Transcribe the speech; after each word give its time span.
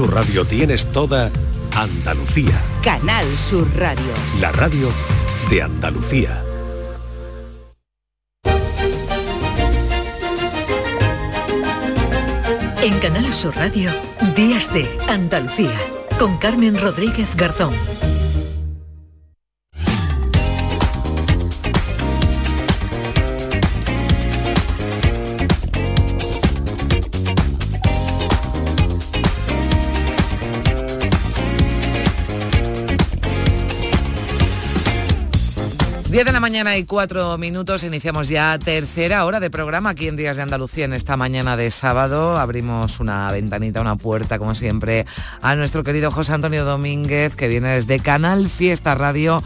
Tu 0.00 0.06
radio 0.06 0.46
tienes 0.46 0.86
toda 0.92 1.30
Andalucía. 1.76 2.58
Canal 2.82 3.26
Sur 3.36 3.68
Radio. 3.76 4.14
La 4.40 4.50
radio 4.50 4.88
de 5.50 5.60
Andalucía. 5.60 6.42
En 12.82 12.98
Canal 13.00 13.30
Sur 13.34 13.54
Radio, 13.54 13.90
Días 14.34 14.72
de 14.72 14.88
Andalucía, 15.06 15.76
con 16.18 16.38
Carmen 16.38 16.80
Rodríguez 16.80 17.36
Garzón. 17.36 17.74
10 36.10 36.24
de 36.24 36.32
la 36.32 36.40
mañana 36.40 36.76
y 36.76 36.82
cuatro 36.82 37.38
minutos, 37.38 37.84
iniciamos 37.84 38.28
ya 38.28 38.58
tercera 38.58 39.24
hora 39.24 39.38
de 39.38 39.48
programa 39.48 39.90
aquí 39.90 40.08
en 40.08 40.16
Días 40.16 40.34
de 40.34 40.42
Andalucía 40.42 40.84
en 40.84 40.92
esta 40.92 41.16
mañana 41.16 41.56
de 41.56 41.70
sábado. 41.70 42.36
Abrimos 42.36 42.98
una 42.98 43.30
ventanita, 43.30 43.80
una 43.80 43.94
puerta, 43.94 44.40
como 44.40 44.56
siempre, 44.56 45.06
a 45.40 45.54
nuestro 45.54 45.84
querido 45.84 46.10
José 46.10 46.32
Antonio 46.32 46.64
Domínguez, 46.64 47.36
que 47.36 47.46
viene 47.46 47.74
desde 47.74 48.00
Canal 48.00 48.48
Fiesta 48.48 48.96
Radio 48.96 49.40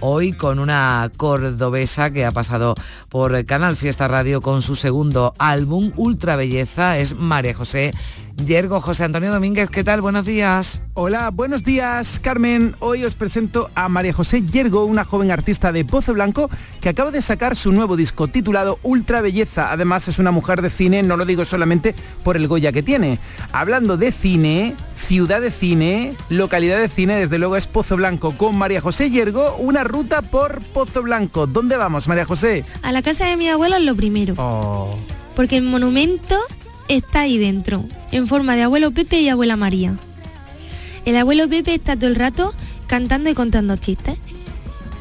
hoy 0.00 0.34
con 0.34 0.58
una 0.58 1.10
cordobesa 1.16 2.10
que 2.10 2.26
ha 2.26 2.32
pasado 2.32 2.74
por 3.08 3.42
Canal 3.46 3.78
Fiesta 3.78 4.06
Radio 4.06 4.42
con 4.42 4.60
su 4.60 4.76
segundo 4.76 5.32
álbum, 5.38 5.90
Ultra 5.96 6.36
Belleza, 6.36 6.98
es 6.98 7.14
María 7.14 7.54
José 7.54 7.92
Yergo. 8.46 8.80
José 8.80 9.04
Antonio 9.04 9.32
Domínguez, 9.32 9.70
¿qué 9.70 9.84
tal? 9.84 10.00
Buenos 10.00 10.26
días. 10.26 10.82
Hola, 10.94 11.30
buenos 11.30 11.62
días, 11.64 12.20
Carmen. 12.20 12.74
Hoy 12.80 13.04
os 13.04 13.14
presento 13.14 13.70
a 13.74 13.88
María 13.88 14.12
José 14.12 14.42
Yergo, 14.42 14.84
una 14.84 15.04
joven 15.04 15.30
artista 15.30 15.72
de 15.72 15.84
Pozo 15.84 16.14
Blanco 16.14 16.50
que 16.80 16.88
acaba 16.88 17.10
de 17.10 17.22
sacar 17.22 17.56
su 17.56 17.72
nuevo 17.72 17.96
disco 17.96 18.28
titulado 18.28 18.78
Ultra 18.82 19.20
Belleza. 19.20 19.72
Además 19.72 20.08
es 20.08 20.18
una 20.18 20.30
mujer 20.30 20.62
de 20.62 20.70
cine, 20.70 21.02
no 21.02 21.16
lo 21.16 21.24
digo 21.24 21.44
solamente 21.44 21.94
por 22.24 22.36
el 22.36 22.48
Goya 22.48 22.72
que 22.72 22.82
tiene. 22.82 23.18
Hablando 23.52 23.96
de 23.96 24.12
cine, 24.12 24.74
ciudad 24.96 25.40
de 25.40 25.50
cine, 25.50 26.14
localidad 26.28 26.78
de 26.78 26.88
cine, 26.88 27.16
desde 27.16 27.38
luego 27.38 27.56
es 27.56 27.66
Pozo 27.66 27.96
Blanco. 27.96 28.36
Con 28.36 28.56
María 28.56 28.80
José 28.80 29.10
Yergo, 29.10 29.56
una 29.56 29.84
ruta 29.84 30.22
por 30.22 30.60
Pozo 30.60 31.02
Blanco. 31.02 31.46
¿Dónde 31.46 31.76
vamos, 31.76 32.08
María 32.08 32.24
José? 32.24 32.64
A 32.82 32.92
la 32.92 33.02
casa 33.02 33.26
de 33.26 33.36
mi 33.36 33.48
abuelo 33.48 33.76
es 33.76 33.84
lo 33.84 33.94
primero. 33.94 34.34
Oh. 34.36 34.96
Porque 35.34 35.56
el 35.56 35.64
monumento 35.64 36.38
está 36.90 37.20
ahí 37.20 37.38
dentro, 37.38 37.84
en 38.10 38.26
forma 38.26 38.56
de 38.56 38.62
abuelo 38.62 38.90
Pepe 38.90 39.20
y 39.20 39.28
abuela 39.28 39.56
María. 39.56 39.96
El 41.04 41.16
abuelo 41.16 41.48
Pepe 41.48 41.74
está 41.74 41.96
todo 41.96 42.08
el 42.08 42.16
rato 42.16 42.52
cantando 42.88 43.30
y 43.30 43.34
contando 43.34 43.76
chistes. 43.76 44.18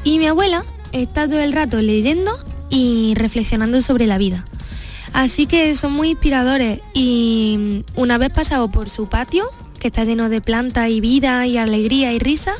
Y 0.03 0.19
mi 0.19 0.27
abuela 0.27 0.63
está 0.91 1.27
todo 1.27 1.39
el 1.39 1.51
rato 1.51 1.81
leyendo 1.81 2.31
y 2.69 3.15
reflexionando 3.15 3.81
sobre 3.81 4.05
la 4.05 4.19
vida. 4.19 4.45
Así 5.13 5.47
que 5.47 5.75
son 5.75 5.93
muy 5.93 6.11
inspiradores 6.11 6.79
y 6.93 7.83
una 7.95 8.19
vez 8.19 8.29
pasado 8.29 8.69
por 8.69 8.89
su 8.89 9.09
patio, 9.09 9.49
que 9.79 9.87
está 9.87 10.03
lleno 10.03 10.29
de 10.29 10.41
plantas 10.41 10.89
y 10.89 11.01
vida 11.01 11.47
y 11.47 11.57
alegría 11.57 12.13
y 12.13 12.19
risa, 12.19 12.53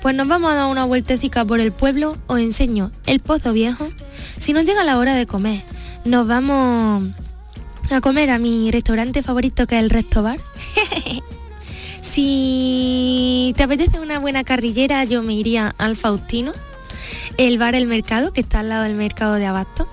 pues 0.00 0.14
nos 0.14 0.28
vamos 0.28 0.52
a 0.52 0.54
dar 0.54 0.66
una 0.66 0.84
vueltecita 0.84 1.44
por 1.44 1.58
el 1.58 1.72
pueblo, 1.72 2.16
os 2.28 2.38
enseño 2.38 2.92
el 3.06 3.18
pozo 3.18 3.52
viejo. 3.52 3.88
Si 4.38 4.52
nos 4.52 4.64
llega 4.64 4.84
la 4.84 4.98
hora 4.98 5.16
de 5.16 5.26
comer, 5.26 5.62
nos 6.04 6.28
vamos 6.28 7.12
a 7.92 8.00
comer 8.00 8.30
a 8.30 8.38
mi 8.38 8.70
restaurante 8.70 9.22
favorito 9.22 9.66
que 9.66 9.76
es 9.76 9.82
el 9.82 9.90
Resto 9.90 10.22
Bar. 10.22 10.38
si 12.00 13.52
te 13.56 13.62
apetece 13.62 14.00
una 14.00 14.18
buena 14.18 14.44
carrillera, 14.44 15.04
yo 15.04 15.22
me 15.22 15.34
iría 15.34 15.74
al 15.78 15.96
Faustino, 15.96 16.52
el 17.36 17.58
bar 17.58 17.74
El 17.74 17.86
Mercado, 17.86 18.32
que 18.32 18.40
está 18.40 18.60
al 18.60 18.70
lado 18.70 18.84
del 18.84 18.94
mercado 18.94 19.34
de 19.34 19.46
Abasto. 19.46 19.88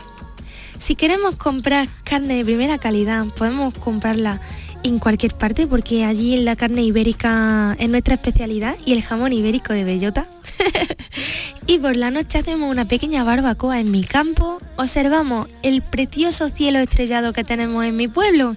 Si 0.78 0.96
queremos 0.96 1.36
comprar 1.36 1.88
carne 2.04 2.36
de 2.36 2.46
primera 2.46 2.78
calidad, 2.78 3.26
podemos 3.36 3.74
comprarla 3.74 4.40
en 4.84 5.00
cualquier 5.00 5.34
parte 5.34 5.68
porque 5.68 6.06
allí 6.06 6.38
la 6.38 6.56
carne 6.56 6.82
ibérica 6.84 7.76
es 7.80 7.90
nuestra 7.90 8.16
especialidad 8.16 8.76
y 8.86 8.94
el 8.94 9.04
jamón 9.04 9.34
ibérico 9.34 9.74
de 9.74 9.84
bellota. 9.84 10.26
y 11.68 11.80
por 11.80 11.96
la 11.96 12.12
noche 12.12 12.40
hacemos 12.40 12.70
una 12.72 12.86
pequeña 12.86 13.24
barbacoa 13.24 13.80
en 13.80 13.92
mi 13.92 14.04
campo, 14.04 14.60
observamos 14.78 15.48
el 15.64 15.82
precioso 15.82 16.50
cielo 16.50 16.80
estrellado 16.80 17.34
que 17.34 17.44
tenemos 17.44 17.86
en 17.86 17.96
mi 17.96 18.08
pueblo 18.08 18.56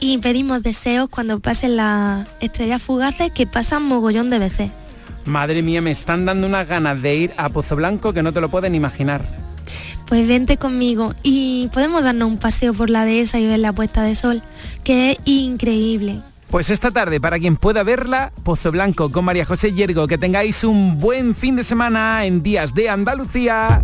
y 0.00 0.18
pedimos 0.18 0.62
deseos 0.62 1.08
cuando 1.08 1.40
pasen 1.40 1.76
las 1.76 2.26
estrellas 2.40 2.82
fugaces 2.82 3.30
que 3.32 3.46
pasan 3.46 3.82
mogollón 3.82 4.30
de 4.30 4.38
veces. 4.38 4.70
Madre 5.24 5.62
mía, 5.62 5.82
me 5.82 5.90
están 5.90 6.24
dando 6.24 6.46
unas 6.46 6.66
ganas 6.66 7.00
de 7.02 7.16
ir 7.16 7.34
a 7.36 7.50
Pozo 7.50 7.76
Blanco 7.76 8.12
que 8.12 8.22
no 8.22 8.32
te 8.32 8.40
lo 8.40 8.48
pueden 8.48 8.74
imaginar. 8.74 9.47
Pues 10.08 10.26
vente 10.26 10.56
conmigo 10.56 11.14
y 11.22 11.68
podemos 11.72 12.02
darnos 12.02 12.28
un 12.28 12.38
paseo 12.38 12.72
por 12.72 12.88
la 12.88 13.04
dehesa 13.04 13.38
y 13.38 13.46
ver 13.46 13.58
la 13.58 13.74
puesta 13.74 14.02
de 14.02 14.14
sol, 14.14 14.42
que 14.82 15.12
es 15.12 15.18
increíble. 15.26 16.20
Pues 16.50 16.70
esta 16.70 16.90
tarde, 16.90 17.20
para 17.20 17.38
quien 17.38 17.56
pueda 17.56 17.82
verla, 17.82 18.32
Pozo 18.42 18.72
Blanco 18.72 19.12
con 19.12 19.26
María 19.26 19.44
José 19.44 19.74
Yergo, 19.74 20.06
que 20.06 20.16
tengáis 20.16 20.64
un 20.64 20.98
buen 20.98 21.34
fin 21.34 21.56
de 21.56 21.62
semana 21.62 22.24
en 22.24 22.42
Días 22.42 22.72
de 22.72 22.88
Andalucía. 22.88 23.82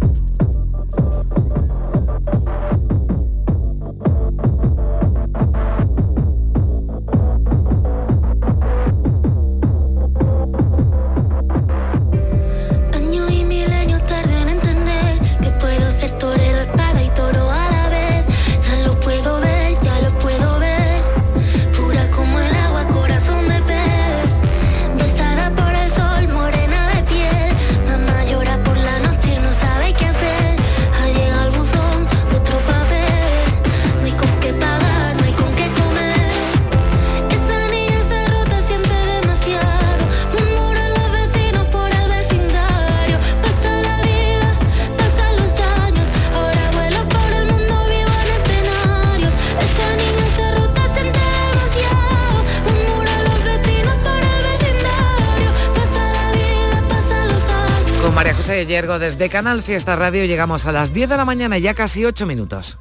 Yergo 58.62 59.00
desde 59.00 59.28
Canal 59.28 59.62
Fiesta 59.62 59.96
Radio 59.96 60.24
llegamos 60.24 60.64
a 60.66 60.72
las 60.72 60.92
10 60.92 61.08
de 61.08 61.16
la 61.16 61.24
mañana 61.24 61.58
ya 61.58 61.74
casi 61.74 62.04
8 62.04 62.24
minutos. 62.24 62.78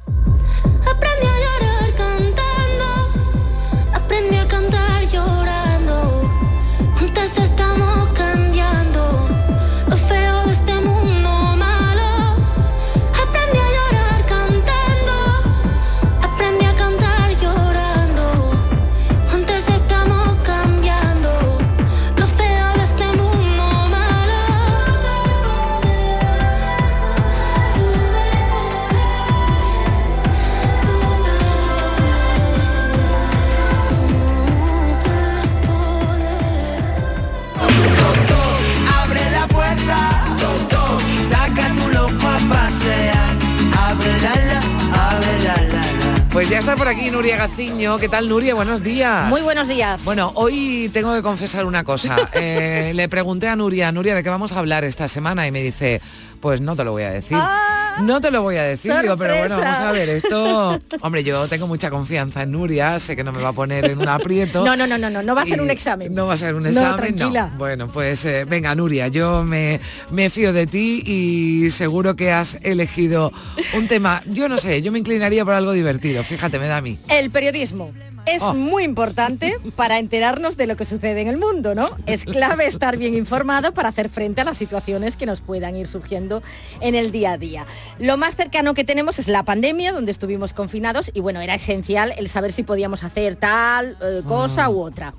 Pues 46.44 46.52
ya 46.52 46.58
está 46.58 46.76
por 46.76 46.88
aquí 46.88 47.10
Nuria 47.10 47.38
Gaciño. 47.38 47.96
¿Qué 47.96 48.06
tal 48.06 48.28
Nuria? 48.28 48.54
Buenos 48.54 48.82
días. 48.82 49.30
Muy 49.30 49.40
buenos 49.40 49.66
días. 49.66 50.04
Bueno, 50.04 50.30
hoy 50.34 50.90
tengo 50.92 51.14
que 51.14 51.22
confesar 51.22 51.64
una 51.64 51.84
cosa. 51.84 52.16
Eh, 52.34 52.92
le 52.94 53.08
pregunté 53.08 53.48
a 53.48 53.56
Nuria, 53.56 53.90
Nuria, 53.92 54.14
¿de 54.14 54.22
qué 54.22 54.28
vamos 54.28 54.52
a 54.52 54.58
hablar 54.58 54.84
esta 54.84 55.08
semana? 55.08 55.46
Y 55.46 55.52
me 55.52 55.62
dice, 55.62 56.02
pues 56.40 56.60
no 56.60 56.76
te 56.76 56.84
lo 56.84 56.92
voy 56.92 57.04
a 57.04 57.10
decir. 57.10 57.38
Ah. 57.40 57.83
No 58.02 58.20
te 58.20 58.30
lo 58.30 58.42
voy 58.42 58.56
a 58.56 58.62
decir, 58.64 58.92
digo, 59.00 59.16
pero 59.16 59.36
bueno, 59.38 59.58
vamos 59.58 59.78
a 59.78 59.92
ver, 59.92 60.08
esto... 60.08 60.78
Hombre, 61.00 61.22
yo 61.24 61.46
tengo 61.48 61.66
mucha 61.66 61.90
confianza 61.90 62.42
en 62.42 62.52
Nuria, 62.52 62.98
sé 62.98 63.14
que 63.16 63.22
no 63.24 63.32
me 63.32 63.40
va 63.40 63.50
a 63.50 63.52
poner 63.52 63.84
en 63.86 63.98
un 64.00 64.08
aprieto. 64.08 64.64
No, 64.64 64.76
no, 64.76 64.86
no, 64.86 64.98
no, 64.98 65.10
no, 65.10 65.22
no 65.22 65.34
va 65.34 65.42
a 65.42 65.46
ser 65.46 65.60
un 65.60 65.70
examen. 65.70 66.14
No 66.14 66.26
va 66.26 66.34
a 66.34 66.36
ser 66.36 66.54
un 66.54 66.62
No, 66.64 66.68
examen, 66.68 66.90
no. 66.90 66.96
tranquila. 66.96 67.52
Bueno, 67.56 67.88
pues 67.88 68.24
eh, 68.24 68.44
venga, 68.44 68.74
Nuria, 68.74 69.08
yo 69.08 69.42
me, 69.44 69.80
me 70.10 70.30
fío 70.30 70.52
de 70.52 70.66
ti 70.66 71.02
y 71.06 71.70
seguro 71.70 72.16
que 72.16 72.32
has 72.32 72.58
elegido 72.64 73.32
un 73.76 73.86
tema, 73.88 74.22
yo 74.26 74.48
no 74.48 74.58
sé, 74.58 74.82
yo 74.82 74.90
me 74.92 74.98
inclinaría 74.98 75.44
por 75.44 75.54
algo 75.54 75.72
divertido, 75.72 76.22
fíjate, 76.24 76.58
me 76.58 76.66
da 76.66 76.78
a 76.78 76.82
mí. 76.82 76.98
El 77.08 77.30
periodismo 77.30 77.92
es 78.26 78.42
Oh. 78.42 78.54
muy 78.54 78.84
importante 78.84 79.56
para 79.76 79.98
enterarnos 79.98 80.56
de 80.56 80.66
lo 80.66 80.76
que 80.76 80.84
sucede 80.84 81.20
en 81.20 81.28
el 81.28 81.36
mundo, 81.36 81.74
¿no? 81.74 81.88
Es 82.06 82.24
clave 82.24 82.66
estar 82.66 82.96
bien 82.96 83.14
informado 83.14 83.72
para 83.74 83.88
hacer 83.90 84.08
frente 84.08 84.40
a 84.40 84.44
las 84.44 84.56
situaciones 84.56 85.16
que 85.16 85.26
nos 85.26 85.40
puedan 85.40 85.76
ir 85.76 85.86
surgiendo 85.86 86.42
en 86.80 86.94
el 86.94 87.12
día 87.12 87.32
a 87.32 87.38
día. 87.38 87.66
Lo 87.98 88.16
más 88.16 88.36
cercano 88.36 88.74
que 88.74 88.84
tenemos 88.84 89.18
es 89.18 89.28
la 89.28 89.42
pandemia, 89.42 89.92
donde 89.92 90.12
estuvimos 90.12 90.54
confinados 90.54 91.10
y 91.14 91.20
bueno, 91.20 91.40
era 91.40 91.54
esencial 91.54 92.14
el 92.16 92.28
saber 92.28 92.52
si 92.52 92.62
podíamos 92.62 93.04
hacer 93.04 93.36
tal 93.36 93.96
eh, 94.02 94.22
cosa 94.26 94.68
u 94.70 94.80
otra. 94.80 95.14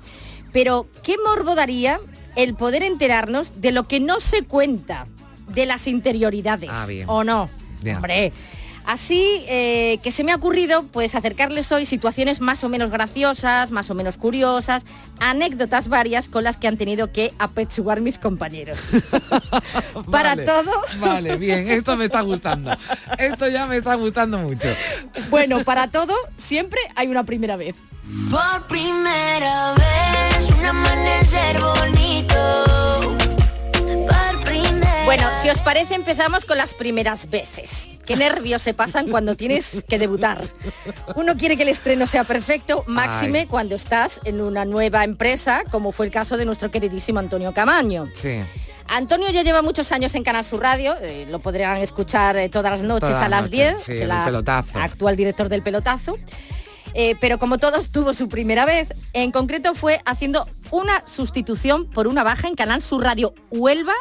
Pero, 0.52 0.86
¿qué 1.02 1.16
morbo 1.24 1.54
daría 1.54 2.00
el 2.34 2.54
poder 2.54 2.82
enterarnos 2.82 3.60
de 3.60 3.72
lo 3.72 3.86
que 3.86 4.00
no 4.00 4.20
se 4.20 4.42
cuenta 4.42 5.06
de 5.48 5.66
las 5.66 5.86
interioridades? 5.86 6.70
Ah, 6.72 6.86
bien. 6.86 7.04
¿O 7.08 7.24
no? 7.24 7.50
Ya. 7.82 7.96
Hombre, 7.96 8.32
Así 8.86 9.44
eh, 9.48 9.98
que 10.04 10.12
se 10.12 10.22
me 10.22 10.30
ha 10.30 10.36
ocurrido 10.36 10.84
pues 10.84 11.16
acercarles 11.16 11.72
hoy 11.72 11.86
situaciones 11.86 12.40
más 12.40 12.62
o 12.62 12.68
menos 12.68 12.90
graciosas, 12.90 13.72
más 13.72 13.90
o 13.90 13.94
menos 13.94 14.16
curiosas, 14.16 14.84
anécdotas 15.18 15.88
varias 15.88 16.28
con 16.28 16.44
las 16.44 16.56
que 16.56 16.68
han 16.68 16.76
tenido 16.76 17.10
que 17.10 17.32
apechugar 17.40 18.00
mis 18.00 18.18
compañeros. 18.18 18.78
Para 20.10 20.36
Vale, 20.36 20.44
todo. 20.44 20.70
Vale, 21.00 21.36
bien, 21.36 21.66
esto 21.68 21.96
me 21.96 22.04
está 22.04 22.20
gustando. 22.20 22.76
Esto 23.18 23.48
ya 23.48 23.66
me 23.66 23.78
está 23.78 23.96
gustando 23.96 24.38
mucho. 24.38 24.68
Bueno, 25.30 25.64
para 25.64 25.88
todo 25.88 26.14
siempre 26.36 26.78
hay 26.94 27.08
una 27.08 27.24
primera 27.24 27.56
vez. 27.56 27.74
Por 28.30 28.66
primera 28.68 29.74
vez, 29.74 30.50
un 30.56 30.64
amanecer 30.64 31.60
bonito. 31.60 33.16
Por 34.06 34.40
primera 34.44 35.04
Bueno, 35.04 35.28
si 35.42 35.50
os 35.50 35.60
parece 35.60 35.94
empezamos 35.96 36.44
con 36.44 36.56
las 36.56 36.72
primeras 36.74 37.28
veces. 37.28 37.95
Qué 38.06 38.16
nervios 38.16 38.62
se 38.62 38.72
pasan 38.72 39.08
cuando 39.08 39.34
tienes 39.34 39.84
que 39.88 39.98
debutar. 39.98 40.42
Uno 41.16 41.36
quiere 41.36 41.56
que 41.56 41.64
el 41.64 41.68
estreno 41.70 42.06
sea 42.06 42.24
perfecto, 42.24 42.84
máxime 42.86 43.40
Ay. 43.40 43.46
cuando 43.46 43.74
estás 43.74 44.20
en 44.24 44.40
una 44.40 44.64
nueva 44.64 45.02
empresa, 45.04 45.64
como 45.70 45.90
fue 45.90 46.06
el 46.06 46.12
caso 46.12 46.36
de 46.36 46.44
nuestro 46.44 46.70
queridísimo 46.70 47.18
Antonio 47.18 47.52
Camaño. 47.52 48.08
Sí. 48.14 48.40
Antonio 48.88 49.28
ya 49.30 49.42
lleva 49.42 49.62
muchos 49.62 49.90
años 49.90 50.14
en 50.14 50.22
Canal 50.22 50.44
Sur 50.44 50.62
Radio, 50.62 50.94
eh, 51.02 51.26
lo 51.28 51.40
podrán 51.40 51.78
escuchar 51.78 52.36
eh, 52.36 52.48
todas 52.48 52.70
las 52.70 52.82
noches 52.82 53.08
Todas 53.08 53.24
a 53.24 53.28
las 53.28 53.42
noches, 53.42 53.52
10, 53.52 53.82
sí, 53.82 53.92
es 53.92 54.00
el 54.02 54.12
pelotazo. 54.24 54.78
actual 54.78 55.16
director 55.16 55.48
del 55.48 55.62
pelotazo. 55.62 56.16
Eh, 56.94 57.14
pero 57.20 57.38
como 57.38 57.58
todos 57.58 57.90
tuvo 57.90 58.14
su 58.14 58.28
primera 58.28 58.64
vez, 58.64 58.88
en 59.12 59.32
concreto 59.32 59.74
fue 59.74 60.00
haciendo 60.06 60.48
una 60.70 61.02
sustitución 61.06 61.90
por 61.90 62.06
una 62.06 62.22
baja 62.22 62.48
en 62.48 62.54
Canal 62.54 62.80
Sur 62.80 63.02
Radio 63.02 63.34
Huelva 63.50 63.92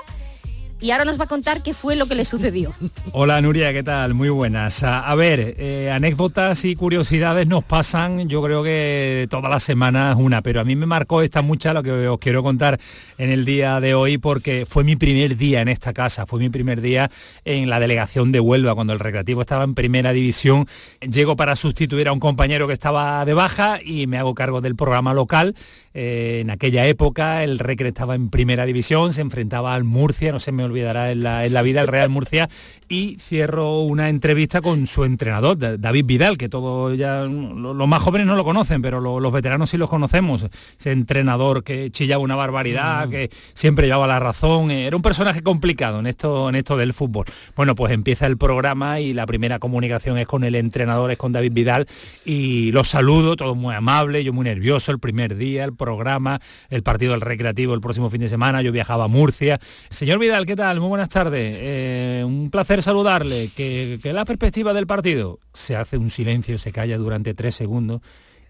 y 0.85 0.91
ahora 0.91 1.03
nos 1.03 1.19
va 1.19 1.23
a 1.23 1.27
contar 1.27 1.63
qué 1.63 1.73
fue 1.73 1.95
lo 1.95 2.05
que 2.05 2.13
le 2.13 2.25
sucedió. 2.25 2.71
Hola 3.11 3.41
Nuria, 3.41 3.73
¿qué 3.73 3.81
tal? 3.81 4.13
Muy 4.13 4.29
buenas. 4.29 4.83
A, 4.83 5.15
ver, 5.15 5.55
eh, 5.57 5.89
anécdotas 5.91 6.63
y 6.63 6.75
curiosidades 6.75 7.47
nos 7.47 7.63
pasan, 7.63 8.29
yo 8.29 8.39
creo 8.43 8.61
que 8.61 9.25
todas 9.27 9.49
las 9.49 9.63
semanas 9.63 10.15
una, 10.19 10.43
pero 10.43 10.59
a 10.59 10.63
mí 10.63 10.75
me 10.75 10.85
marcó 10.85 11.23
esta 11.23 11.41
mucha 11.41 11.73
lo 11.73 11.81
que 11.81 12.07
os 12.07 12.19
quiero 12.19 12.43
contar 12.43 12.79
en 13.17 13.31
el 13.31 13.45
día 13.45 13.79
de 13.79 13.95
hoy 13.95 14.19
porque 14.19 14.67
fue 14.69 14.83
mi 14.83 14.95
primer 14.95 15.37
día 15.37 15.61
en 15.61 15.69
esta 15.69 15.91
casa, 15.91 16.27
fue 16.27 16.37
mi 16.37 16.49
primer 16.49 16.81
día 16.81 17.09
en 17.45 17.67
la 17.67 17.79
delegación 17.79 18.31
de 18.31 18.39
Huelva, 18.39 18.75
cuando 18.75 18.93
el 18.93 18.99
Recreativo 18.99 19.41
estaba 19.41 19.63
en 19.63 19.73
primera 19.73 20.13
división. 20.13 20.67
Llego 21.01 21.35
para 21.35 21.55
sustituir 21.55 22.09
a 22.09 22.11
un 22.11 22.19
compañero 22.19 22.67
que 22.67 22.73
estaba 22.73 23.25
de 23.25 23.33
baja 23.33 23.79
y 23.83 24.05
me 24.05 24.19
hago 24.19 24.35
cargo 24.35 24.61
del 24.61 24.75
programa 24.75 25.15
local. 25.15 25.55
Eh, 25.97 26.39
en 26.41 26.49
aquella 26.49 26.85
época 26.87 27.43
el 27.45 27.57
Recre 27.57 27.87
estaba 27.87 28.15
en 28.15 28.29
primera 28.29 28.65
división, 28.65 29.13
se 29.13 29.21
enfrentaba 29.21 29.73
al 29.73 29.85
Murcia, 29.85 30.33
no 30.33 30.41
se 30.41 30.51
me 30.51 30.65
olvidará 30.65 31.09
en 31.11 31.23
la, 31.23 31.45
en 31.45 31.53
la 31.53 31.61
vida, 31.61 31.79
el 31.79 31.87
Real 31.87 32.09
Murcia, 32.09 32.49
y 32.89 33.15
cierro 33.19 33.79
una 33.79 34.09
entrevista 34.09 34.59
con 34.61 34.87
su 34.87 35.05
entrenador, 35.05 35.57
Da- 35.57 35.77
David 35.77 36.05
Vidal, 36.05 36.37
que 36.37 36.49
todos 36.49 36.97
ya, 36.97 37.21
lo- 37.21 37.73
los 37.73 37.87
más 37.87 38.01
jóvenes 38.01 38.27
no 38.27 38.35
lo 38.35 38.43
conocen, 38.43 38.81
pero 38.81 38.99
lo- 38.99 39.21
los 39.21 39.31
veteranos 39.31 39.69
sí 39.69 39.77
los 39.77 39.89
conocemos. 39.89 40.45
Ese 40.77 40.91
entrenador 40.91 41.63
que 41.63 41.89
chillaba 41.91 42.21
una 42.21 42.35
barbaridad, 42.35 43.07
que 43.07 43.29
siempre 43.53 43.87
llevaba 43.87 44.05
la 44.07 44.19
razón, 44.19 44.71
eh, 44.71 44.87
era 44.87 44.97
un 44.97 45.01
personaje 45.01 45.43
complicado 45.43 45.99
en 45.99 46.07
esto, 46.07 46.49
en 46.49 46.55
esto 46.55 46.75
del 46.75 46.93
fútbol. 46.93 47.23
Bueno, 47.55 47.73
pues 47.73 47.93
empieza 47.93 48.27
el 48.27 48.37
programa 48.37 48.99
y 48.99 49.13
la 49.13 49.25
primera 49.25 49.59
comunicación 49.59 50.17
es 50.17 50.27
con 50.27 50.43
el 50.43 50.55
entrenador, 50.55 51.09
es 51.11 51.17
con 51.17 51.31
David 51.31 51.53
Vidal, 51.53 51.87
y 52.25 52.73
los 52.73 52.89
saludo, 52.89 53.37
todo 53.37 53.55
muy 53.55 53.73
amable, 53.75 54.25
yo 54.25 54.33
muy 54.33 54.43
nervioso 54.43 54.91
el 54.91 54.99
primer 54.99 55.37
día, 55.37 55.63
el 55.63 55.73
programa, 55.85 56.39
el 56.69 56.81
partido 56.81 57.11
del 57.11 57.21
recreativo 57.21 57.75
el 57.75 57.79
próximo 57.81 58.09
fin 58.09 58.21
de 58.21 58.27
semana, 58.27 58.63
yo 58.63 58.71
viajaba 58.71 59.03
a 59.03 59.07
Murcia. 59.07 59.59
Señor 59.89 60.17
Vidal, 60.17 60.47
¿qué 60.47 60.55
tal? 60.55 60.79
Muy 60.79 60.89
buenas 60.89 61.09
tardes. 61.09 61.55
Eh, 61.59 62.23
un 62.25 62.49
placer 62.49 62.81
saludarle. 62.81 63.49
¿Qué, 63.55 63.99
qué 64.01 64.09
es 64.09 64.15
la 64.15 64.25
perspectiva 64.25 64.73
del 64.73 64.87
partido? 64.87 65.37
Se 65.53 65.75
hace 65.75 65.97
un 65.97 66.09
silencio, 66.09 66.57
se 66.57 66.71
calla 66.71 66.97
durante 66.97 67.35
tres 67.35 67.53
segundos 67.53 68.01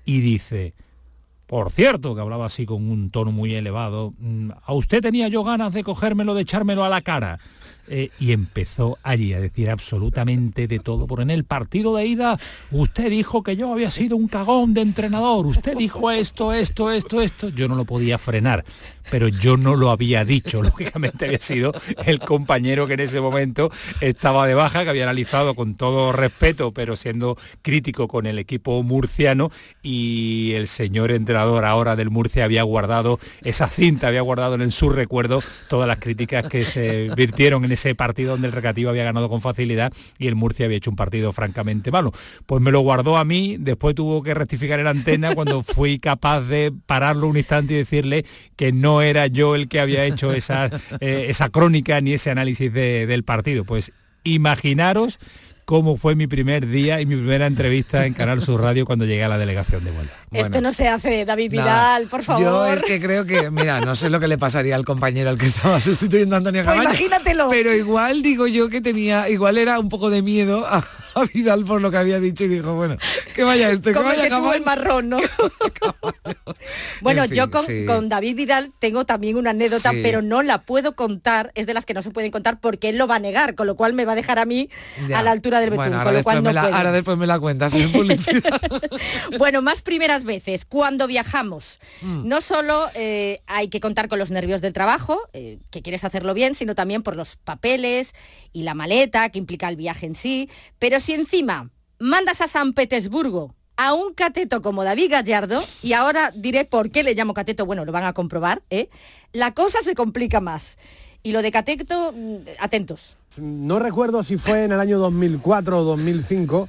y 0.06 0.22
dice, 0.22 0.74
por 1.46 1.72
cierto, 1.72 2.16
que 2.16 2.22
hablaba 2.22 2.46
así 2.46 2.66
con 2.66 2.90
un 2.90 3.10
tono 3.10 3.32
muy 3.34 3.54
elevado, 3.54 4.14
"mm, 4.18 4.52
a 4.66 4.74
usted 4.74 5.02
tenía 5.02 5.28
yo 5.28 5.44
ganas 5.44 5.74
de 5.74 5.84
cogérmelo, 5.84 6.34
de 6.36 6.44
echármelo 6.44 6.86
a 6.86 6.90
la 6.90 7.02
cara. 7.02 7.40
Eh, 7.88 8.10
y 8.20 8.32
empezó 8.32 8.98
allí 9.04 9.34
a 9.34 9.40
decir 9.40 9.70
absolutamente 9.70 10.68
de 10.68 10.80
todo. 10.80 11.06
Por 11.06 11.22
en 11.22 11.30
el 11.30 11.44
partido 11.44 11.96
de 11.96 12.08
ida, 12.08 12.40
usted 12.72 13.10
dijo 13.10 13.44
que 13.44 13.56
yo 13.56 13.72
había 13.72 13.92
sido 13.92 14.18
un 14.18 14.28
cagón 14.28 14.74
de 14.74 14.82
entrenador. 14.82 15.46
Usted 15.46 15.78
dijo 15.78 16.10
esto, 16.10 16.54
esto, 16.54 16.92
esto, 16.92 17.22
esto. 17.22 17.50
Yo 17.50 17.68
no 17.68 17.76
lo 17.76 17.86
podía 17.86 18.18
frenar, 18.18 18.66
pero 19.12 19.28
yo 19.28 19.56
no 19.58 19.76
lo 19.76 19.92
había 19.92 20.26
dicho. 20.26 20.64
Lógicamente 20.64 21.26
había 21.26 21.40
sido 21.40 21.74
el 22.06 22.20
compañero 22.20 22.88
que 22.88 22.94
en 22.94 23.02
ese 23.02 23.22
momento 23.22 23.72
estaba 24.02 24.48
de 24.48 24.56
baja, 24.56 24.84
que 24.84 24.90
había 24.90 25.04
analizado 25.04 25.54
con 25.54 25.76
todo 25.76 26.12
respeto, 26.12 26.72
pero 26.72 26.96
siendo 26.96 27.38
crítico 27.62 28.08
con 28.08 28.26
el 28.26 28.40
equipo 28.40 28.82
murciano 28.82 29.52
y 29.84 30.54
el 30.54 30.68
señor 30.68 31.12
entrenador 31.12 31.66
ahora 31.66 31.96
del 31.96 32.10
Murcia 32.10 32.46
había 32.46 32.64
guardado 32.64 33.20
esa 33.44 33.68
cinta, 33.68 34.08
había 34.08 34.22
guardado 34.22 34.56
en 34.56 34.72
su 34.72 34.90
recuerdo 34.90 35.42
todas 35.70 35.88
las 35.88 36.00
críticas 36.00 36.48
que 36.48 36.66
se 36.66 37.10
virtieron 37.16 37.64
en 37.66 37.75
ese 37.76 37.96
partido 37.96 38.32
donde 38.32 38.48
el 38.48 38.54
Recreativo 38.54 38.90
había 38.90 39.04
ganado 39.06 39.30
con 39.30 39.40
facilidad 39.40 39.94
y 40.18 40.28
el 40.28 40.36
Murcia 40.36 40.66
había 40.66 40.78
hecho 40.78 40.90
un 40.90 40.96
partido 40.96 41.32
francamente 41.32 41.92
malo. 41.92 42.12
Pues 42.46 42.62
me 42.62 42.72
lo 42.72 42.80
guardó 42.82 43.16
a 43.18 43.24
mí, 43.24 43.56
después 43.60 43.96
tuvo 43.96 44.24
que 44.24 44.34
rectificar 44.34 44.80
en 44.80 44.88
antena 44.88 45.34
cuando 45.36 45.64
fui 45.64 46.00
capaz 46.00 46.42
de 46.42 46.74
pararlo 46.86 47.28
un 47.28 47.38
instante 47.38 47.74
y 47.74 47.78
decirle 47.78 48.26
que 48.56 48.72
no 48.72 49.02
era 49.02 49.28
yo 49.28 49.56
el 49.56 49.68
que 49.68 49.80
había 49.80 50.04
hecho 50.06 50.34
esa, 50.34 50.66
eh, 51.00 51.28
esa 51.30 51.50
crónica 51.50 52.02
ni 52.02 52.14
ese 52.14 52.32
análisis 52.32 52.74
de- 52.74 53.06
del 53.06 53.24
partido. 53.24 53.64
Pues 53.66 53.92
imaginaros 54.24 55.20
cómo 55.66 55.98
fue 55.98 56.16
mi 56.16 56.28
primer 56.28 56.68
día 56.68 57.02
y 57.02 57.06
mi 57.06 57.16
primera 57.16 57.48
entrevista 57.48 58.06
en 58.06 58.14
Canal 58.14 58.42
Sur 58.42 58.62
Radio 58.62 58.86
cuando 58.86 59.06
llegué 59.06 59.24
a 59.24 59.28
la 59.28 59.38
delegación 59.38 59.84
de 59.84 59.92
Huelva. 59.92 60.14
Esto 60.32 60.62
no 60.62 60.72
se 60.72 60.88
hace, 60.88 61.26
David. 61.26 61.52
Vidal, 61.52 62.08
por 62.08 62.24
favor. 62.24 62.44
Yo 62.44 62.66
es 62.68 62.84
que 62.84 63.02
creo 63.02 63.26
que, 63.26 63.50
mira, 63.50 63.82
no 63.82 63.96
sé 63.96 64.10
lo 64.10 64.20
que 64.20 64.28
le 64.28 64.38
pasaría 64.38 64.76
al 64.76 64.86
compañero 64.86 65.30
al 65.30 65.38
que 65.38 65.48
estaba 65.48 65.82
sustituyendo 65.82 66.36
a 66.36 66.38
Antonio 66.38 66.64
Pues 66.64 66.72
Camaño. 66.72 66.90
imagínatelo. 66.90 67.50
Pero 67.50 67.74
igual 67.74 68.22
digo 68.22 68.48
yo 68.48 68.70
que 68.70 68.80
tenía, 68.82 69.28
igual 69.30 69.58
era 69.58 69.80
un 69.80 69.90
poco 69.90 70.10
de 70.10 70.22
miedo 70.22 70.66
a, 70.68 70.84
a 71.16 71.24
Vidal 71.26 71.66
por 71.66 71.82
lo 71.82 71.90
que 71.92 71.98
había 71.98 72.20
dicho 72.20 72.44
y 72.44 72.48
dijo, 72.50 72.76
bueno, 72.76 72.98
que 73.34 73.44
vaya 73.44 73.70
este, 73.70 73.90
que 73.92 73.96
Como 73.96 74.12
el 74.12 74.18
vaya 74.30 74.56
el 74.56 74.64
marrón, 74.64 75.10
¿no? 75.10 75.18
bueno, 77.02 77.24
En 77.24 77.30
fin, 77.30 77.38
yo 77.38 77.50
con, 77.52 77.66
sí. 77.66 77.86
con 77.86 78.10
David 78.10 78.36
Vidal 78.36 78.72
tengo 78.80 79.06
también 79.06 79.38
una 79.38 79.52
anécdota, 79.52 79.92
Sí. 79.92 80.00
pero 80.04 80.22
no 80.22 80.42
la 80.44 80.64
puedo 80.64 80.96
contar, 80.96 81.52
es 81.56 81.68
de 81.68 81.74
las 81.74 81.86
que 81.86 81.94
no 81.94 82.02
se 82.02 82.12
pueden 82.12 82.32
contar 82.32 82.60
porque 82.60 82.90
él 82.90 82.98
lo 82.98 83.08
va 83.08 83.16
a 83.16 83.20
negar, 83.20 83.56
con 83.56 83.68
lo 83.68 83.76
cual 83.76 83.94
me 83.94 84.06
va 84.06 84.14
a 84.14 84.16
dejar 84.16 84.40
a 84.40 84.46
mí 84.46 84.70
Ya. 85.08 85.20
a 85.20 85.24
la 85.24 85.32
altura 85.32 85.60
del 85.60 85.70
betún, 85.72 85.86
Bueno, 85.86 85.98
con 86.04 86.06
lo 86.06 86.12
después, 86.18 86.24
cual 86.24 86.44
no 86.44 86.50
me 86.50 86.54
la, 86.54 86.62
puedo. 86.64 86.76
ahora 86.76 86.92
después 86.92 87.18
me 87.18 87.28
la 87.28 87.40
cuentas 87.40 87.74
en 87.74 87.92
publicidad. 87.92 88.62
Bueno, 89.38 89.62
más 89.62 89.82
primeras 89.82 90.24
veces, 90.24 90.66
cuando 90.66 91.08
viajamos. 91.08 91.80
Mm. 92.02 92.28
No 92.28 92.42
solo 92.42 92.90
eh, 92.96 93.42
hay 93.48 93.68
que 93.70 93.80
contar 93.80 94.08
con 94.08 94.20
los 94.20 94.32
nervios 94.32 94.62
del 94.62 94.74
trabajo, 94.74 95.22
eh, 95.34 95.60
que 95.72 95.82
quieres 95.82 96.04
hacerlo 96.04 96.34
bien, 96.34 96.56
sino 96.56 96.76
también 96.76 97.04
por 97.04 97.16
los 97.16 97.36
papeles 97.38 98.14
y 98.54 98.64
la 98.64 98.74
maleta 98.74 99.30
que 99.30 99.40
implica 99.40 99.68
el 99.70 99.76
viaje 99.76 100.06
en 100.06 100.16
sí. 100.16 100.50
Pero 100.80 101.00
si 101.06 101.14
encima 101.14 101.70
mandas 102.00 102.42
a 102.42 102.48
San 102.48 102.74
Petersburgo 102.74 103.54
a 103.78 103.94
un 103.94 104.16
cateto 104.16 104.64
como 104.64 104.84
David 104.84 105.12
Gallardo, 105.12 105.64
y 105.84 105.94
ahora 105.94 106.32
diré 106.34 106.66
por 106.66 106.90
qué 106.90 107.04
le 107.04 107.14
llamo 107.14 107.36
cateto, 107.36 107.68
bueno, 107.68 107.86
lo 107.86 107.92
van 107.92 108.06
a 108.06 108.14
comprobar, 108.14 108.64
¿eh? 108.72 108.90
la 109.32 109.54
cosa 109.54 109.84
se 109.84 109.94
complica 109.94 110.42
más. 110.42 110.80
Y 111.22 111.32
lo 111.32 111.44
de 111.44 111.52
cateto, 111.52 112.12
mm, 112.12 112.38
atentos. 112.60 113.16
No 113.38 113.78
recuerdo 113.78 114.24
si 114.24 114.38
fue 114.38 114.64
en 114.64 114.72
el 114.72 114.80
año 114.80 114.98
2004 114.98 115.78
o 115.78 115.84
2005, 115.84 116.68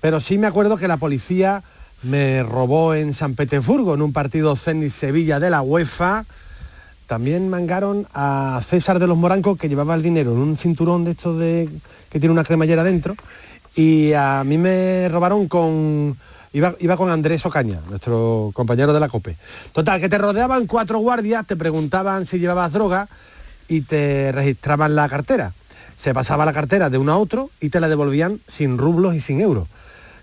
pero 0.00 0.20
sí 0.20 0.38
me 0.38 0.46
acuerdo 0.46 0.78
que 0.78 0.88
la 0.88 0.96
policía 0.96 1.62
me 2.02 2.42
robó 2.42 2.94
en 2.94 3.12
San 3.12 3.34
Petersburgo 3.34 3.94
en 3.94 4.00
un 4.00 4.14
partido 4.14 4.56
Zenit 4.56 4.92
Sevilla 4.92 5.40
de 5.40 5.50
la 5.50 5.60
UEFA 5.60 6.24
también 7.08 7.48
mangaron 7.48 8.06
a 8.12 8.60
César 8.68 8.98
de 8.98 9.06
los 9.06 9.16
Morancos, 9.16 9.58
que 9.58 9.70
llevaba 9.70 9.94
el 9.94 10.02
dinero 10.02 10.32
en 10.32 10.38
un 10.40 10.56
cinturón 10.58 11.04
de 11.04 11.12
estos 11.12 11.38
de, 11.38 11.66
que 12.10 12.20
tiene 12.20 12.34
una 12.34 12.44
cremallera 12.44 12.84
dentro, 12.84 13.16
y 13.74 14.12
a 14.12 14.42
mí 14.44 14.58
me 14.58 15.08
robaron 15.08 15.48
con... 15.48 16.16
Iba, 16.52 16.74
iba 16.80 16.96
con 16.96 17.10
Andrés 17.10 17.44
Ocaña, 17.44 17.80
nuestro 17.88 18.50
compañero 18.54 18.94
de 18.94 19.00
la 19.00 19.08
COPE. 19.08 19.36
Total, 19.72 20.00
que 20.00 20.08
te 20.08 20.16
rodeaban 20.16 20.66
cuatro 20.66 20.98
guardias, 20.98 21.46
te 21.46 21.56
preguntaban 21.56 22.24
si 22.24 22.38
llevabas 22.38 22.72
droga 22.72 23.06
y 23.68 23.82
te 23.82 24.32
registraban 24.32 24.96
la 24.96 25.08
cartera. 25.08 25.52
Se 25.96 26.14
pasaba 26.14 26.46
la 26.46 26.52
cartera 26.52 26.88
de 26.88 26.96
uno 26.96 27.12
a 27.12 27.18
otro 27.18 27.50
y 27.60 27.68
te 27.68 27.80
la 27.80 27.88
devolvían 27.88 28.40
sin 28.46 28.78
rublos 28.78 29.14
y 29.14 29.20
sin 29.20 29.40
euros. 29.40 29.68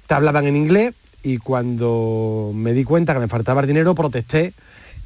Te 0.07 0.15
hablaban 0.15 0.45
en 0.45 0.55
inglés 0.55 0.95
y 1.21 1.37
cuando 1.37 2.51
me 2.53 2.73
di 2.73 2.83
cuenta 2.83 3.13
que 3.13 3.19
me 3.19 3.27
faltaba 3.27 3.61
el 3.61 3.67
dinero 3.67 3.93
protesté 3.93 4.53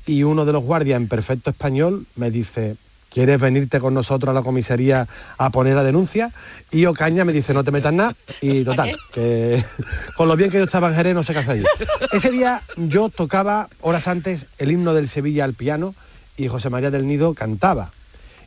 y 0.06 0.24
uno 0.24 0.46
de 0.46 0.54
los 0.54 0.64
guardias 0.64 0.98
en 0.98 1.08
perfecto 1.08 1.50
español 1.50 2.06
me 2.16 2.32
dice, 2.32 2.78
¿quieres 3.10 3.40
venirte 3.40 3.80
con 3.80 3.94
nosotros 3.94 4.30
a 4.32 4.34
la 4.34 4.42
comisaría 4.42 5.08
a 5.38 5.50
poner 5.50 5.76
la 5.76 5.84
denuncia? 5.84 6.32
Y 6.72 6.86
Ocaña 6.86 7.26
me 7.26 7.34
dice, 7.34 7.54
no 7.54 7.64
te 7.64 7.72
metas 7.72 7.94
nada. 7.94 8.16
Y 8.42 8.64
total, 8.64 8.98
que 9.12 9.64
con 10.18 10.28
lo 10.28 10.36
bien 10.36 10.50
que 10.50 10.58
yo 10.58 10.64
estaba 10.64 10.90
en 10.90 10.96
Jerez 10.96 11.16
no 11.16 11.24
sé 11.24 11.34
qué 11.34 11.40
hacer 11.40 11.52
allí. 11.52 11.66
Ese 12.12 12.32
día 12.32 12.62
yo 12.78 13.10
tocaba 13.10 13.70
horas 13.82 14.08
antes 14.08 14.46
el 14.58 14.72
himno 14.72 14.94
del 14.94 15.08
Sevilla 15.08 15.44
al 15.44 15.54
piano 15.54 15.96
y 16.38 16.48
José 16.48 16.70
María 16.70 16.92
del 16.92 17.08
Nido 17.08 17.34
cantaba. 17.34 17.92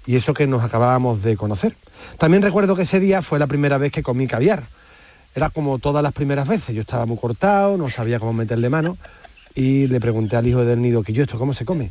Y 0.07 0.17
eso 0.17 0.35
que 0.35 0.47
nos 0.47 0.65
acabábamos 0.65 1.23
de 1.23 1.37
conocer. 1.37 1.77
También 2.19 2.43
recuerdo 2.43 2.75
que 2.75 2.83
ese 2.83 2.99
día 2.99 3.23
fue 3.23 3.39
la 3.39 3.47
primera 3.47 3.79
vez 3.79 3.93
que 3.93 4.03
comí 4.03 4.27
caviar. 4.27 4.65
Era 5.35 5.51
como 5.51 5.79
todas 5.79 6.03
las 6.03 6.13
primeras 6.13 6.49
veces. 6.49 6.75
Yo 6.75 6.83
estaba 6.83 7.07
muy 7.07 7.17
cortado, 7.17 7.77
no 7.77 7.89
sabía 7.89 8.19
cómo 8.19 8.33
meterle 8.33 8.69
mano 8.69 8.99
y 9.55 9.87
le 9.87 10.01
pregunté 10.01 10.37
al 10.37 10.47
hijo 10.47 10.65
del 10.65 10.81
nido 10.81 11.03
que 11.03 11.13
yo 11.13 11.23
esto 11.23 11.39
cómo 11.39 11.55
se 11.55 11.65
come. 11.65 11.91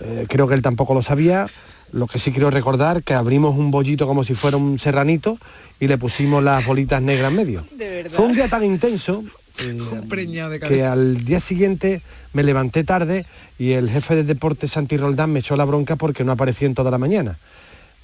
Eh, 0.00 0.26
creo 0.28 0.46
que 0.46 0.54
él 0.54 0.62
tampoco 0.62 0.94
lo 0.94 1.02
sabía. 1.02 1.46
Lo 1.92 2.06
que 2.06 2.18
sí 2.18 2.32
quiero 2.32 2.50
recordar 2.50 3.02
que 3.02 3.14
abrimos 3.14 3.56
un 3.56 3.70
bollito 3.70 4.06
como 4.06 4.24
si 4.24 4.34
fuera 4.34 4.56
un 4.56 4.78
serranito 4.78 5.38
y 5.80 5.88
le 5.88 5.98
pusimos 5.98 6.42
las 6.42 6.64
bolitas 6.66 7.00
negras 7.00 7.30
en 7.30 7.36
medio. 7.36 7.64
Fue 8.10 8.26
un 8.26 8.34
día 8.34 8.48
tan 8.48 8.64
intenso 8.64 9.24
eh, 9.60 9.72
de 10.50 10.60
que 10.60 10.84
al 10.84 11.24
día 11.24 11.40
siguiente 11.40 12.02
me 12.32 12.42
levanté 12.42 12.84
tarde 12.84 13.26
y 13.58 13.72
el 13.72 13.90
jefe 13.90 14.16
de 14.16 14.24
deportes 14.24 14.72
Santi 14.72 14.96
Roldán 14.96 15.32
me 15.32 15.40
echó 15.40 15.56
la 15.56 15.64
bronca 15.64 15.96
porque 15.96 16.24
no 16.24 16.32
aparecí 16.32 16.64
en 16.64 16.74
toda 16.74 16.90
la 16.90 16.98
mañana. 16.98 17.38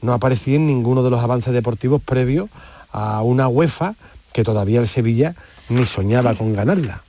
No 0.01 0.13
aparecí 0.13 0.55
en 0.55 0.67
ninguno 0.67 1.03
de 1.03 1.11
los 1.11 1.23
avances 1.23 1.53
deportivos 1.53 2.03
previos 2.03 2.51
a 2.93 3.23
una 3.23 3.49
UEFA 3.49 3.95
que 4.33 4.45
todavía 4.45 4.81
el 4.81 4.89
Sevilla 4.89 5.35
ni 5.69 5.87
soñaba 5.87 6.35
con 6.35 6.55
ganarla. 6.55 7.03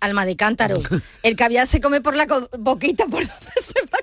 Alma 0.00 0.24
de 0.24 0.36
cántaro. 0.36 0.80
El 1.22 1.36
caviar 1.36 1.66
se 1.66 1.80
come 1.80 2.00
por 2.00 2.14
la 2.14 2.26
boquita, 2.58 3.04
¿por 3.06 3.20
dónde 3.26 3.52
se 3.62 3.80
va 3.92 3.98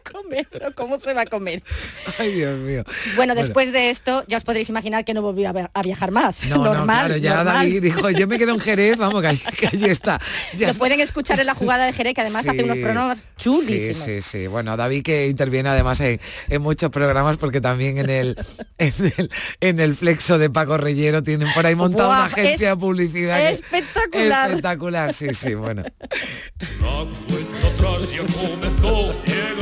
¿Cómo 0.76 1.00
se 1.00 1.14
va 1.14 1.22
a 1.22 1.26
comer? 1.26 1.62
Ay, 2.20 2.34
Dios 2.34 2.58
mío. 2.60 2.84
Bueno, 3.16 3.36
después 3.36 3.72
de 3.72 3.90
esto, 3.90 4.24
ya 4.28 4.38
os 4.38 4.44
podréis 4.44 4.70
imaginar 4.70 5.06
que 5.06 5.14
no 5.14 5.22
volví 5.22 5.46
a, 5.46 5.52
via- 5.54 5.72
a 5.74 5.82
viajar 5.82 6.12
más. 6.12 6.44
No, 6.46 6.58
no, 6.58 6.64
normal, 6.74 7.06
claro, 7.08 7.18
ya 7.18 7.36
normal. 7.36 7.56
David 7.66 7.82
dijo, 7.84 8.10
yo 8.10 8.28
me 8.28 8.38
quedo 8.38 8.54
en 8.54 8.60
Jerez, 8.60 8.98
vamos, 8.98 9.22
que, 9.22 9.28
ahí- 9.28 9.42
que 9.60 9.68
allí 9.68 9.86
está. 9.90 10.20
Ya 10.54 10.68
Lo 10.68 10.72
está. 10.74 10.80
pueden 10.80 11.00
escuchar 11.00 11.40
en 11.40 11.46
la 11.46 11.56
jugada 11.56 11.86
de 11.86 11.94
Jerez, 11.94 12.14
que 12.14 12.22
además 12.22 12.48
hace 12.48 12.64
unos 12.64 12.78
programas 12.78 13.24
chulísimos. 13.38 13.98
Sí, 13.98 14.22
sí, 14.22 14.22
sí. 14.22 14.48
Bueno, 14.48 14.76
David 14.78 15.04
que 15.04 15.28
interviene 15.28 15.70
además 15.70 16.00
en, 16.02 16.20
en 16.50 16.62
muchos 16.62 16.90
programas 16.92 17.38
porque 17.38 17.62
también 17.62 17.98
en 17.98 18.10
el, 18.10 18.38
en 18.78 18.94
el 19.18 19.30
en 19.62 19.80
el 19.80 19.96
flexo 19.96 20.38
de 20.38 20.50
Paco 20.50 20.78
Reyero 20.78 21.24
tienen 21.24 21.48
por 21.54 21.66
ahí 21.66 21.76
montada 21.76 22.08
Buah, 22.08 22.18
una 22.18 22.26
agencia 22.26 22.54
es 22.54 22.60
de 22.60 22.78
publicidad. 22.78 23.38
que 23.38 23.50
espectacular. 23.50 24.50
Espectacular, 24.50 25.14
sí, 25.14 25.34
sí, 25.34 25.54
bueno. 25.56 25.84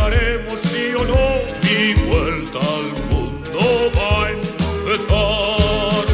Llegaremos 0.10 0.60
sí 0.60 0.94
o 0.98 1.06
no, 1.06 1.16
mi 1.64 1.94
vuelta 2.08 2.60
al 2.60 3.10
mundo 3.10 3.92
va 3.98 4.26
a 4.26 4.32
empezar. 4.32 6.06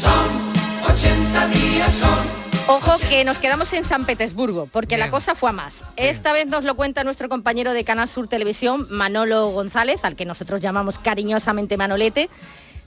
Son 0.00 0.92
80 0.92 1.46
días, 1.48 1.92
son 1.92 2.42
Ojo 2.68 2.92
que 3.08 3.24
nos 3.24 3.38
quedamos 3.38 3.72
en 3.72 3.84
San 3.84 4.06
Petersburgo, 4.06 4.66
porque 4.66 4.96
la 4.96 5.10
cosa 5.10 5.34
fue 5.34 5.50
a 5.50 5.52
más. 5.52 5.84
Esta 5.96 6.32
vez 6.32 6.46
nos 6.46 6.64
lo 6.64 6.74
cuenta 6.76 7.04
nuestro 7.04 7.28
compañero 7.28 7.72
de 7.72 7.84
Canal 7.84 8.08
Sur 8.08 8.28
Televisión, 8.28 8.86
Manolo 8.88 9.48
González, 9.48 10.04
al 10.04 10.16
que 10.16 10.24
nosotros 10.24 10.60
llamamos 10.60 10.98
cariñosamente 10.98 11.76
Manolete. 11.76 12.30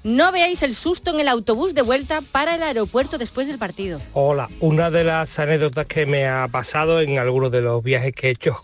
No 0.06 0.32
veáis 0.32 0.62
el 0.62 0.76
susto 0.76 1.10
en 1.10 1.20
el 1.20 1.28
autobús 1.28 1.74
de 1.74 1.82
vuelta 1.82 2.20
para 2.32 2.54
el 2.54 2.62
aeropuerto 2.62 3.18
después 3.18 3.48
del 3.48 3.58
partido. 3.58 4.00
Hola, 4.14 4.52
una 4.60 4.92
de 4.92 5.04
las 5.04 5.40
anécdotas 5.40 5.88
que 5.88 6.06
me 6.06 6.28
ha 6.28 6.48
pasado 6.48 7.02
en 7.02 7.18
algunos 7.18 7.50
de 7.50 7.62
los 7.62 7.82
viajes 7.82 8.14
que 8.14 8.28
he 8.28 8.30
hecho 8.30 8.56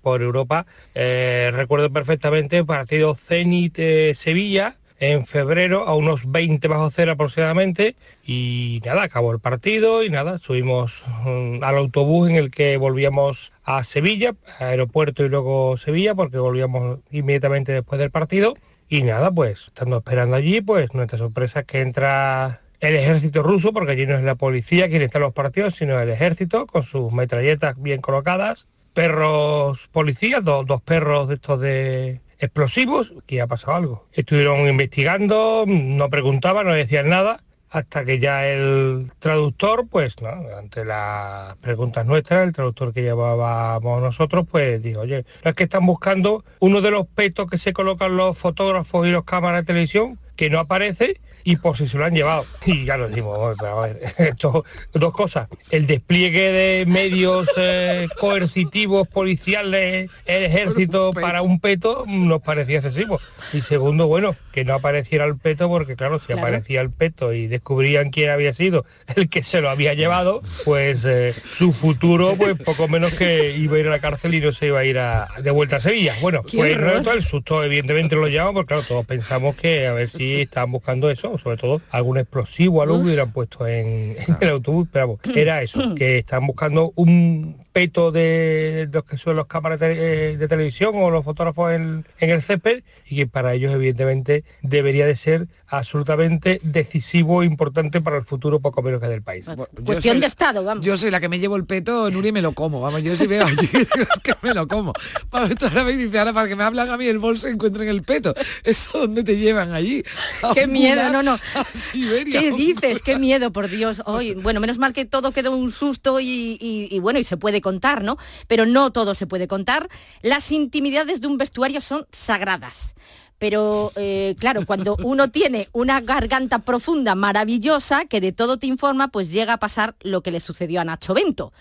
por 0.00 0.22
Europa, 0.22 0.66
eh, 0.94 1.50
recuerdo 1.52 1.90
perfectamente 1.90 2.58
el 2.58 2.66
partido 2.66 3.16
Zenit-Sevilla 3.16 4.76
en 5.00 5.26
febrero 5.26 5.88
a 5.88 5.96
unos 5.96 6.30
20 6.30 6.68
bajo 6.68 6.92
cero 6.94 7.12
aproximadamente 7.12 7.96
y 8.24 8.80
nada, 8.84 9.02
acabó 9.02 9.32
el 9.32 9.40
partido 9.40 10.04
y 10.04 10.08
nada, 10.08 10.38
subimos 10.38 11.02
mm, 11.24 11.64
al 11.64 11.78
autobús 11.78 12.30
en 12.30 12.36
el 12.36 12.52
que 12.52 12.76
volvíamos 12.76 13.50
a 13.64 13.82
Sevilla, 13.82 14.36
aeropuerto 14.60 15.24
y 15.24 15.30
luego 15.30 15.78
Sevilla 15.78 16.14
porque 16.14 16.38
volvíamos 16.38 17.00
inmediatamente 17.10 17.72
después 17.72 17.98
del 17.98 18.12
partido 18.12 18.54
y 18.90 19.04
nada, 19.04 19.30
pues 19.30 19.68
estando 19.68 19.98
esperando 19.98 20.34
allí, 20.34 20.60
pues 20.60 20.92
nuestra 20.94 21.16
sorpresa 21.16 21.60
es 21.60 21.66
que 21.66 21.80
entra 21.80 22.60
el 22.80 22.96
ejército 22.96 23.44
ruso, 23.44 23.72
porque 23.72 23.92
allí 23.92 24.04
no 24.04 24.16
es 24.16 24.24
la 24.24 24.34
policía 24.34 24.88
quien 24.88 25.02
está 25.02 25.18
en 25.18 25.24
los 25.24 25.32
partidos, 25.32 25.76
sino 25.76 25.98
el 26.00 26.10
ejército, 26.10 26.66
con 26.66 26.82
sus 26.82 27.12
metralletas 27.12 27.80
bien 27.80 28.00
colocadas, 28.00 28.66
perros 28.92 29.88
policías, 29.92 30.42
dos, 30.42 30.66
dos 30.66 30.82
perros 30.82 31.28
de 31.28 31.34
estos 31.36 31.60
de 31.60 32.20
explosivos, 32.40 33.12
que 33.26 33.40
ha 33.40 33.46
pasado 33.46 33.76
algo. 33.76 34.08
Estuvieron 34.12 34.66
investigando, 34.66 35.64
no 35.68 36.10
preguntaban, 36.10 36.66
no 36.66 36.72
decían 36.72 37.08
nada, 37.08 37.44
hasta 37.70 38.04
que 38.04 38.18
ya 38.18 38.46
el 38.48 39.12
traductor, 39.20 39.86
pues, 39.88 40.16
ante 40.58 40.84
las 40.84 41.56
preguntas 41.58 42.04
nuestras, 42.04 42.46
el 42.48 42.52
traductor 42.52 42.92
que 42.92 43.02
llevábamos 43.02 44.02
nosotros, 44.02 44.44
pues 44.50 44.82
dijo, 44.82 45.00
oye, 45.00 45.24
es 45.44 45.54
que 45.54 45.64
están 45.64 45.86
buscando 45.86 46.44
uno 46.58 46.80
de 46.80 46.90
los 46.90 47.06
petos 47.06 47.48
que 47.48 47.58
se 47.58 47.72
colocan 47.72 48.16
los 48.16 48.36
fotógrafos 48.36 49.06
y 49.06 49.12
los 49.12 49.24
cámaras 49.24 49.62
de 49.62 49.66
televisión, 49.66 50.18
que 50.34 50.50
no 50.50 50.58
aparece, 50.58 51.20
y 51.44 51.56
por 51.56 51.76
si 51.76 51.86
se 51.88 51.96
lo 51.98 52.04
han 52.04 52.14
llevado. 52.14 52.44
Y 52.66 52.84
ya 52.84 52.96
nos 52.96 53.10
decimos, 53.10 53.36
"Oye, 53.38 53.56
pero 53.58 53.78
a 53.78 53.86
ver, 53.86 54.00
esto, 54.18 54.64
dos 54.92 55.12
cosas. 55.12 55.48
El 55.70 55.86
despliegue 55.86 56.52
de 56.52 56.86
medios 56.86 57.48
eh, 57.56 58.08
coercitivos, 58.18 59.06
policiales, 59.08 60.10
el 60.26 60.42
ejército 60.44 61.12
para 61.12 61.42
un 61.42 61.60
peto 61.60 62.04
nos 62.06 62.40
parecía 62.42 62.78
excesivo. 62.78 63.20
Y 63.52 63.62
segundo, 63.62 64.06
bueno, 64.06 64.36
que 64.52 64.64
no 64.64 64.74
apareciera 64.74 65.24
el 65.24 65.36
peto, 65.36 65.68
porque 65.68 65.96
claro, 65.96 66.18
si 66.20 66.26
Claro. 66.26 66.42
aparecía 66.42 66.80
el 66.80 66.90
peto 66.90 67.32
y 67.32 67.46
descubrían 67.48 68.10
quién 68.10 68.30
había 68.30 68.54
sido 68.54 68.84
el 69.16 69.28
que 69.28 69.42
se 69.42 69.60
lo 69.60 69.68
había 69.70 69.94
llevado, 69.94 70.42
pues 70.64 71.04
eh, 71.04 71.34
su 71.58 71.72
futuro, 71.72 72.36
pues 72.36 72.56
poco 72.58 72.86
menos 72.88 73.12
que 73.14 73.56
iba 73.56 73.76
a 73.76 73.80
ir 73.80 73.86
a 73.88 73.90
la 73.90 73.98
cárcel 73.98 74.34
y 74.34 74.40
no 74.40 74.52
se 74.52 74.66
iba 74.68 74.78
a 74.80 74.84
ir 74.84 74.98
a- 74.98 75.28
de 75.42 75.50
vuelta 75.50 75.76
a 75.76 75.80
Sevilla. 75.80 76.14
Bueno, 76.20 76.42
pues 76.54 76.78
no 76.78 77.02
todo 77.02 77.14
el 77.14 77.24
susto 77.24 77.64
evidentemente 77.64 78.14
lo 78.16 78.28
llevamos, 78.28 78.54
porque 78.54 78.68
claro, 78.68 78.82
todos 78.84 79.06
pensamos 79.06 79.56
que 79.56 79.86
a 79.86 79.92
ver 79.92 80.08
si 80.10 80.40
estaban 80.42 80.70
buscando 80.72 81.10
eso, 81.10 81.29
sobre 81.38 81.56
todo 81.56 81.80
algún 81.90 82.18
explosivo, 82.18 82.82
algo 82.82 82.98
que 82.98 83.04
hubieran 83.04 83.32
puesto 83.32 83.66
en, 83.66 84.16
en 84.18 84.36
el 84.40 84.48
autobús, 84.48 84.88
pero 84.92 85.06
vamos, 85.08 85.20
era 85.36 85.62
eso, 85.62 85.94
que 85.94 86.18
estaban 86.18 86.46
buscando 86.46 86.92
un 86.96 87.56
peto 87.72 88.10
de 88.12 88.88
los 88.92 89.04
que 89.04 89.16
son 89.16 89.36
los 89.36 89.46
cámaras 89.46 89.78
de, 89.80 90.32
eh, 90.32 90.36
de 90.36 90.48
televisión 90.48 90.92
o 90.96 91.10
los 91.10 91.24
fotógrafos 91.24 91.72
en, 91.72 92.04
en 92.18 92.30
el 92.30 92.42
césped 92.42 92.82
y 93.08 93.16
que 93.16 93.26
para 93.26 93.54
ellos 93.54 93.72
evidentemente 93.72 94.44
debería 94.62 95.06
de 95.06 95.16
ser 95.16 95.48
absolutamente 95.66 96.60
decisivo 96.64 97.42
e 97.42 97.46
importante 97.46 98.00
para 98.00 98.16
el 98.16 98.24
futuro 98.24 98.58
poco 98.60 98.82
menos 98.82 99.00
que 99.00 99.06
del 99.06 99.22
país. 99.22 99.46
Cuestión 99.84 100.18
de 100.20 100.26
Estado, 100.26 100.64
vamos. 100.64 100.84
Yo 100.84 100.96
soy 100.96 101.10
la 101.12 101.20
que 101.20 101.28
me 101.28 101.38
llevo 101.38 101.54
el 101.56 101.64
peto, 101.64 102.10
Nuri, 102.10 102.28
y 102.28 102.32
me 102.32 102.42
lo 102.42 102.52
como. 102.52 102.80
Vamos, 102.80 103.02
yo 103.02 103.14
si 103.14 103.26
veo 103.28 103.46
allí, 103.46 103.68
es 103.72 103.88
que 104.22 104.34
me 104.42 104.52
lo 104.52 104.66
como. 104.66 104.92
Vamos, 105.30 105.54
tú 105.56 105.66
ahora 105.66 105.84
me 105.84 105.92
dices, 105.96 106.14
ahora 106.18 106.32
para 106.32 106.48
que 106.48 106.56
me 106.56 106.64
hablan 106.64 106.90
a 106.90 106.96
mí 106.96 107.06
el 107.06 107.18
bolso 107.18 107.46
encuentren 107.48 107.88
el 107.88 108.02
peto. 108.02 108.34
¿Eso 108.64 108.98
dónde 109.00 109.22
te 109.22 109.36
llevan 109.36 109.72
allí? 109.72 110.02
Qué 110.54 110.66
miedo, 110.66 111.08
no, 111.12 111.22
no. 111.22 111.32
a 111.54 111.64
Siberia. 111.74 112.40
¿Qué 112.40 112.52
dices? 112.52 113.00
Qué 113.02 113.16
miedo, 113.18 113.52
por 113.52 113.68
Dios. 113.68 114.02
Hoy, 114.06 114.34
bueno, 114.34 114.58
menos 114.60 114.78
mal 114.78 114.92
que 114.92 115.04
todo 115.04 115.30
quedó 115.32 115.52
un 115.56 115.70
susto 115.72 116.18
y, 116.20 116.58
y- 116.60 116.88
y 116.90 116.98
bueno, 116.98 117.18
y 117.20 117.24
se 117.24 117.36
puede 117.36 117.59
contar, 117.60 118.04
¿no? 118.04 118.18
Pero 118.46 118.66
no 118.66 118.90
todo 118.92 119.14
se 119.14 119.26
puede 119.26 119.48
contar. 119.48 119.88
Las 120.22 120.52
intimidades 120.52 121.20
de 121.20 121.26
un 121.26 121.38
vestuario 121.38 121.80
son 121.80 122.06
sagradas. 122.12 122.94
Pero 123.38 123.90
eh, 123.96 124.36
claro, 124.38 124.66
cuando 124.66 124.96
uno 125.02 125.28
tiene 125.28 125.68
una 125.72 126.00
garganta 126.00 126.60
profunda, 126.60 127.14
maravillosa, 127.14 128.04
que 128.04 128.20
de 128.20 128.32
todo 128.32 128.58
te 128.58 128.66
informa, 128.66 129.08
pues 129.08 129.32
llega 129.32 129.54
a 129.54 129.58
pasar 129.58 129.96
lo 130.00 130.22
que 130.22 130.30
le 130.30 130.40
sucedió 130.40 130.80
a 130.80 130.84
Nacho 130.84 131.14
Bento. 131.14 131.52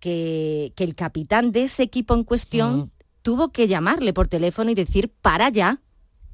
Que, 0.00 0.72
que 0.76 0.84
el 0.84 0.94
capitán 0.94 1.52
de 1.52 1.64
ese 1.64 1.82
equipo 1.82 2.14
en 2.14 2.24
cuestión 2.24 2.90
tuvo 3.22 3.52
que 3.52 3.68
llamarle 3.68 4.12
por 4.12 4.28
teléfono 4.28 4.70
y 4.70 4.74
decir, 4.74 5.10
para 5.22 5.48
ya, 5.48 5.80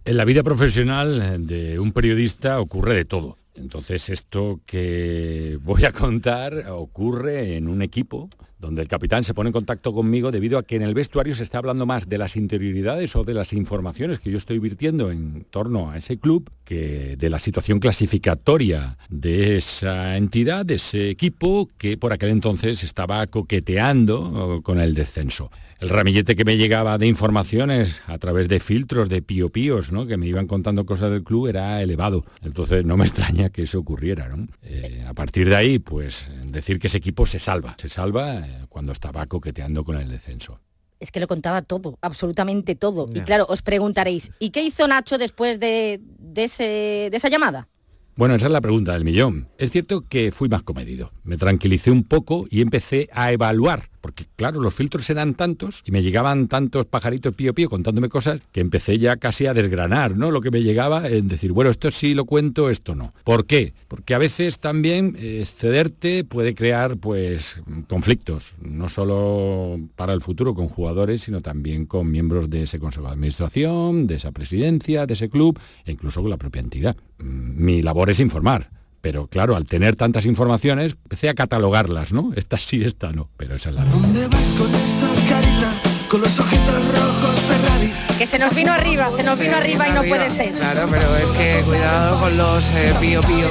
En 0.05 0.17
la 0.17 0.25
vida 0.25 0.43
profesional 0.43 1.47
de 1.47 1.79
un 1.79 1.93
periodista 1.93 2.61
ocurre 2.61 2.95
de 2.95 3.05
todo. 3.05 3.37
Entonces 3.55 4.09
esto 4.09 4.61
que 4.67 5.59
voy 5.63 5.85
a 5.85 5.93
contar 5.93 6.69
ocurre 6.71 7.57
en 7.57 7.69
un 7.69 7.83
equipo 7.83 8.29
donde 8.61 8.83
el 8.83 8.89
capitán 8.89 9.25
se 9.25 9.35
pone 9.35 9.49
en 9.49 9.53
contacto 9.53 9.93
conmigo 9.93 10.31
debido 10.31 10.59
a 10.59 10.63
que 10.63 10.77
en 10.77 10.83
el 10.83 10.95
vestuario 10.95 11.35
se 11.35 11.43
está 11.43 11.59
hablando 11.59 11.87
más 11.87 12.09
de 12.09 12.19
las 12.19 12.37
interioridades 12.37 13.17
o 13.17 13.25
de 13.25 13.35
las 13.35 13.53
informaciones 13.53 14.21
que 14.21 14.31
yo 14.31 14.37
estoy 14.37 14.59
virtiendo 14.59 15.11
en 15.11 15.47
torno 15.51 15.91
a 15.91 15.97
ese 15.97 16.19
club 16.19 16.51
que 16.65 17.17
de 17.17 17.31
la 17.31 17.39
situación 17.39 17.81
clasificatoria 17.81 18.99
de 19.09 19.57
esa 19.57 20.17
entidad, 20.17 20.67
de 20.67 20.75
ese 20.75 21.11
equipo 21.11 21.69
que 21.79 21.97
por 21.97 22.13
aquel 22.13 22.31
entonces 22.31 22.85
estaba 22.85 23.27
coqueteando 23.27 24.61
con 24.63 24.79
el 24.79 24.95
descenso 24.95 25.51
el 25.81 25.89
ramillete 25.89 26.37
que 26.37 26.45
me 26.45 26.59
llegaba 26.59 26.99
de 26.99 27.07
informaciones 27.07 28.03
a 28.07 28.19
través 28.19 28.49
de 28.49 28.61
filtros 28.61 29.09
de 29.09 29.23
pío 29.23 29.49
píos, 29.49 29.93
¿no? 29.93 30.07
que 30.07 30.19
me 30.19 30.27
iban 30.27 30.47
contando 30.47 30.85
cosas 30.85 31.11
del 31.11 31.25
club, 31.25 31.49
era 31.49 31.83
elevado. 31.83 32.23
Entonces 32.43 32.85
no 32.85 32.99
me 32.99 33.05
extraña 33.07 33.49
que 33.49 33.63
eso 33.63 33.79
ocurriera. 33.79 34.29
¿no? 34.29 34.47
Eh, 34.63 35.05
a 35.09 35.15
partir 35.15 35.49
de 35.49 35.57
ahí, 35.57 35.79
pues 35.79 36.31
decir 36.45 36.79
que 36.79 36.89
ese 36.89 36.99
equipo 36.99 37.25
se 37.25 37.39
salva. 37.39 37.75
Se 37.79 37.89
salva 37.89 38.47
eh, 38.51 38.67
cuando 38.69 38.93
estaba 38.93 39.27
coqueteando 39.27 39.85
con 39.85 39.97
el 39.97 40.09
descenso. 40.09 40.61
Es 40.99 41.11
que 41.11 41.21
lo 41.21 41.27
contaba 41.27 41.63
todo, 41.63 41.99
absolutamente 42.03 42.75
todo. 42.75 43.09
Y 43.15 43.23
claro, 43.23 43.47
os 43.49 43.63
preguntaréis, 43.63 44.33
¿y 44.39 44.51
qué 44.51 44.63
hizo 44.63 44.87
Nacho 44.87 45.17
después 45.17 45.59
de, 45.59 46.01
de, 46.19 46.45
ese, 46.45 47.09
de 47.11 47.17
esa 47.17 47.29
llamada? 47.29 47.69
Bueno, 48.17 48.35
esa 48.35 48.47
es 48.47 48.53
la 48.53 48.61
pregunta 48.61 48.93
del 48.93 49.05
millón. 49.05 49.49
Es 49.57 49.71
cierto 49.71 50.03
que 50.07 50.31
fui 50.31 50.51
más 50.51 50.63
comedido. 50.63 51.11
Me 51.23 51.39
tranquilicé 51.39 51.91
un 51.91 52.05
poco 52.05 52.47
y 52.51 52.61
empecé 52.61 53.09
a 53.13 53.33
evaluar 53.33 53.89
porque 54.01 54.27
claro, 54.37 54.61
los 54.61 54.75
filtros 54.75 55.09
eran 55.11 55.35
tantos 55.35 55.83
y 55.85 55.93
me 55.93 56.03
llegaban 56.03 56.49
tantos 56.49 56.87
pajaritos 56.87 57.35
pío 57.35 57.55
pío 57.55 57.69
contándome 57.69 58.09
cosas 58.09 58.41
que 58.53 58.61
empecé 58.61 58.99
ya 58.99 59.17
casi 59.17 59.47
a 59.47 59.55
desgranar, 59.55 60.17
¿no? 60.17 60.31
Lo 60.31 60.41
que 60.41 60.51
me 60.51 60.63
llegaba 60.63 61.09
en 61.09 61.29
decir, 61.29 61.53
bueno, 61.53 61.71
esto 61.71 61.91
sí 61.91 62.15
lo 62.15 62.25
cuento, 62.25 62.71
esto 62.71 62.95
no. 62.95 63.13
¿Por 63.25 63.47
qué? 63.47 63.75
Porque 63.89 64.15
a 64.15 64.19
veces 64.19 64.59
también 64.59 65.15
eh, 65.19 65.45
cederte 65.47 66.25
puede 66.25 66.55
crear 66.55 66.97
pues 66.97 67.61
conflictos, 67.89 68.55
no 68.61 68.89
solo 68.89 69.81
para 69.97 70.13
el 70.13 70.21
futuro 70.21 70.55
con 70.55 70.69
jugadores, 70.69 71.23
sino 71.23 71.41
también 71.41 71.87
con 71.87 72.11
miembros 72.11 72.51
de 72.51 72.63
ese 72.63 72.79
consejo 72.79 73.07
de 73.07 73.13
administración, 73.13 74.07
de 74.07 74.17
esa 74.17 74.33
presidencia, 74.33 75.07
de 75.07 75.15
ese 75.15 75.29
club 75.29 75.59
e 75.85 75.93
incluso 75.93 76.21
con 76.21 76.31
la 76.31 76.37
propia 76.37 76.61
entidad. 76.61 76.97
Mm, 77.19 77.65
mi 77.65 77.83
labor 77.83 78.11
es 78.11 78.21
informar 78.21 78.80
pero 79.01 79.27
claro, 79.27 79.57
al 79.57 79.67
tener 79.67 79.97
tantas 79.97 80.27
informaciones, 80.27 80.93
empecé 80.93 81.29
a 81.29 81.35
catalogarlas, 81.35 82.13
¿no? 82.13 82.33
Esta 82.37 82.59
sí, 82.59 82.85
esta 82.85 83.13
no, 83.13 83.29
pero 83.37 83.55
esa 83.55 83.71
es 83.71 83.75
la 83.75 83.85
¿Dónde 83.85 84.29
vas 84.29 84.55
con 84.59 84.75
esa 84.75 85.09
carita, 85.29 85.73
con 86.09 86.21
los 86.21 86.39
ojitos 86.39 86.89
rojos 86.89 87.41
Ferrari? 87.49 87.93
Que 88.19 88.27
se 88.27 88.39
nos 88.39 88.55
vino 88.55 88.73
arriba, 88.73 89.11
se 89.17 89.23
nos 89.23 89.39
vino 89.39 89.57
arriba 89.57 89.89
y 89.89 89.93
no 89.93 90.03
puede 90.05 90.31
ser. 90.31 90.53
Claro, 90.53 90.89
pero 90.91 91.17
es 91.17 91.31
que 91.31 91.63
cuidado 91.65 92.21
con 92.21 92.37
los 92.37 92.71
eh, 92.73 92.95
pío 93.01 93.21
pío, 93.23 93.49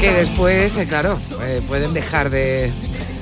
que 0.00 0.12
después, 0.12 0.76
eh, 0.78 0.86
claro, 0.86 1.18
eh, 1.42 1.60
pueden 1.68 1.92
dejar 1.92 2.30
de, 2.30 2.72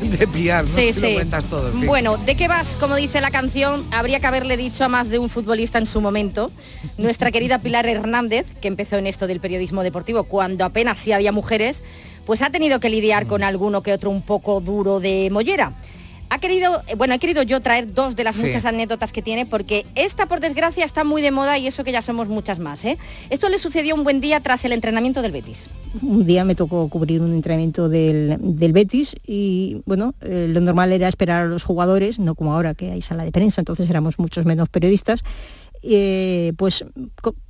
de 0.08 0.26
pillar, 0.26 0.64
¿no? 0.64 0.76
Sí, 0.76 0.92
si 0.92 1.00
lo 1.00 1.14
cuentas 1.14 1.44
todo. 1.44 1.72
sí. 1.72 1.86
Bueno, 1.86 2.16
¿de 2.16 2.34
qué 2.34 2.48
vas? 2.48 2.68
Como 2.80 2.96
dice 2.96 3.20
la 3.20 3.30
canción, 3.30 3.84
habría 3.92 4.20
que 4.20 4.26
haberle 4.26 4.56
dicho 4.56 4.84
a 4.84 4.88
más 4.88 5.08
de 5.08 5.18
un 5.18 5.30
futbolista 5.30 5.78
en 5.78 5.86
su 5.86 6.00
momento. 6.00 6.50
Nuestra 6.98 7.30
querida 7.30 7.58
Pilar 7.58 7.86
Hernández, 7.86 8.46
que 8.60 8.68
empezó 8.68 8.96
en 8.96 9.06
esto 9.06 9.26
del 9.26 9.40
periodismo 9.40 9.82
deportivo 9.82 10.24
cuando 10.24 10.64
apenas 10.64 10.98
sí 10.98 11.12
había 11.12 11.32
mujeres, 11.32 11.82
pues 12.26 12.42
ha 12.42 12.50
tenido 12.50 12.80
que 12.80 12.88
lidiar 12.88 13.26
con 13.26 13.42
alguno 13.42 13.82
que 13.82 13.92
otro 13.92 14.10
un 14.10 14.22
poco 14.22 14.60
duro 14.60 15.00
de 15.00 15.28
mollera. 15.30 15.72
Ha 16.34 16.40
querido, 16.40 16.82
eh, 16.88 16.96
bueno, 16.96 17.14
he 17.14 17.20
querido 17.20 17.42
yo 17.44 17.60
traer 17.60 17.94
dos 17.94 18.16
de 18.16 18.24
las 18.24 18.34
Sí. 18.34 18.46
muchas 18.46 18.64
anécdotas 18.64 19.12
que 19.12 19.22
tiene 19.22 19.46
porque 19.46 19.86
esta, 19.94 20.26
por 20.26 20.40
desgracia, 20.40 20.84
está 20.84 21.04
muy 21.04 21.22
de 21.22 21.30
moda 21.30 21.58
y 21.58 21.68
eso 21.68 21.84
que 21.84 21.92
ya 21.92 22.02
somos 22.02 22.26
muchas 22.26 22.58
más. 22.58 22.84
¿eh? 22.84 22.98
Esto 23.30 23.48
le 23.48 23.60
sucedió 23.60 23.94
un 23.94 24.02
buen 24.02 24.20
día 24.20 24.40
tras 24.40 24.64
el 24.64 24.72
entrenamiento 24.72 25.22
del 25.22 25.30
Betis. 25.30 25.68
un 26.02 26.26
día 26.26 26.42
me 26.44 26.56
tocó 26.56 26.88
cubrir 26.88 27.20
un 27.20 27.32
entrenamiento 27.34 27.88
del, 27.88 28.36
del 28.40 28.72
Betis 28.72 29.14
y 29.24 29.80
bueno, 29.86 30.14
eh, 30.22 30.48
lo 30.52 30.60
normal 30.60 30.90
era 30.90 31.06
esperar 31.06 31.44
a 31.44 31.46
los 31.46 31.62
jugadores, 31.62 32.18
no 32.18 32.34
como 32.34 32.52
ahora 32.52 32.74
que 32.74 32.90
hay 32.90 33.00
sala 33.00 33.22
de 33.22 33.30
prensa, 33.30 33.60
entonces 33.60 33.88
éramos 33.88 34.18
muchos 34.18 34.44
menos 34.44 34.68
periodistas, 34.68 35.22
eh, 35.84 36.52
pues 36.56 36.84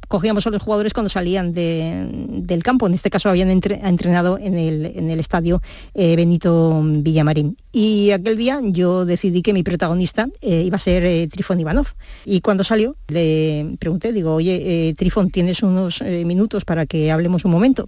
cogíamos 0.09 0.47
a 0.47 0.51
los 0.51 0.63
jugadores 0.63 0.93
cuando 0.93 1.09
salían 1.09 1.53
de- 1.53 2.07
del 2.29 2.63
campo, 2.63 2.87
en 2.87 2.95
este 2.95 3.11
caso 3.11 3.29
habían 3.29 3.51
entre- 3.51 3.81
entrenado 3.87 4.39
en 4.39 4.57
el, 4.57 4.87
en 4.87 5.11
el 5.11 5.21
estadio 5.21 5.61
eh, 5.95 6.17
Benito 6.17 6.81
Villamarín. 6.85 7.57
Y 7.73 8.11
aquel 8.11 8.37
día 8.37 8.61
yo 8.63 9.05
decidí 9.05 9.43
que 9.43 9.53
mi 9.53 9.63
protagonista 9.63 10.29
eh, 10.41 10.63
iba 10.65 10.77
a 10.77 10.81
ser 10.81 11.05
eh, 11.05 11.29
Trifón 11.29 11.61
Ivanov. 11.61 11.87
Y 12.25 12.41
cuando 12.41 12.65
salió 12.65 12.97
le 13.09 13.77
pregunté, 13.79 14.13
digo, 14.13 14.35
oye, 14.35 14.89
eh, 14.89 14.95
Trifón, 14.95 15.31
¿tienes 15.31 15.63
unos 15.63 16.03
minutos 16.03 16.65
para 16.65 16.87
que 16.87 17.11
hablemos 17.11 17.45
un 17.45 17.51
momento? 17.51 17.87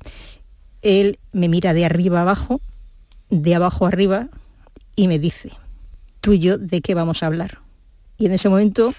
él 0.82 1.18
me 1.32 1.48
mira 1.48 1.74
de 1.74 1.84
arriba 1.84 2.20
abajo, 2.20 2.60
de 3.28 3.54
abajo 3.56 3.86
arriba, 3.86 4.28
y 4.94 5.08
me 5.08 5.18
dice, 5.18 5.50
tú 6.20 6.32
y 6.34 6.38
yo, 6.38 6.58
¿de 6.58 6.80
qué 6.80 6.94
vamos 6.94 7.22
a 7.22 7.26
hablar? 7.26 7.58
Y 8.18 8.26
en 8.26 8.32
ese 8.32 8.48
momento 8.48 8.94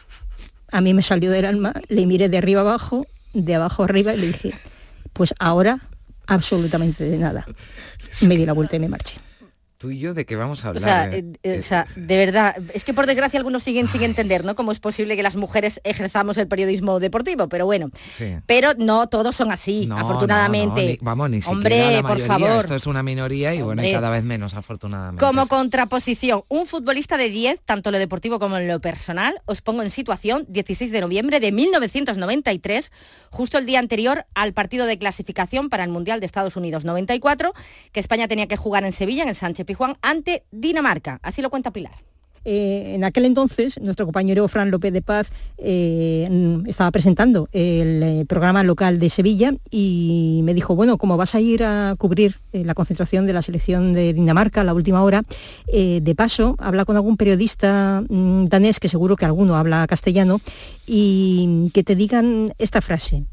a 0.72 0.82
mí 0.82 0.94
me 0.94 1.04
salió 1.04 1.32
del 1.32 1.46
alma, 1.46 1.74
le 1.88 2.06
miré 2.06 2.30
de 2.30 2.38
arriba 2.38 2.62
abajo, 2.62 3.08
de 3.34 3.56
abajo 3.56 3.84
arriba, 3.84 4.14
y 4.14 4.18
le 4.18 4.28
dije, 4.28 4.54
pues 5.14 5.34
ahora 5.40 5.80
absolutamente 6.28 7.04
de 7.04 7.18
nada. 7.18 7.46
Me 8.22 8.36
di 8.36 8.46
la 8.46 8.54
vuelta 8.54 8.76
y 8.76 8.80
me 8.80 8.90
marché. 8.90 9.16
Tú 9.78 9.92
y 9.92 10.00
yo, 10.00 10.14
¿de 10.16 10.26
qué 10.26 10.36
vamos 10.36 10.66
a 10.66 10.72
O 10.72 10.80
sea, 10.80 11.04
hablar? 11.04 11.14
eh? 11.20 11.26
eh, 11.44 11.60
o 11.60 11.62
sea, 11.62 11.86
de 11.96 12.18
verdad, 12.18 12.56
es 12.74 12.84
que 12.84 12.94
por 12.96 13.06
desgracia 13.06 13.38
algunos 13.38 13.62
siguen 13.62 13.88
sin 13.88 14.02
entender, 14.02 14.44
¿no? 14.44 14.56
Cómo 14.56 14.72
es 14.72 14.80
posible 14.80 15.16
que 15.16 15.22
las 15.22 15.36
mujeres 15.36 15.80
ejerzamos 15.84 16.38
el 16.38 16.48
periodismo 16.48 17.00
deportivo, 17.00 17.48
pero 17.48 17.66
bueno. 17.68 17.92
Sí. 18.10 18.36
Pero 18.48 18.74
no 18.76 19.08
todos 19.08 19.36
son 19.36 19.52
así, 19.52 19.86
No, 19.86 19.98
afortunadamente. 20.00 20.82
no, 20.82 20.88
no, 20.88 20.92
ni- 20.94 20.98
vamos, 21.02 21.30
ni 21.30 21.40
Hombre, 21.46 21.76
siquiera 21.76 22.02
la 22.02 22.08
por 22.08 22.20
favor. 22.22 22.60
Esto 22.62 22.74
es 22.76 22.88
una 22.88 23.04
minoría 23.04 23.54
y 23.54 23.62
bueno, 23.62 23.86
y 23.86 23.92
cada 23.92 24.10
vez 24.10 24.24
menos, 24.24 24.56
afortunadamente. 24.56 25.24
Como 25.24 25.46
contraposición, 25.48 26.42
un 26.48 26.66
futbolista 26.66 27.16
de 27.18 27.30
10, 27.30 27.62
tanto 27.64 27.90
en 27.90 27.94
lo 27.94 28.00
deportivo 28.00 28.40
como 28.40 28.58
en 28.58 28.68
lo 28.68 28.80
personal, 28.82 29.40
os 29.46 29.62
pongo 29.62 29.84
en 29.84 29.92
situación 29.92 30.46
16 30.50 30.92
de 30.92 31.02
noviembre 31.02 31.40
de 31.40 31.52
1993, 31.52 32.92
justo 33.30 33.58
el 33.60 33.66
día 33.68 33.78
anterior 33.78 34.26
al 34.34 34.54
partido 34.54 34.88
de 34.88 34.98
clasificación 34.98 35.70
para 35.70 35.84
el 35.84 35.92
Mundial 35.92 36.20
de 36.20 36.26
Estados 36.26 36.56
Unidos 36.56 36.84
94, 36.84 37.54
que 37.92 38.00
España 38.00 38.28
tenía 38.28 38.48
que 38.48 38.58
jugar 38.58 38.84
en 38.84 38.92
Sevilla, 38.92 39.22
en 39.24 39.30
el 39.30 39.36
Sánchez 39.36 39.67
Pijuán, 39.68 39.98
ante 40.02 40.44
Dinamarca. 40.52 41.20
Así 41.22 41.44
lo 41.44 41.52
cuenta 41.52 41.70
Pilar. 41.70 42.08
Eh, 42.50 42.96
en 42.96 43.04
aquel 43.04 43.26
entonces, 43.26 43.78
nuestro 43.82 44.06
compañero 44.06 44.48
Fran 44.48 44.72
López 44.72 44.94
de 44.94 45.02
Paz 45.02 45.28
eh, 45.58 46.26
mm, 46.32 46.66
estaba 46.70 46.90
presentando 46.92 47.50
el 47.52 48.02
eh, 48.02 48.26
programa 48.26 48.64
local 48.64 49.00
de 49.00 49.10
Sevilla 49.10 49.54
y 49.70 50.40
me 50.46 50.54
dijo, 50.54 50.74
bueno, 50.74 50.98
como 50.98 51.18
vas 51.18 51.36
a 51.36 51.42
ir 51.42 51.66
a 51.66 51.96
cubrir 51.98 52.40
la 52.54 52.74
concentración 52.74 53.26
de 53.26 53.34
la 53.34 53.42
selección 53.42 53.92
de 53.92 54.14
Dinamarca 54.14 54.62
a 54.62 54.64
la 54.64 54.74
última 54.74 55.04
hora, 55.04 55.24
de 55.68 56.16
paso, 56.16 56.56
habla 56.60 56.86
con 56.86 56.96
algún 56.96 57.18
periodista 57.18 58.02
mm, 58.08 58.46
danés, 58.46 58.80
que 58.80 58.88
seguro 58.88 59.18
que 59.18 59.26
alguno 59.26 59.58
habla 59.58 59.86
castellano, 59.86 60.40
y 60.86 61.70
que 61.74 61.84
te 61.84 61.96
digan 61.96 62.54
esta 62.58 62.82
frase, 62.82 63.26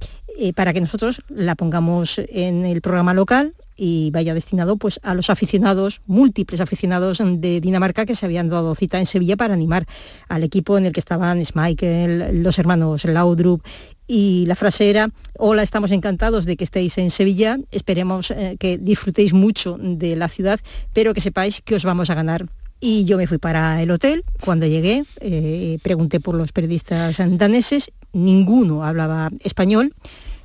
para 0.57 0.73
que 0.73 0.81
nosotros 0.81 1.23
la 1.29 1.55
pongamos 1.55 2.18
en 2.18 2.66
el 2.66 2.81
programa 2.81 3.14
local 3.14 3.55
y 3.77 4.11
vaya 4.11 4.35
destinado 4.35 4.77
pues 4.77 5.01
a 5.03 5.15
los 5.15 5.31
aficionados, 5.31 6.01
múltiples 6.07 6.61
aficionados 6.61 7.23
de 7.25 7.61
Dinamarca 7.61 8.07
que 8.07 8.15
se 8.15 8.27
habían 8.27 8.49
dado 8.49 8.75
cita 8.75 8.99
en 8.99 9.07
Sevilla 9.07 9.37
para 9.37 9.55
animar 9.55 9.87
al 10.29 10.43
equipo 10.43 10.79
en 10.79 10.87
el 10.87 10.93
que 10.93 11.01
estaban 11.01 11.45
Schmeichel, 11.45 12.43
los 12.43 12.59
hermanos 12.59 13.05
Laudrup 13.05 13.63
y 14.07 14.45
la 14.47 14.55
frase 14.55 14.91
era, 14.91 15.11
hola, 15.39 15.63
estamos 15.63 15.91
encantados 15.91 16.45
de 16.45 16.57
que 16.57 16.65
estéis 16.65 16.99
en 16.99 17.11
Sevilla, 17.11 17.59
esperemos 17.71 18.31
eh, 18.31 18.57
que 18.59 18.77
disfrutéis 18.77 19.33
mucho 19.33 19.79
de 19.81 20.15
la 20.17 20.29
ciudad, 20.29 20.61
pero 20.93 21.15
que 21.15 21.21
sepáis 21.21 21.63
que 21.63 21.75
os 21.75 21.85
vamos 21.85 22.11
a 22.11 22.15
ganar. 22.15 22.47
Y 22.81 23.07
yo 23.07 23.17
me 23.17 23.27
fui 23.27 23.39
para 23.39 23.83
el 23.83 23.91
hotel, 23.91 24.25
cuando 24.41 24.67
llegué 24.67 25.05
eh, 25.21 25.79
pregunté 25.83 26.21
por 26.21 26.35
los 26.35 26.53
periodistas 26.53 27.17
daneses, 27.17 27.93
ninguno 28.13 28.85
hablaba 28.85 29.31
español, 29.41 29.95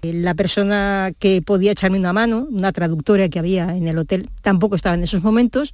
La 0.02 0.34
persona 0.34 1.12
que 1.20 1.42
podía 1.42 1.72
echarme 1.74 2.00
una 2.00 2.14
mano, 2.14 2.48
una 2.50 2.72
traductora 2.72 3.28
que 3.28 3.38
había 3.40 3.76
en 3.76 3.88
el 3.88 3.98
hotel, 3.98 4.30
tampoco 4.42 4.76
estaba 4.76 4.96
en 4.96 5.04
esos 5.04 5.24
momentos 5.24 5.74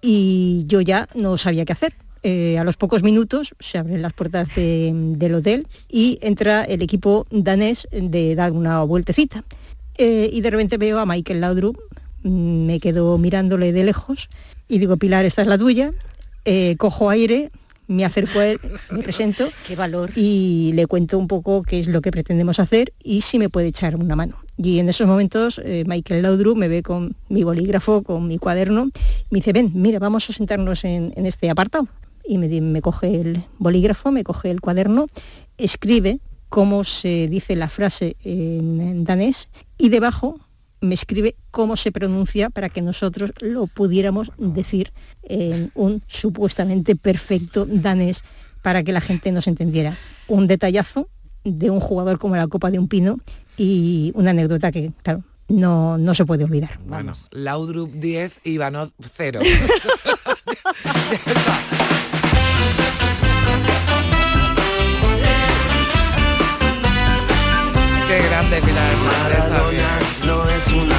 y 0.00 0.64
yo 0.68 0.80
ya 0.80 1.08
no 1.14 1.36
sabía 1.36 1.64
qué 1.64 1.72
hacer. 1.72 1.94
Eh, 2.22 2.58
a 2.58 2.64
los 2.64 2.76
pocos 2.76 3.02
minutos 3.02 3.54
se 3.58 3.78
abren 3.78 4.02
las 4.02 4.12
puertas 4.12 4.54
de- 4.54 4.92
del 4.94 5.34
hotel 5.34 5.66
y 5.88 6.18
entra 6.22 6.62
el 6.64 6.80
equipo 6.82 7.26
danés 7.30 7.88
de 7.90 8.34
dar 8.36 8.52
una 8.52 8.82
vueltecita. 8.82 9.44
Eh, 9.98 10.30
y 10.32 10.40
de 10.42 10.50
repente 10.50 10.76
veo 10.76 10.98
a 10.98 11.06
Michael 11.06 11.40
Laudrup, 11.40 11.76
mm, 12.22 12.66
me 12.66 12.78
quedo 12.80 13.18
mirándole 13.18 13.72
de 13.72 13.82
lejos 13.84 14.28
y 14.68 14.78
digo, 14.78 14.96
Pilar, 14.96 15.24
esta 15.24 15.42
es 15.42 15.48
la 15.48 15.58
tuya. 15.58 15.92
Eh, 16.44 16.76
cojo 16.78 17.10
aire, 17.10 17.50
me 17.88 18.04
acerco 18.04 18.40
a 18.40 18.46
él, 18.46 18.60
me 18.90 19.02
presento 19.02 19.48
Qué 19.66 19.76
valor. 19.76 20.10
y 20.14 20.72
le 20.74 20.86
cuento 20.86 21.18
un 21.18 21.28
poco 21.28 21.62
qué 21.62 21.78
es 21.78 21.88
lo 21.88 22.00
que 22.00 22.10
pretendemos 22.10 22.58
hacer 22.58 22.92
y 23.02 23.20
si 23.20 23.38
me 23.38 23.48
puede 23.48 23.68
echar 23.68 23.96
una 23.96 24.16
mano. 24.16 24.36
Y 24.56 24.78
en 24.78 24.88
esos 24.88 25.06
momentos 25.06 25.60
eh, 25.64 25.84
Michael 25.86 26.22
Laudrup 26.22 26.56
me 26.56 26.68
ve 26.68 26.82
con 26.82 27.14
mi 27.28 27.44
bolígrafo, 27.44 28.02
con 28.02 28.26
mi 28.26 28.38
cuaderno, 28.38 28.86
me 29.30 29.38
dice, 29.38 29.52
ven, 29.52 29.70
mira, 29.74 29.98
vamos 29.98 30.28
a 30.30 30.32
sentarnos 30.32 30.84
en, 30.84 31.12
en 31.16 31.26
este 31.26 31.50
apartado. 31.50 31.88
Y 32.28 32.38
me, 32.38 32.82
coge 32.82 33.20
el 33.20 33.44
bolígrafo, 33.58 34.10
me 34.10 34.24
coge 34.24 34.50
el 34.50 34.60
cuaderno, 34.60 35.06
escribe 35.58 36.18
cómo 36.48 36.82
se 36.82 37.28
dice 37.28 37.54
la 37.54 37.68
frase 37.68 38.16
en, 38.24 38.80
en 38.80 39.04
danés 39.04 39.48
y 39.78 39.90
debajo 39.90 40.40
me 40.86 40.94
escribe 40.94 41.36
cómo 41.50 41.76
se 41.76 41.92
pronuncia 41.92 42.50
para 42.50 42.68
que 42.68 42.80
nosotros 42.82 43.32
lo 43.40 43.66
pudiéramos 43.66 44.32
decir 44.38 44.92
en 45.22 45.70
un 45.74 46.02
supuestamente 46.06 46.96
perfecto 46.96 47.66
danés 47.66 48.22
para 48.62 48.82
que 48.82 48.92
la 48.92 49.00
gente 49.00 49.32
nos 49.32 49.46
entendiera. 49.46 49.96
Un 50.28 50.46
detallazo 50.46 51.08
de 51.44 51.70
un 51.70 51.80
jugador 51.80 52.18
como 52.18 52.36
la 52.36 52.48
copa 52.48 52.70
de 52.70 52.78
un 52.78 52.88
pino 52.88 53.18
y 53.56 54.12
una 54.14 54.30
anécdota 54.30 54.72
que, 54.72 54.92
claro, 55.02 55.22
no, 55.48 55.98
no 55.98 56.14
se 56.14 56.24
puede 56.24 56.44
olvidar. 56.44 56.78
Bueno, 56.86 57.12
Laudrup 57.30 57.92
10, 57.92 58.40
Ivanov 58.44 58.90
0. 59.00 59.40
Qué 68.08 68.22
grande 68.28 68.60
Pilar 68.62 69.05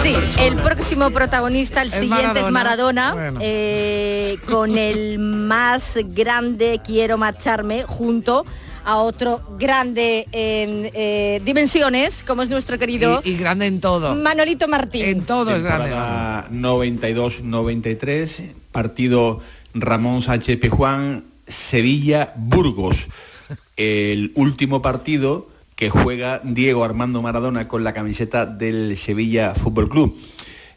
Sí, 0.04 0.16
el 0.40 0.56
próximo 0.56 1.10
protagonista, 1.12 1.82
el 1.82 1.90
Es 1.94 2.00
siguiente 2.00 2.40
es 2.40 2.50
Maradona. 2.52 3.14
Bueno. 3.14 3.40
eh, 3.42 4.38
con 4.48 4.78
el 4.78 5.20
más 5.20 5.98
grande 6.04 6.80
Quiero 6.86 7.18
marcharme 7.18 7.84
junto 7.84 8.46
a 8.86 8.98
otro 8.98 9.42
grande 9.60 10.26
en 10.32 10.90
eh, 10.94 11.42
dimensiones, 11.44 12.24
como 12.24 12.42
es 12.42 12.50
nuestro 12.50 12.80
querido 12.80 13.22
Y, 13.26 13.32
y 13.32 13.38
grande 13.38 13.66
en 13.66 13.82
todo. 13.82 14.16
Manolito 14.16 14.68
Martín. 14.70 15.04
En 15.04 15.26
todo 15.26 15.54
es 15.56 15.62
grande. 15.62 15.90
Temporada 15.90 16.48
92-93, 16.52 18.52
partido 18.72 19.42
Ramón 19.74 20.22
Sánchez 20.22 20.58
Pijuán, 20.58 21.26
Sevilla-Burgos. 21.48 23.08
El 23.78 24.32
último 24.36 24.82
partido 24.82 25.50
que 25.78 25.92
juega 25.92 26.42
Diego 26.44 26.84
Armando 26.84 27.22
Maradona 27.22 27.68
con 27.68 27.84
la 27.84 27.94
camiseta 27.94 28.48
del 28.48 28.98
Sevilla 28.98 29.54
Fútbol 29.54 29.88
Club. 29.88 30.18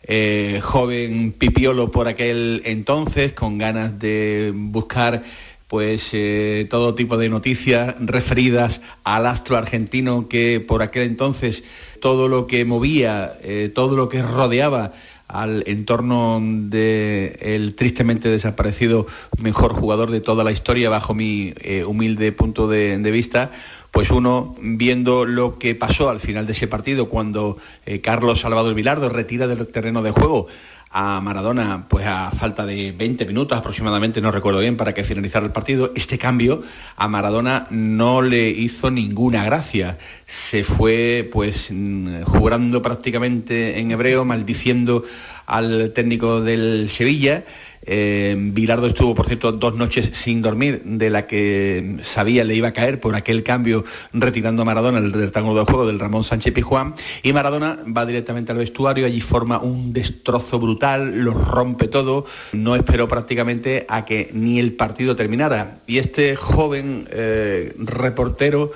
Eh, 0.03 0.61
joven 0.63 1.33
pipiolo 1.33 1.91
por 1.91 2.07
aquel 2.07 2.61
entonces, 2.67 3.33
con 3.33 3.57
ganas 3.57 3.99
de 3.99 4.53
buscar 4.55 5.25
pues 5.69 6.11
eh, 6.13 6.67
todo 6.69 6.95
tipo 6.95 7.17
de 7.17 7.31
noticias 7.31 7.95
referidas 7.99 8.83
al 9.03 9.25
astro 9.25 9.57
argentino 9.57 10.29
que 10.29 10.61
por 10.61 10.83
aquel 10.83 11.05
entonces 11.05 11.65
todo 12.01 12.29
lo 12.29 12.47
que 12.47 12.67
movía, 12.67 13.33
eh, 13.43 13.71
todo 13.75 13.97
lo 13.97 14.11
que 14.11 14.21
rodeaba 14.21 14.93
al 15.29 15.63
entorno 15.67 16.41
de 16.43 17.39
el 17.41 17.75
tristemente 17.75 18.29
desaparecido 18.29 19.07
mejor 19.39 19.73
jugador 19.73 20.11
de 20.11 20.21
toda 20.21 20.43
la 20.45 20.51
historia 20.51 20.91
bajo 20.91 21.15
mi 21.15 21.55
humilde 21.87 22.33
punto 22.33 22.67
de 22.67 23.11
vista, 23.13 23.53
pues 23.91 24.11
uno 24.11 24.55
viendo 24.61 25.25
lo 25.25 25.59
que 25.59 25.75
pasó 25.75 26.11
al 26.11 26.21
final 26.21 26.47
de 26.47 26.53
ese 26.53 26.69
partido 26.69 27.09
cuando 27.09 27.59
eh, 27.87 28.01
Carlos 28.01 28.41
Salvador 28.41 28.75
Vilardo 28.75 29.09
retira 29.09 29.47
del 29.47 29.67
terreno 29.67 30.03
de 30.03 30.11
juego 30.11 30.47
a 30.93 31.21
Maradona, 31.21 31.87
pues 31.89 32.05
a 32.05 32.33
falta 32.33 32.67
de 32.67 32.91
20 32.91 33.25
minutos 33.25 33.57
aproximadamente, 33.57 34.21
no 34.21 34.33
recuerdo 34.33 34.59
bien, 34.59 34.77
para 34.77 34.93
que 34.93 35.05
finalizara 35.05 35.47
el 35.47 35.53
partido, 35.53 35.93
este 35.95 36.19
cambio 36.19 36.63
a 36.97 37.07
Maradona 37.07 37.69
no 37.71 38.23
le 38.23 38.49
hizo 38.49 38.91
ninguna 38.91 39.45
gracia. 39.45 39.99
Se 40.27 40.65
fue 40.65 41.29
pues 41.33 41.69
mm, 41.71 42.23
jurando 42.23 42.83
prácticamente 42.83 43.79
en 43.79 43.93
hebreo, 43.93 44.25
maldiciendo 44.25 45.05
al 45.47 45.93
técnico 45.93 46.41
del 46.41 46.91
Sevilla. 46.91 47.45
Eh, 47.93 48.37
Bilardo 48.39 48.87
estuvo, 48.87 49.17
por 49.17 49.27
cierto, 49.27 49.51
dos 49.51 49.75
noches 49.75 50.11
sin 50.13 50.43
dormir, 50.43 50.81
de 50.85 51.11
la 51.11 51.27
que 51.27 51.97
sabía 52.03 52.45
le 52.45 52.55
iba 52.55 52.69
a 52.69 52.73
caer 52.73 53.01
por 53.01 53.17
aquel 53.17 53.43
cambio 53.43 53.85
retirando 54.13 54.63
a 54.63 54.65
Maradona 54.65 54.99
el 54.99 55.13
rectángulo 55.13 55.59
de 55.59 55.65
juego 55.67 55.89
del 55.89 55.99
Ramón 55.99 56.23
Sánchez 56.23 56.55
Pijuán. 56.55 56.95
Y 57.25 57.33
Maradona 57.33 57.81
va 57.85 58.07
directamente 58.07 58.53
al 58.53 58.59
vestuario, 58.59 59.07
allí 59.07 59.21
forma 59.21 59.59
un 59.59 59.93
destrozo 59.93 60.61
brutal, 60.61 61.25
lo 61.25 61.33
rompe 61.33 61.89
todo, 61.89 62.27
no 62.53 62.77
esperó 62.77 63.09
prácticamente 63.09 63.87
a 63.89 64.05
que 64.05 64.31
ni 64.33 64.61
el 64.61 64.75
partido 64.75 65.17
terminara. 65.17 65.81
Y 65.89 65.99
este 65.99 66.37
joven 66.37 67.09
eh, 67.11 67.75
reportero 67.77 68.71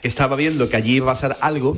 que 0.00 0.08
estaba 0.08 0.36
viendo 0.36 0.68
que 0.68 0.76
allí 0.76 0.96
iba 0.96 1.10
a 1.10 1.14
pasar 1.14 1.36
algo, 1.40 1.76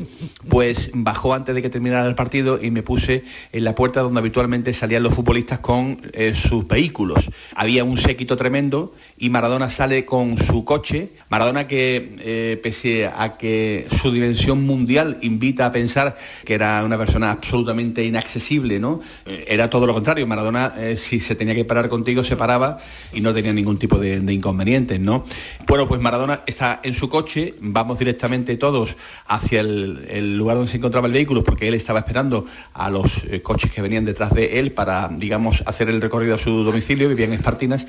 pues 0.48 0.90
bajó 0.94 1.34
antes 1.34 1.54
de 1.54 1.62
que 1.62 1.70
terminara 1.70 2.06
el 2.06 2.14
partido 2.14 2.58
y 2.62 2.70
me 2.70 2.82
puse 2.82 3.24
en 3.52 3.64
la 3.64 3.74
puerta 3.74 4.00
donde 4.00 4.20
habitualmente 4.20 4.72
salían 4.74 5.02
los 5.02 5.14
futbolistas 5.14 5.60
con 5.60 6.00
eh, 6.12 6.34
sus 6.34 6.66
vehículos. 6.66 7.30
Había 7.54 7.84
un 7.84 7.96
séquito 7.96 8.36
tremendo 8.36 8.94
y 9.18 9.30
Maradona 9.30 9.70
sale 9.70 10.04
con 10.04 10.36
su 10.38 10.64
coche. 10.64 11.10
Maradona 11.28 11.68
que, 11.68 12.16
eh, 12.20 12.60
pese 12.62 13.06
a 13.06 13.36
que 13.36 13.86
su 14.00 14.10
dimensión 14.10 14.64
mundial 14.64 15.18
invita 15.22 15.66
a 15.66 15.72
pensar 15.72 16.16
que 16.44 16.54
era 16.54 16.82
una 16.84 16.98
persona 16.98 17.30
absolutamente 17.30 18.04
inaccesible, 18.04 18.80
¿no? 18.80 19.00
Eh, 19.26 19.44
Era 19.48 19.70
todo 19.70 19.86
lo 19.86 19.94
contrario. 19.94 20.26
Maradona, 20.26 20.74
eh, 20.76 20.96
si 20.96 21.20
se 21.20 21.34
tenía 21.34 21.54
que 21.54 21.64
parar 21.64 21.88
contigo, 21.88 22.24
se 22.24 22.36
paraba 22.36 22.78
y 23.12 23.20
no 23.20 23.32
tenía 23.32 23.52
ningún 23.52 23.78
tipo 23.78 23.98
de, 23.98 24.16
inconvenientes, 24.32 24.98
¿no? 24.98 25.24
Bueno, 25.66 25.86
pues 25.86 26.00
Maradona 26.00 26.42
está 26.46 26.80
en 26.82 26.94
su 26.94 27.08
coche, 27.08 27.54
vamos 27.60 27.98
directamente 27.98 28.56
todos 28.56 28.96
hacia 29.26 29.60
el, 29.60 30.06
el 30.08 30.36
lugar 30.38 30.56
donde 30.56 30.70
se 30.70 30.78
encontraba 30.78 31.06
el 31.06 31.12
vehículo, 31.12 31.44
porque 31.44 31.68
él 31.68 31.74
estaba 31.74 32.00
esperando 32.00 32.46
a 32.72 32.90
los 32.90 33.22
coches 33.42 33.70
que 33.70 33.82
venían 33.82 34.04
detrás 34.04 34.32
de 34.32 34.58
él 34.58 34.72
para, 34.72 35.08
digamos, 35.08 35.62
hacer 35.66 35.88
el 35.88 36.00
recorrido 36.00 36.34
a 36.34 36.38
su 36.38 36.64
domicilio, 36.64 37.08
vivía 37.08 37.26
en 37.26 37.34
Espartinas. 37.34 37.86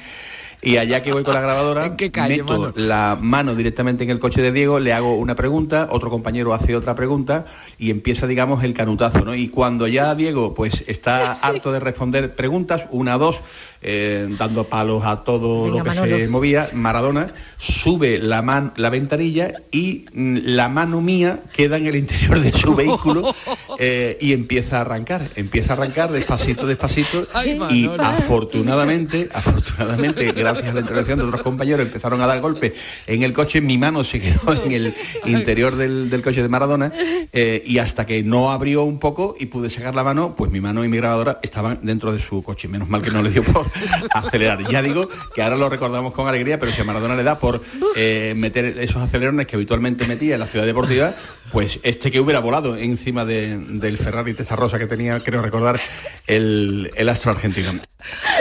Y 0.63 0.77
allá 0.77 1.03
que 1.03 1.11
voy 1.11 1.23
con 1.23 1.33
la 1.33 1.41
grabadora, 1.41 1.95
calle, 2.11 2.37
meto 2.37 2.57
mano? 2.57 2.73
la 2.75 3.17
mano 3.19 3.53
directamente 3.53 4.05
en 4.05 4.09
el 4.09 4.19
coche 4.19 4.41
de 4.41 4.51
Diego, 4.51 4.79
le 4.79 4.93
hago 4.93 5.15
una 5.15 5.35
pregunta, 5.35 5.89
otro 5.91 6.09
compañero 6.09 6.53
hace 6.53 6.75
otra 6.75 6.95
pregunta 6.95 7.45
y 7.77 7.91
empieza, 7.91 8.27
digamos, 8.27 8.63
el 8.63 8.73
canutazo, 8.73 9.25
¿no? 9.25 9.35
Y 9.35 9.49
cuando 9.49 9.87
ya 9.87 10.15
Diego, 10.15 10.53
pues, 10.53 10.85
está 10.87 11.33
harto 11.41 11.71
de 11.73 11.81
responder 11.81 12.33
preguntas, 12.33 12.85
una, 12.91 13.17
dos, 13.17 13.41
eh, 13.83 14.27
dando 14.39 14.63
palos 14.65 15.03
a 15.05 15.23
todo 15.23 15.65
Venga, 15.65 15.77
lo 15.77 15.83
que 15.83 15.89
Manolo. 15.89 16.17
se 16.17 16.27
movía, 16.27 16.69
Maradona 16.73 17.33
sube 17.57 18.17
la, 18.19 18.41
man- 18.41 18.73
la 18.77 18.89
ventanilla 18.89 19.53
y 19.71 20.05
mm, 20.13 20.37
la 20.45 20.69
mano 20.69 21.01
mía 21.01 21.41
queda 21.53 21.77
en 21.77 21.87
el 21.87 21.95
interior 21.95 22.39
de 22.39 22.51
su 22.51 22.75
vehículo 22.77 23.33
eh, 23.79 24.17
y 24.21 24.33
empieza 24.33 24.77
a 24.77 24.81
arrancar, 24.81 25.21
empieza 25.35 25.73
a 25.73 25.77
arrancar 25.77 26.11
despacito, 26.11 26.65
despacito 26.65 27.27
Ay, 27.33 27.51
y 27.69 27.87
Manolo. 27.87 28.03
afortunadamente, 28.03 29.29
afortunadamente, 29.33 30.31
gracias 30.31 30.67
a 30.67 30.73
la 30.73 30.79
intervención 30.81 31.19
de 31.19 31.25
otros 31.25 31.41
compañeros, 31.41 31.81
empezaron 31.85 32.21
a 32.21 32.27
dar 32.27 32.41
golpes 32.41 32.73
en 33.07 33.23
el 33.23 33.33
coche, 33.33 33.61
mi 33.61 33.77
mano 33.77 34.03
se 34.03 34.19
quedó 34.19 34.53
en 34.53 34.71
el 34.71 34.93
interior 35.25 35.75
del, 35.75 36.09
del 36.09 36.21
coche 36.21 36.41
de 36.41 36.49
Maradona 36.49 36.91
eh, 37.31 37.61
y 37.65 37.77
hasta 37.79 38.05
que 38.05 38.23
no 38.23 38.51
abrió 38.51 38.83
un 38.83 38.99
poco 38.99 39.35
y 39.39 39.47
pude 39.47 39.69
sacar 39.69 39.95
la 39.95 40.03
mano, 40.03 40.35
pues 40.35 40.51
mi 40.51 40.61
mano 40.61 40.83
y 40.85 40.87
mi 40.89 40.97
grabadora 40.97 41.39
estaban 41.41 41.79
dentro 41.83 42.11
de 42.13 42.19
su 42.19 42.43
coche. 42.43 42.67
Menos 42.67 42.89
mal 42.89 43.01
que 43.01 43.11
no 43.11 43.21
le 43.21 43.29
dio 43.29 43.43
por 43.43 43.65
acelerar. 44.13 44.59
Ya 44.69 44.81
digo 44.81 45.09
que 45.33 45.41
ahora 45.41 45.55
lo 45.55 45.69
recordamos 45.69 46.13
con 46.13 46.27
alegría, 46.27 46.59
pero 46.59 46.71
si 46.71 46.81
a 46.81 46.83
Maradona 46.83 47.15
le 47.15 47.23
da 47.23 47.39
por 47.39 47.61
eh, 47.95 48.33
meter 48.35 48.77
esos 48.79 49.01
acelerones 49.01 49.47
que 49.47 49.55
habitualmente 49.55 50.05
metía 50.07 50.35
en 50.35 50.39
la 50.39 50.47
ciudad 50.47 50.65
deportiva, 50.65 51.11
pues 51.51 51.79
este 51.83 52.11
que 52.11 52.19
hubiera 52.19 52.39
volado 52.39 52.75
encima 52.75 53.25
de- 53.25 53.57
del 53.57 53.97
Ferrari 53.97 54.33
Rosa 54.33 54.79
que 54.79 54.87
tenía, 54.87 55.19
creo 55.21 55.41
recordar, 55.41 55.79
el, 56.27 56.91
el 56.95 57.09
astro 57.09 57.31
argentino. 57.31 57.79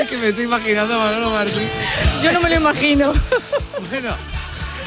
Es 0.00 0.08
que 0.08 0.16
me 0.16 0.28
estoy 0.28 0.44
imaginando 0.44 0.94
a 0.94 0.98
Manolo 1.04 1.30
Martín. 1.30 1.62
Yo 2.22 2.32
no 2.32 2.40
me 2.40 2.50
lo 2.50 2.56
imagino. 2.56 3.12
Bueno, 3.90 4.10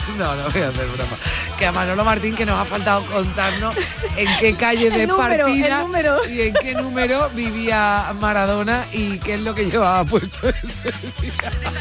no, 0.18 0.36
no 0.36 0.44
voy 0.50 0.62
a 0.62 0.68
hacer 0.70 0.88
broma. 0.88 1.18
Que 1.58 1.66
a 1.66 1.72
Manolo 1.72 2.04
Martín 2.06 2.36
que 2.36 2.46
nos 2.46 2.60
ha 2.60 2.66
faltado 2.66 3.04
contarnos 3.06 3.76
en 4.18 4.28
qué 4.40 4.56
calle 4.56 4.90
de 4.92 5.08
número, 5.08 5.46
partida 5.46 5.86
y 6.30 6.42
en 6.42 6.54
qué 6.54 6.74
número 6.74 7.30
vivía 7.34 8.14
Maradona 8.20 8.86
y 8.92 9.18
qué 9.20 9.36
es 9.36 9.42
lo 9.42 9.56
que 9.56 9.66
llevaba 9.66 10.04
puesto 10.06 10.50
ese 10.50 10.92
día. 11.22 11.52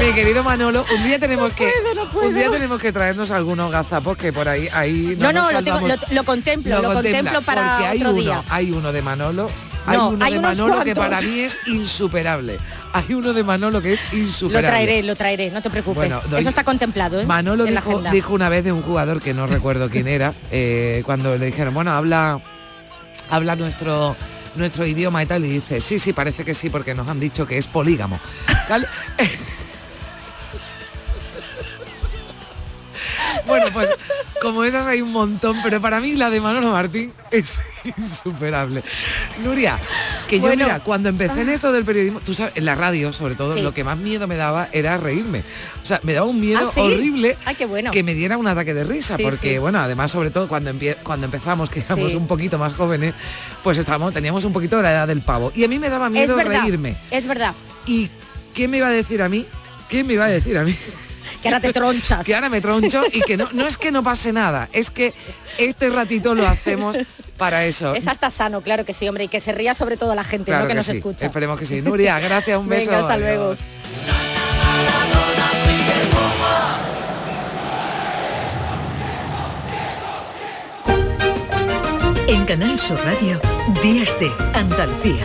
Mi 0.00 0.12
querido 0.14 0.42
Manolo, 0.42 0.84
un 0.96 1.04
día 1.04 1.18
tenemos 1.18 1.52
que 1.52 1.70
un 2.14 2.34
día 2.34 2.50
tenemos 2.50 2.80
que 2.80 2.92
traernos 2.92 3.30
algunos 3.30 3.70
gazapos 3.70 4.16
que 4.16 4.32
por 4.32 4.48
ahí 4.48 4.68
ahí 4.72 5.14
No, 5.18 5.32
no, 5.32 5.42
nos 5.44 5.52
lo, 5.52 5.62
tengo- 5.62 5.78
salvamos- 5.80 6.08
lo- 6.08 6.14
lo 6.16 6.24
contemplo, 6.24 6.82
lo, 6.82 6.92
contemplo 6.94 7.42
para 7.42 7.68
porque 7.76 7.86
hay 7.86 7.98
otro 7.98 8.10
uno, 8.10 8.20
día. 8.20 8.42
hay 8.48 8.72
uno 8.72 8.92
de 8.92 9.00
Manolo, 9.02 9.48
hay 9.86 9.96
No, 9.98 10.08
uno 10.10 10.24
hay 10.24 10.34
de 10.34 10.40
Manolo 10.40 10.84
que 10.84 10.94
para 10.94 11.20
mí 11.20 11.40
es 11.40 11.58
insuperable. 11.66 12.58
Hay 12.92 13.14
uno 13.14 13.32
de 13.32 13.42
Manolo 13.42 13.80
que 13.82 13.94
es 13.94 14.00
Lo 14.12 14.18
insuperable. 14.18 14.68
traeré, 14.68 15.02
lo 15.02 15.16
traeré, 15.16 15.50
no 15.50 15.60
te 15.62 15.70
preocupes. 15.70 15.96
Bueno, 15.96 16.20
doy- 16.30 16.40
Eso 16.40 16.48
está 16.50 16.62
contemplado, 16.64 17.20
¿eh? 17.20 17.26
Manolo 17.26 17.66
en 17.66 17.74
la 17.74 17.80
dijo, 17.80 17.90
agenda. 17.92 18.10
dijo 18.10 18.34
una 18.34 18.48
vez 18.48 18.64
de 18.64 18.72
un 18.72 18.82
jugador 18.82 19.20
que 19.20 19.34
no 19.34 19.46
recuerdo 19.46 19.88
quién 19.90 20.08
era, 20.08 20.32
eh, 20.50 21.02
cuando 21.06 21.36
le 21.36 21.46
dijeron, 21.46 21.72
bueno, 21.74 21.92
habla, 21.92 22.40
habla 23.30 23.56
nuestro 23.56 24.14
nuestro 24.54 24.84
idioma 24.84 25.22
y 25.22 25.26
tal, 25.26 25.44
y 25.46 25.48
dice, 25.50 25.80
sí, 25.80 25.98
sí, 25.98 26.12
parece 26.12 26.44
que 26.44 26.52
sí, 26.52 26.68
porque 26.68 26.94
nos 26.94 27.08
han 27.08 27.18
dicho 27.18 27.46
que 27.46 27.56
es 27.56 27.66
polígamo. 27.66 28.20
bueno, 33.46 33.66
pues 33.72 33.90
como 34.40 34.64
esas 34.64 34.86
hay 34.86 35.00
un 35.02 35.12
montón, 35.12 35.56
pero 35.62 35.80
para 35.80 36.00
mí 36.00 36.14
la 36.14 36.30
de 36.30 36.40
Manolo 36.40 36.70
Martín 36.72 37.12
es 37.30 37.60
insuperable. 37.98 38.82
Nuria, 39.44 39.78
que 40.28 40.36
yo 40.36 40.42
Bueno. 40.42 40.64
mira, 40.64 40.80
cuando 40.80 41.08
empecé 41.08 41.42
en 41.42 41.48
esto 41.48 41.72
del 41.72 41.84
periodismo, 41.84 42.20
tú 42.20 42.34
sabes, 42.34 42.52
en 42.56 42.64
la 42.64 42.74
radio 42.74 43.12
sobre 43.12 43.34
todo, 43.34 43.54
Sí. 43.56 43.62
lo 43.62 43.72
que 43.74 43.84
más 43.84 43.98
miedo 43.98 44.26
me 44.26 44.36
daba 44.36 44.68
era 44.72 44.96
reírme. 44.96 45.42
O 45.82 45.86
sea, 45.86 46.00
me 46.02 46.12
daba 46.12 46.26
un 46.26 46.40
miedo 46.40 46.60
¿Ah, 46.64 46.70
sí? 46.72 46.80
horrible 46.80 47.36
Ay, 47.44 47.54
qué 47.56 47.66
bueno. 47.66 47.90
que 47.90 48.02
me 48.02 48.14
diera 48.14 48.36
un 48.36 48.46
ataque 48.46 48.74
de 48.74 48.84
risa, 48.84 49.16
Sí, 49.16 49.22
porque 49.22 49.58
bueno, 49.58 49.78
además 49.80 50.10
sobre 50.10 50.30
todo 50.30 50.48
cuando 50.48 50.72
cuando 51.02 51.26
empezamos, 51.26 51.70
que 51.70 51.80
éramos 51.80 52.14
un 52.14 52.26
poquito 52.26 52.58
más 52.58 52.72
jóvenes, 52.74 53.14
pues 53.62 53.78
estábamos, 53.78 54.12
teníamos 54.14 54.44
un 54.44 54.52
poquito 54.52 54.76
de 54.76 54.82
la 54.84 54.92
edad 54.92 55.08
del 55.08 55.20
pavo. 55.20 55.52
Y 55.54 55.64
a 55.64 55.68
mí 55.68 55.78
me 55.78 55.88
daba 55.90 56.08
miedo 56.08 56.32
es 56.38 56.44
verdad, 56.44 56.62
reírme. 56.62 56.96
Es 57.10 57.26
verdad. 57.26 57.54
¿Y 57.86 58.08
qué 58.54 58.68
me 58.68 58.78
iba 58.78 58.88
a 58.88 58.90
decir 58.90 59.22
a 59.22 59.28
mí? 59.28 59.46
¿Qué 59.88 60.04
me 60.04 60.14
iba 60.14 60.24
a 60.24 60.28
decir 60.28 60.56
a 60.58 60.64
mí? 60.64 60.74
Que 61.42 61.48
ahora 61.48 61.60
te 61.60 61.72
tronchas. 61.72 62.24
que 62.24 62.34
ahora 62.34 62.48
me 62.48 62.60
troncho 62.60 63.02
y 63.12 63.20
que 63.22 63.36
no, 63.36 63.48
no 63.52 63.66
es 63.66 63.76
que 63.76 63.90
no 63.90 64.02
pase 64.02 64.32
nada, 64.32 64.68
es 64.72 64.90
que 64.90 65.12
este 65.58 65.90
ratito 65.90 66.34
lo 66.34 66.46
hacemos 66.46 66.96
para 67.36 67.64
eso. 67.66 67.94
Es 67.94 68.06
hasta 68.06 68.30
sano, 68.30 68.60
claro 68.60 68.84
que 68.84 68.94
sí, 68.94 69.08
hombre, 69.08 69.24
y 69.24 69.28
que 69.28 69.40
se 69.40 69.52
ría 69.52 69.74
sobre 69.74 69.96
todo 69.96 70.14
la 70.14 70.22
gente, 70.24 70.46
Claro 70.52 70.62
¿no? 70.62 70.68
que, 70.68 70.72
que 70.72 70.76
nos 70.76 70.86
sí. 70.86 70.92
escucha. 70.92 71.26
Esperemos 71.26 71.58
que 71.58 71.66
sí. 71.66 71.82
Nuria, 71.82 72.18
gracias, 72.20 72.58
un 72.58 72.68
beso. 72.68 72.90
Venga, 72.90 73.02
hasta 73.02 73.16
luego. 73.18 73.54
En 82.28 82.44
Canal 82.46 82.78
Sur 82.78 82.98
Radio, 83.04 83.40
Días 83.82 84.18
de 84.18 84.30
Andalucía. 84.54 85.24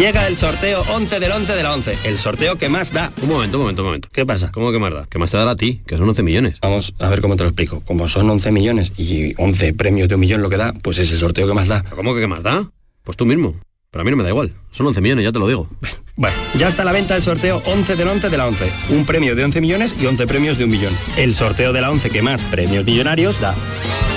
Llega 0.00 0.26
el 0.28 0.38
sorteo 0.38 0.82
11 0.94 1.20
del 1.20 1.30
11 1.30 1.54
de 1.54 1.62
la 1.62 1.74
11, 1.74 1.98
el 2.04 2.16
sorteo 2.16 2.56
que 2.56 2.70
más 2.70 2.90
da. 2.90 3.12
Un 3.20 3.28
momento, 3.28 3.58
un 3.58 3.64
momento, 3.64 3.82
un 3.82 3.88
momento. 3.88 4.08
¿Qué 4.10 4.24
pasa? 4.24 4.50
¿Cómo 4.50 4.72
que 4.72 4.78
más 4.78 4.94
da? 4.94 5.06
¿Qué 5.10 5.18
más 5.18 5.30
te 5.30 5.36
dará 5.36 5.50
a 5.50 5.56
ti? 5.56 5.82
Que 5.86 5.98
son 5.98 6.08
11 6.08 6.22
millones. 6.22 6.58
Vamos 6.62 6.94
a 6.98 7.10
ver 7.10 7.20
cómo 7.20 7.36
te 7.36 7.42
lo 7.42 7.50
explico. 7.50 7.82
Como 7.82 8.08
son 8.08 8.30
11 8.30 8.50
millones 8.50 8.92
y 8.96 9.34
11 9.36 9.74
premios 9.74 10.08
de 10.08 10.14
un 10.14 10.22
millón 10.22 10.40
lo 10.40 10.48
que 10.48 10.56
da, 10.56 10.72
pues 10.72 10.96
es 10.96 11.12
el 11.12 11.18
sorteo 11.18 11.46
que 11.46 11.52
más 11.52 11.68
da. 11.68 11.84
¿Cómo 11.94 12.14
que 12.14 12.20
qué 12.22 12.26
más 12.26 12.42
da? 12.42 12.64
Pues 13.04 13.18
tú 13.18 13.26
mismo. 13.26 13.56
Pero 13.90 14.00
a 14.00 14.04
mí 14.06 14.10
no 14.10 14.16
me 14.16 14.22
da 14.22 14.30
igual. 14.30 14.54
Son 14.70 14.86
11 14.86 15.02
millones, 15.02 15.22
ya 15.22 15.32
te 15.32 15.38
lo 15.38 15.46
digo. 15.46 15.68
Bueno, 16.16 16.36
ya 16.58 16.68
está 16.68 16.82
a 16.82 16.84
la 16.84 16.92
venta 16.92 17.16
el 17.16 17.22
sorteo 17.22 17.62
11 17.64 17.96
del 17.96 18.08
11 18.08 18.28
de 18.30 18.36
la 18.38 18.46
11. 18.46 18.70
Un 18.90 19.06
premio 19.06 19.34
de 19.34 19.44
11 19.44 19.60
millones 19.60 19.94
y 19.98 20.04
11 20.04 20.26
premios 20.26 20.58
de 20.58 20.64
un 20.64 20.70
millón. 20.70 20.94
El 21.16 21.34
sorteo 21.34 21.72
de 21.72 21.80
la 21.80 21.90
11 21.90 22.10
que 22.10 22.20
más 22.20 22.42
premios 22.44 22.84
millonarios 22.86 23.38
da. 23.40 23.54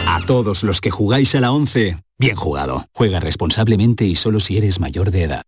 A 0.07 0.21
todos 0.25 0.63
los 0.63 0.79
que 0.79 0.91
jugáis 0.91 1.33
a 1.35 1.41
la 1.41 1.51
11, 1.51 1.97
bien 2.17 2.35
jugado. 2.35 2.87
Juega 2.93 3.21
responsablemente 3.21 4.05
y 4.05 4.15
solo 4.15 4.41
si 4.41 4.57
eres 4.57 4.81
mayor 4.81 5.11
de 5.11 5.23
edad. 5.23 5.43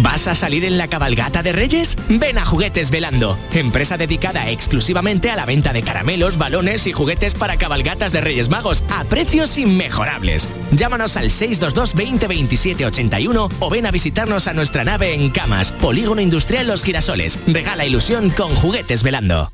¿Vas 0.00 0.26
a 0.26 0.34
salir 0.34 0.64
en 0.64 0.78
la 0.78 0.88
cabalgata 0.88 1.42
de 1.42 1.52
Reyes? 1.52 1.96
Ven 2.08 2.38
a 2.38 2.46
Juguetes 2.46 2.90
Velando, 2.90 3.38
empresa 3.52 3.98
dedicada 3.98 4.48
exclusivamente 4.48 5.30
a 5.30 5.36
la 5.36 5.44
venta 5.44 5.72
de 5.72 5.82
caramelos, 5.82 6.38
balones 6.38 6.86
y 6.86 6.92
juguetes 6.92 7.34
para 7.34 7.58
cabalgatas 7.58 8.10
de 8.10 8.22
Reyes 8.22 8.48
Magos 8.48 8.84
a 8.88 9.04
precios 9.04 9.58
inmejorables. 9.58 10.48
Llámanos 10.72 11.16
al 11.16 11.30
622 11.30 11.94
20 11.94 12.26
27 12.26 12.86
81 12.86 13.48
o 13.60 13.70
ven 13.70 13.86
a 13.86 13.90
visitarnos 13.90 14.46
a 14.48 14.54
nuestra 14.54 14.84
nave 14.84 15.14
en 15.14 15.30
Camas, 15.30 15.72
Polígono 15.72 16.22
Industrial 16.22 16.66
Los 16.66 16.82
Girasoles. 16.82 17.38
Regala 17.46 17.84
ilusión 17.84 18.30
con 18.30 18.54
Juguetes 18.54 19.02
Velando. 19.02 19.52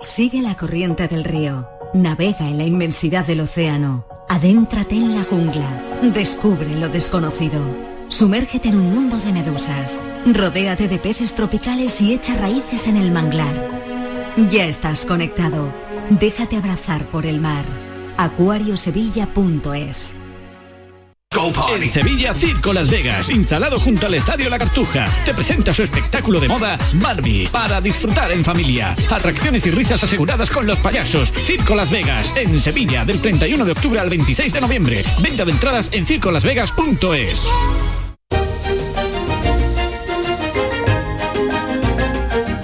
Sigue 0.00 0.40
la 0.40 0.56
corriente 0.56 1.06
del 1.06 1.24
río, 1.24 1.68
navega 1.92 2.48
en 2.48 2.56
la 2.56 2.64
inmensidad 2.64 3.26
del 3.26 3.40
océano, 3.40 4.06
adéntrate 4.30 4.94
en 4.94 5.16
la 5.16 5.24
jungla, 5.24 6.00
descubre 6.14 6.74
lo 6.74 6.88
desconocido. 6.88 7.89
Sumérgete 8.10 8.68
en 8.68 8.76
un 8.76 8.92
mundo 8.92 9.16
de 9.18 9.32
medusas, 9.32 10.00
rodéate 10.26 10.88
de 10.88 10.98
peces 10.98 11.34
tropicales 11.34 12.00
y 12.00 12.12
echa 12.12 12.34
raíces 12.34 12.88
en 12.88 12.96
el 12.96 13.12
manglar. 13.12 13.70
Ya 14.50 14.66
estás 14.66 15.06
conectado, 15.06 15.72
déjate 16.10 16.56
abrazar 16.56 17.08
por 17.10 17.24
el 17.24 17.40
mar. 17.40 17.64
acuariosevilla.es 18.16 20.20
En 21.72 21.88
Sevilla, 21.88 22.34
Circo 22.34 22.72
Las 22.72 22.90
Vegas, 22.90 23.30
instalado 23.30 23.78
junto 23.78 24.06
al 24.06 24.14
Estadio 24.14 24.50
La 24.50 24.58
Cartuja, 24.58 25.08
te 25.24 25.32
presenta 25.32 25.72
su 25.72 25.84
espectáculo 25.84 26.40
de 26.40 26.48
moda 26.48 26.76
Barbie, 26.94 27.48
para 27.52 27.80
disfrutar 27.80 28.32
en 28.32 28.44
familia. 28.44 28.96
Atracciones 29.08 29.64
y 29.66 29.70
risas 29.70 30.02
aseguradas 30.02 30.50
con 30.50 30.66
los 30.66 30.80
payasos. 30.80 31.32
Circo 31.32 31.76
Las 31.76 31.92
Vegas, 31.92 32.32
en 32.34 32.58
Sevilla, 32.58 33.04
del 33.04 33.22
31 33.22 33.64
de 33.64 33.72
octubre 33.72 34.00
al 34.00 34.10
26 34.10 34.52
de 34.52 34.60
noviembre. 34.60 35.04
Venta 35.22 35.44
de 35.44 35.52
entradas 35.52 35.90
en 35.92 36.04
circolasvegas.es. 36.04 37.46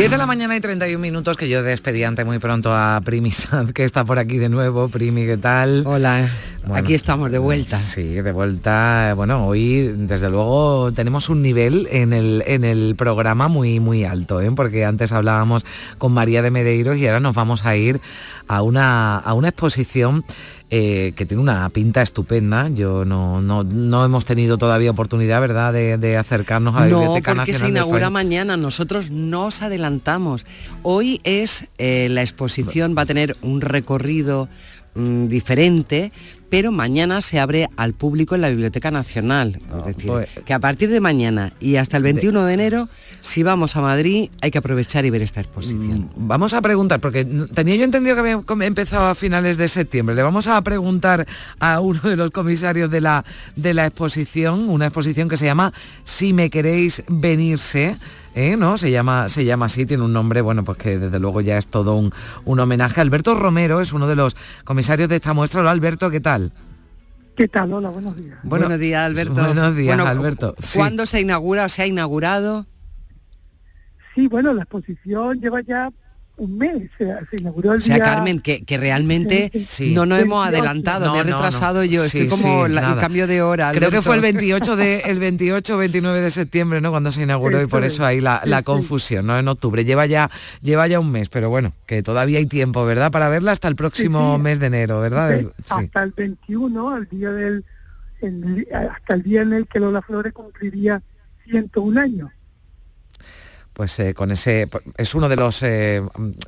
Diez 0.00 0.10
de 0.10 0.16
la 0.16 0.24
mañana 0.24 0.56
y 0.56 0.60
31 0.60 0.98
minutos 0.98 1.36
que 1.36 1.46
yo 1.46 1.62
despedí 1.62 2.04
antes 2.04 2.24
muy 2.24 2.38
pronto 2.38 2.74
a 2.74 3.02
Primi 3.04 3.30
Sanz, 3.32 3.74
que 3.74 3.84
está 3.84 4.02
por 4.02 4.18
aquí 4.18 4.38
de 4.38 4.48
nuevo. 4.48 4.88
Primi, 4.88 5.26
¿qué 5.26 5.36
tal? 5.36 5.82
Hola, 5.86 6.26
aquí 6.72 6.94
estamos 6.94 7.30
de 7.30 7.36
vuelta. 7.36 7.76
Sí, 7.76 8.14
de 8.14 8.32
vuelta. 8.32 9.12
Bueno, 9.14 9.46
hoy 9.46 9.92
desde 9.94 10.30
luego 10.30 10.90
tenemos 10.92 11.28
un 11.28 11.42
nivel 11.42 11.86
en 11.90 12.14
el, 12.14 12.42
en 12.46 12.64
el 12.64 12.94
programa 12.96 13.48
muy, 13.48 13.78
muy 13.78 14.04
alto, 14.04 14.40
¿eh? 14.40 14.50
porque 14.56 14.86
antes 14.86 15.12
hablábamos 15.12 15.66
con 15.98 16.12
María 16.12 16.40
de 16.40 16.50
Medeiros 16.50 16.96
y 16.96 17.06
ahora 17.06 17.20
nos 17.20 17.34
vamos 17.34 17.66
a 17.66 17.76
ir 17.76 18.00
a 18.48 18.62
una, 18.62 19.18
a 19.18 19.34
una 19.34 19.48
exposición 19.48 20.24
eh, 20.70 21.12
que 21.16 21.26
tiene 21.26 21.42
una 21.42 21.68
pinta 21.70 22.00
estupenda. 22.00 22.68
Yo 22.68 23.04
no, 23.04 23.42
no, 23.42 23.64
no 23.64 24.04
hemos 24.04 24.24
tenido 24.24 24.56
todavía 24.56 24.92
oportunidad, 24.92 25.40
¿verdad?, 25.40 25.72
de, 25.72 25.98
de 25.98 26.16
acercarnos 26.16 26.76
a 26.76 26.80
la 26.80 26.86
No, 26.86 26.98
Biblioteca 27.00 27.34
porque 27.34 27.52
se 27.52 27.58
Nacional 27.58 27.70
inaugura 27.70 28.10
mañana. 28.10 28.56
Nosotros 28.56 29.10
nos 29.10 29.62
adelantamos. 29.62 30.46
Hoy 30.82 31.20
es 31.24 31.66
eh, 31.78 32.08
la 32.10 32.22
exposición, 32.22 32.94
va 32.96 33.02
a 33.02 33.06
tener 33.06 33.36
un 33.42 33.60
recorrido 33.60 34.48
mm, 34.94 35.26
diferente, 35.26 36.12
pero 36.50 36.72
mañana 36.72 37.22
se 37.22 37.38
abre 37.38 37.68
al 37.76 37.94
público 37.94 38.34
en 38.34 38.40
la 38.40 38.48
Biblioteca 38.50 38.90
Nacional. 38.90 39.60
es 39.78 39.96
decir, 39.96 40.10
pues- 40.10 40.28
que 40.44 40.52
a 40.52 40.58
partir 40.58 40.90
de 40.90 40.98
mañana 41.00 41.52
y 41.60 41.76
hasta 41.76 41.96
el 41.96 42.02
21 42.02 42.44
de 42.44 42.54
enero, 42.54 42.88
si 43.20 43.44
vamos 43.44 43.76
a 43.76 43.80
Madrid, 43.80 44.30
hay 44.40 44.50
que 44.50 44.58
aprovechar 44.58 45.04
y 45.04 45.10
ver 45.10 45.22
esta 45.22 45.40
exposición. 45.40 46.10
Vamos 46.16 46.52
a 46.52 46.60
preguntar, 46.60 46.98
porque 47.00 47.24
tenía 47.24 47.76
yo 47.76 47.84
entendido 47.84 48.16
que 48.16 48.20
había 48.20 48.66
empezado 48.66 49.06
a 49.06 49.14
finales 49.14 49.56
de 49.58 49.68
septiembre. 49.68 50.16
Le 50.16 50.22
vamos 50.22 50.48
a 50.48 50.60
preguntar 50.62 51.26
a 51.60 51.80
uno 51.80 52.00
de 52.00 52.16
los 52.16 52.30
comisarios 52.32 52.90
de 52.90 53.00
la, 53.00 53.24
de 53.54 53.72
la 53.72 53.86
exposición, 53.86 54.68
una 54.68 54.86
exposición 54.86 55.28
que 55.28 55.36
se 55.36 55.44
llama 55.44 55.72
Si 56.02 56.32
me 56.32 56.50
queréis 56.50 57.04
venirse. 57.08 57.96
¿Eh? 58.34 58.56
¿no? 58.56 58.78
Se 58.78 58.90
llama, 58.90 59.28
se 59.28 59.44
llama 59.44 59.66
así, 59.66 59.86
tiene 59.86 60.02
un 60.04 60.12
nombre, 60.12 60.40
bueno, 60.40 60.64
pues 60.64 60.78
que 60.78 60.98
desde 60.98 61.18
luego 61.18 61.40
ya 61.40 61.58
es 61.58 61.66
todo 61.66 61.96
un, 61.96 62.12
un 62.44 62.60
homenaje. 62.60 63.00
Alberto 63.00 63.34
Romero 63.34 63.80
es 63.80 63.92
uno 63.92 64.06
de 64.06 64.16
los 64.16 64.36
comisarios 64.64 65.08
de 65.08 65.16
esta 65.16 65.32
muestra. 65.32 65.60
Hola 65.60 65.70
Alberto, 65.70 66.10
¿qué 66.10 66.20
tal? 66.20 66.52
¿Qué 67.36 67.48
tal? 67.48 67.72
Hola, 67.72 67.88
buenos 67.88 68.16
días. 68.16 68.38
Bueno, 68.42 68.66
buenos 68.66 68.80
días, 68.80 69.06
Alberto. 69.06 69.32
Buenos 69.44 69.76
días, 69.76 69.96
Bueno, 69.96 70.10
Alberto. 70.10 70.54
Sí. 70.58 70.78
¿Cuándo 70.78 71.06
se 71.06 71.20
inaugura 71.20 71.64
o 71.64 71.68
se 71.68 71.82
ha 71.82 71.86
inaugurado? 71.86 72.66
Sí, 74.14 74.26
bueno, 74.26 74.52
la 74.52 74.62
exposición 74.62 75.40
lleva 75.40 75.60
ya 75.62 75.90
un 76.40 76.56
mes, 76.56 76.90
se, 76.96 77.04
se 77.30 77.36
inauguró 77.38 77.72
el 77.74 77.78
O 77.78 77.80
sea, 77.82 77.96
día... 77.96 78.04
Carmen, 78.04 78.40
que, 78.40 78.64
que 78.64 78.78
realmente 78.78 79.50
Sí. 79.66 79.92
no 79.94 80.06
nos 80.06 80.18
hemos 80.20 80.42
28. 80.44 80.58
adelantado, 80.64 81.06
No, 81.06 81.12
me 81.14 81.20
he 81.20 81.24
no, 81.24 81.30
no. 81.30 81.36
retrasado 81.36 81.84
yo, 81.84 82.02
Sí, 82.04 82.20
estoy 82.22 82.28
como 82.42 82.66
sí, 82.66 82.72
la- 82.72 82.92
el 82.94 82.98
cambio 82.98 83.26
de 83.26 83.42
hora. 83.42 83.72
Creo 83.72 83.90
que 83.90 84.00
fue 84.00 84.16
el 84.16 84.22
28 84.22 84.74
de 84.76 85.00
el 85.00 85.18
28 85.18 85.76
29 85.76 86.20
de 86.22 86.30
septiembre, 86.30 86.80
¿no? 86.80 86.90
Cuando 86.90 87.12
se 87.12 87.22
inauguró 87.22 87.60
y 87.62 87.66
por 87.66 87.84
Eso 87.84 87.94
eso 87.96 88.02
es. 88.04 88.08
ahí 88.08 88.20
la, 88.20 88.40
la 88.44 88.62
confusión, 88.62 89.26
¿no? 89.26 89.38
En 89.38 89.48
octubre. 89.48 89.84
Lleva 89.84 90.06
ya 90.06 90.30
lleva 90.62 90.86
ya 90.86 90.98
un 90.98 91.12
mes, 91.12 91.28
pero 91.28 91.50
bueno, 91.50 91.72
que 91.86 92.02
todavía 92.02 92.38
hay 92.38 92.46
tiempo, 92.46 92.84
¿verdad? 92.86 93.10
Para 93.10 93.28
verla 93.28 93.52
hasta 93.52 93.68
el 93.68 93.76
próximo 93.76 94.36
sí. 94.36 94.42
mes 94.42 94.58
de 94.60 94.66
enero, 94.66 95.00
¿verdad? 95.00 95.30
Sí, 95.32 95.38
El- 95.40 95.46
sí. 95.46 95.74
hasta 95.84 96.02
el 96.02 96.12
21, 96.16 96.88
al 96.94 97.06
día 97.08 97.30
del, 97.32 97.64
el- 98.22 98.66
hasta 98.72 99.12
el 99.14 99.22
día 99.22 99.42
en 99.42 99.52
el 99.52 99.66
que 99.66 99.78
Lola 99.78 100.00
Flores 100.00 100.32
cumpliría 100.32 101.02
101 101.44 102.00
años. 102.00 102.30
Pues 103.72 103.98
eh, 104.00 104.14
con 104.14 104.30
ese 104.30 104.68
es 104.96 105.14
uno 105.14 105.28
de 105.28 105.36
los 105.36 105.62
eh, 105.62 106.02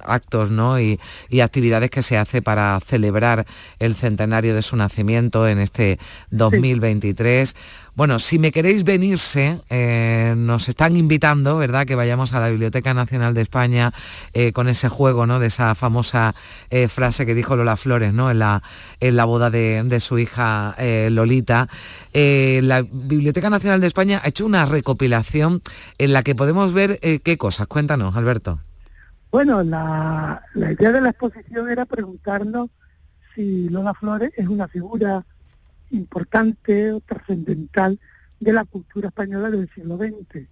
actos 0.04 0.50
¿no? 0.50 0.80
y, 0.80 1.00
y 1.28 1.40
actividades 1.40 1.90
que 1.90 2.02
se 2.02 2.18
hace 2.18 2.42
para 2.42 2.78
celebrar 2.80 3.46
el 3.78 3.94
centenario 3.94 4.54
de 4.54 4.62
su 4.62 4.76
nacimiento 4.76 5.48
en 5.48 5.58
este 5.58 5.98
2023. 6.30 7.54
Bueno, 7.94 8.18
si 8.18 8.38
me 8.38 8.52
queréis 8.52 8.84
venirse, 8.84 9.60
eh, 9.68 10.32
nos 10.34 10.70
están 10.70 10.96
invitando, 10.96 11.58
¿verdad? 11.58 11.84
Que 11.84 11.94
vayamos 11.94 12.32
a 12.32 12.40
la 12.40 12.48
Biblioteca 12.48 12.94
Nacional 12.94 13.34
de 13.34 13.42
España 13.42 13.92
eh, 14.32 14.52
con 14.52 14.68
ese 14.68 14.88
juego, 14.88 15.26
¿no? 15.26 15.38
De 15.38 15.48
esa 15.48 15.74
famosa 15.74 16.34
eh, 16.70 16.88
frase 16.88 17.26
que 17.26 17.34
dijo 17.34 17.54
Lola 17.54 17.76
Flores, 17.76 18.14
¿no? 18.14 18.30
En 18.30 18.38
la, 18.38 18.62
en 19.00 19.14
la 19.14 19.26
boda 19.26 19.50
de, 19.50 19.82
de 19.84 20.00
su 20.00 20.18
hija 20.18 20.74
Lolita. 21.10 21.68
La 22.14 22.82
Biblioteca 22.82 23.50
Nacional 23.50 23.82
de 23.82 23.88
España 23.88 24.22
ha 24.24 24.28
hecho 24.28 24.46
una 24.46 24.64
recopilación 24.64 25.60
en 25.98 26.14
la 26.14 26.22
que 26.22 26.34
podemos 26.34 26.72
ver 26.72 26.98
qué 26.98 27.36
cosas. 27.36 27.66
Cuéntanos, 27.66 28.16
Alberto. 28.16 28.58
Bueno, 29.30 29.62
la, 29.62 30.42
la 30.54 30.72
idea 30.72 30.92
de 30.92 31.00
la 31.02 31.10
exposición 31.10 31.68
era 31.68 31.84
preguntarnos 31.84 32.70
si 33.34 33.68
Lola 33.68 33.92
Flores 33.92 34.32
es 34.36 34.48
una 34.48 34.66
figura 34.68 35.26
importante 35.92 36.92
o 36.92 37.00
trascendental 37.00 37.98
de 38.40 38.52
la 38.52 38.64
cultura 38.64 39.08
española 39.08 39.50
del 39.50 39.70
siglo 39.74 39.96
XX. 39.96 40.46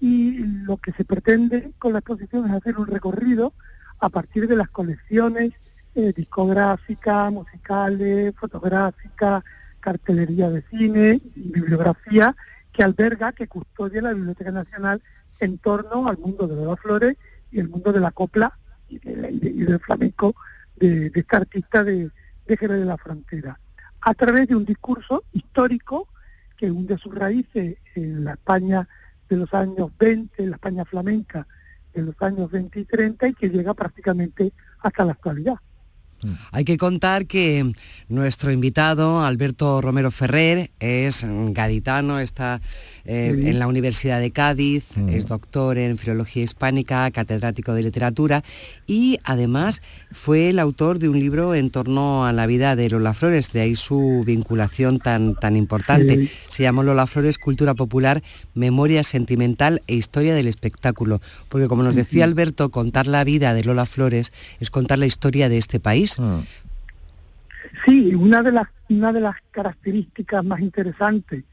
Y 0.00 0.38
lo 0.38 0.76
que 0.76 0.92
se 0.92 1.04
pretende 1.04 1.72
con 1.78 1.92
la 1.92 2.00
exposición 2.00 2.46
es 2.46 2.52
hacer 2.52 2.78
un 2.78 2.86
recorrido 2.86 3.52
a 4.00 4.08
partir 4.08 4.46
de 4.48 4.56
las 4.56 4.68
colecciones 4.68 5.52
eh, 5.94 6.12
discográficas, 6.14 7.32
musicales, 7.32 8.34
fotográficas, 8.36 9.42
cartelería 9.80 10.50
de 10.50 10.62
cine 10.70 11.20
bibliografía 11.34 12.36
que 12.72 12.82
alberga, 12.82 13.32
que 13.32 13.48
custodia 13.48 14.02
la 14.02 14.12
Biblioteca 14.12 14.52
Nacional 14.52 15.02
en 15.40 15.58
torno 15.58 16.08
al 16.08 16.18
mundo 16.18 16.46
de 16.46 16.56
Lola 16.56 16.76
Flores 16.76 17.16
y 17.50 17.60
el 17.60 17.68
mundo 17.68 17.92
de 17.92 18.00
la 18.00 18.10
copla 18.10 18.56
y, 18.88 18.96
y 18.96 19.64
del 19.64 19.80
flamenco 19.80 20.34
de, 20.76 21.10
de 21.10 21.20
esta 21.20 21.38
artista 21.38 21.82
de, 21.84 22.10
de 22.46 22.56
Jerez 22.56 22.78
de 22.78 22.84
la 22.84 22.96
Frontera, 22.96 23.58
a 24.08 24.14
través 24.14 24.48
de 24.48 24.56
un 24.56 24.64
discurso 24.64 25.24
histórico 25.34 26.08
que 26.56 26.70
hunde 26.70 26.96
sus 26.96 27.14
raíces 27.14 27.76
en 27.94 28.24
la 28.24 28.32
España 28.32 28.88
de 29.28 29.36
los 29.36 29.52
años 29.52 29.90
20, 29.98 30.44
en 30.44 30.48
la 30.48 30.56
España 30.56 30.86
flamenca 30.86 31.46
de 31.92 32.00
los 32.00 32.14
años 32.22 32.50
20 32.50 32.80
y 32.80 32.84
30 32.86 33.28
y 33.28 33.34
que 33.34 33.50
llega 33.50 33.74
prácticamente 33.74 34.54
hasta 34.78 35.04
la 35.04 35.12
actualidad. 35.12 35.56
Hay 36.52 36.64
que 36.64 36.76
contar 36.76 37.26
que 37.26 37.72
nuestro 38.08 38.50
invitado, 38.50 39.24
Alberto 39.24 39.80
Romero 39.80 40.10
Ferrer, 40.10 40.70
es 40.80 41.24
mm, 41.24 41.52
gaditano, 41.52 42.18
está 42.18 42.60
eh, 43.04 43.34
en 43.44 43.58
la 43.58 43.66
Universidad 43.66 44.20
de 44.20 44.30
Cádiz, 44.30 44.84
es 45.08 45.26
doctor 45.26 45.78
en 45.78 45.96
Filología 45.96 46.42
Hispánica, 46.42 47.10
catedrático 47.10 47.72
de 47.72 47.82
Literatura 47.82 48.44
y 48.86 49.18
además 49.24 49.80
fue 50.10 50.50
el 50.50 50.58
autor 50.58 50.98
de 50.98 51.08
un 51.08 51.18
libro 51.18 51.54
en 51.54 51.70
torno 51.70 52.26
a 52.26 52.32
la 52.32 52.46
vida 52.46 52.76
de 52.76 52.90
Lola 52.90 53.14
Flores, 53.14 53.52
de 53.52 53.60
ahí 53.60 53.76
su 53.76 54.24
vinculación 54.26 54.98
tan, 54.98 55.34
tan 55.34 55.56
importante. 55.56 56.26
Sí. 56.26 56.30
Se 56.48 56.62
llamó 56.64 56.82
Lola 56.82 57.06
Flores, 57.06 57.38
Cultura 57.38 57.74
Popular, 57.74 58.22
Memoria 58.54 59.04
Sentimental 59.04 59.82
e 59.86 59.94
Historia 59.94 60.34
del 60.34 60.46
Espectáculo. 60.46 61.20
Porque 61.48 61.68
como 61.68 61.82
nos 61.82 61.94
decía 61.94 62.24
Alberto, 62.24 62.70
contar 62.70 63.06
la 63.06 63.24
vida 63.24 63.54
de 63.54 63.64
Lola 63.64 63.86
Flores 63.86 64.32
es 64.60 64.70
contar 64.70 64.98
la 64.98 65.06
historia 65.06 65.48
de 65.48 65.58
este 65.58 65.80
país. 65.80 66.07
Sí, 67.84 68.14
una 68.14 68.42
de 68.42 68.52
las 68.52 68.68
una 68.88 69.12
de 69.12 69.20
las 69.20 69.36
características 69.50 70.44
más 70.44 70.60
interesantes 70.60 71.44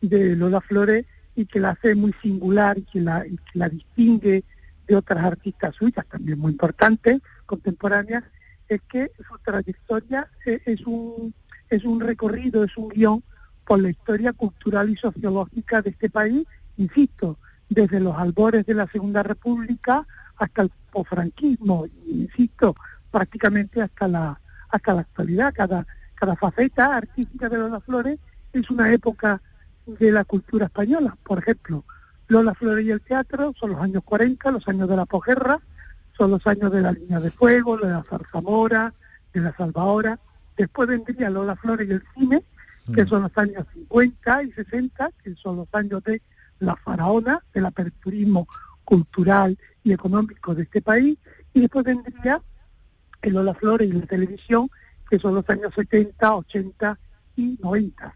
de 0.00 0.34
Lola 0.36 0.60
Flores 0.60 1.06
y 1.36 1.46
que 1.46 1.60
la 1.60 1.70
hace 1.70 1.94
muy 1.94 2.12
singular 2.20 2.78
y 2.78 2.82
que 2.82 3.00
la, 3.00 3.26
y 3.26 3.36
que 3.36 3.58
la 3.58 3.68
distingue 3.68 4.44
de 4.88 4.96
otras 4.96 5.24
artistas 5.24 5.74
suyas 5.76 6.04
también 6.06 6.38
muy 6.38 6.52
importantes, 6.52 7.20
contemporáneas, 7.46 8.24
es 8.68 8.80
que 8.88 9.12
su 9.16 9.38
trayectoria 9.38 10.28
eh, 10.46 10.60
es 10.64 10.80
un 10.86 11.32
es 11.68 11.84
un 11.84 12.00
recorrido, 12.00 12.64
es 12.64 12.76
un 12.76 12.88
guion 12.88 13.22
por 13.64 13.80
la 13.80 13.90
historia 13.90 14.32
cultural 14.32 14.90
y 14.90 14.96
sociológica 14.96 15.80
de 15.82 15.90
este 15.90 16.10
país, 16.10 16.44
insisto, 16.76 17.38
desde 17.68 18.00
los 18.00 18.16
albores 18.16 18.66
de 18.66 18.74
la 18.74 18.88
Segunda 18.88 19.22
República 19.22 20.04
hasta 20.36 20.62
el 20.62 20.72
posfranquismo, 20.90 21.86
insisto, 22.08 22.74
prácticamente 23.10 23.82
hasta 23.82 24.08
la 24.08 24.40
hasta 24.70 24.94
la 24.94 25.00
actualidad. 25.02 25.52
Cada, 25.54 25.86
cada 26.14 26.36
faceta 26.36 26.96
artística 26.96 27.48
de 27.48 27.58
Lola 27.58 27.80
Flores 27.80 28.18
es 28.52 28.70
una 28.70 28.92
época 28.92 29.40
de 29.86 30.12
la 30.12 30.24
cultura 30.24 30.66
española. 30.66 31.16
Por 31.22 31.38
ejemplo, 31.38 31.84
Lola 32.28 32.54
Flores 32.54 32.84
y 32.86 32.90
el 32.90 33.00
teatro 33.00 33.52
son 33.58 33.72
los 33.72 33.80
años 33.80 34.02
40, 34.04 34.50
los 34.50 34.66
años 34.68 34.88
de 34.88 34.96
la 34.96 35.06
posguerra, 35.06 35.58
son 36.16 36.30
los 36.30 36.46
años 36.46 36.70
de 36.72 36.80
la 36.80 36.92
línea 36.92 37.20
de 37.20 37.30
fuego, 37.30 37.76
de 37.76 37.88
la 37.88 38.04
zarzamora, 38.04 38.94
de 39.32 39.40
la 39.40 39.56
salvadora. 39.56 40.18
Después 40.56 40.88
vendría 40.88 41.30
Lola 41.30 41.56
Flores 41.56 41.88
y 41.88 41.92
el 41.92 42.02
cine, 42.14 42.42
que 42.94 43.06
son 43.06 43.22
los 43.22 43.36
años 43.38 43.66
50 43.72 44.42
y 44.42 44.52
60, 44.52 45.10
que 45.22 45.34
son 45.34 45.56
los 45.56 45.68
años 45.72 46.02
de 46.04 46.20
la 46.58 46.76
faraona, 46.76 47.40
del 47.54 47.66
aperturismo 47.66 48.46
cultural 48.84 49.56
y 49.82 49.92
económico 49.92 50.54
de 50.54 50.64
este 50.64 50.82
país. 50.82 51.16
Y 51.54 51.60
después 51.60 51.84
vendría 51.84 52.40
el 53.22 53.34
Lola 53.34 53.54
Flores 53.54 53.88
y 53.88 53.92
la 53.92 54.06
televisión, 54.06 54.70
que 55.08 55.18
son 55.18 55.34
los 55.34 55.48
años 55.48 55.72
70, 55.74 56.36
80 56.36 56.98
y 57.36 57.58
90. 57.60 58.14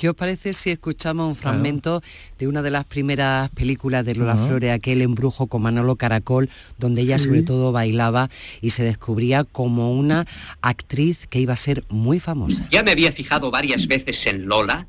¿Qué 0.00 0.08
os 0.08 0.16
parece 0.16 0.54
si 0.54 0.70
escuchamos 0.70 1.28
un 1.28 1.36
fragmento 1.36 2.00
de 2.38 2.48
una 2.48 2.62
de 2.62 2.70
las 2.70 2.86
primeras 2.86 3.50
películas 3.50 4.02
de 4.06 4.14
Lola. 4.14 4.34
Flores, 4.34 4.72
aquel 4.72 5.02
embrujo 5.02 5.46
con 5.46 5.60
Manolo 5.60 5.96
Caracol, 5.96 6.48
donde 6.78 7.02
ella 7.02 7.18
sobre 7.18 7.42
todo 7.42 7.70
bailaba 7.70 8.30
y 8.62 8.70
se 8.70 8.82
descubría 8.82 9.44
como 9.44 9.92
una 9.92 10.26
actriz 10.62 11.26
que 11.26 11.40
iba 11.40 11.52
a 11.52 11.58
ser 11.58 11.84
muy 11.90 12.18
famosa? 12.18 12.66
Ya 12.70 12.82
me 12.82 12.92
había 12.92 13.12
fijado 13.12 13.50
varias 13.50 13.86
veces 13.86 14.26
en 14.26 14.46
Lola 14.46 14.86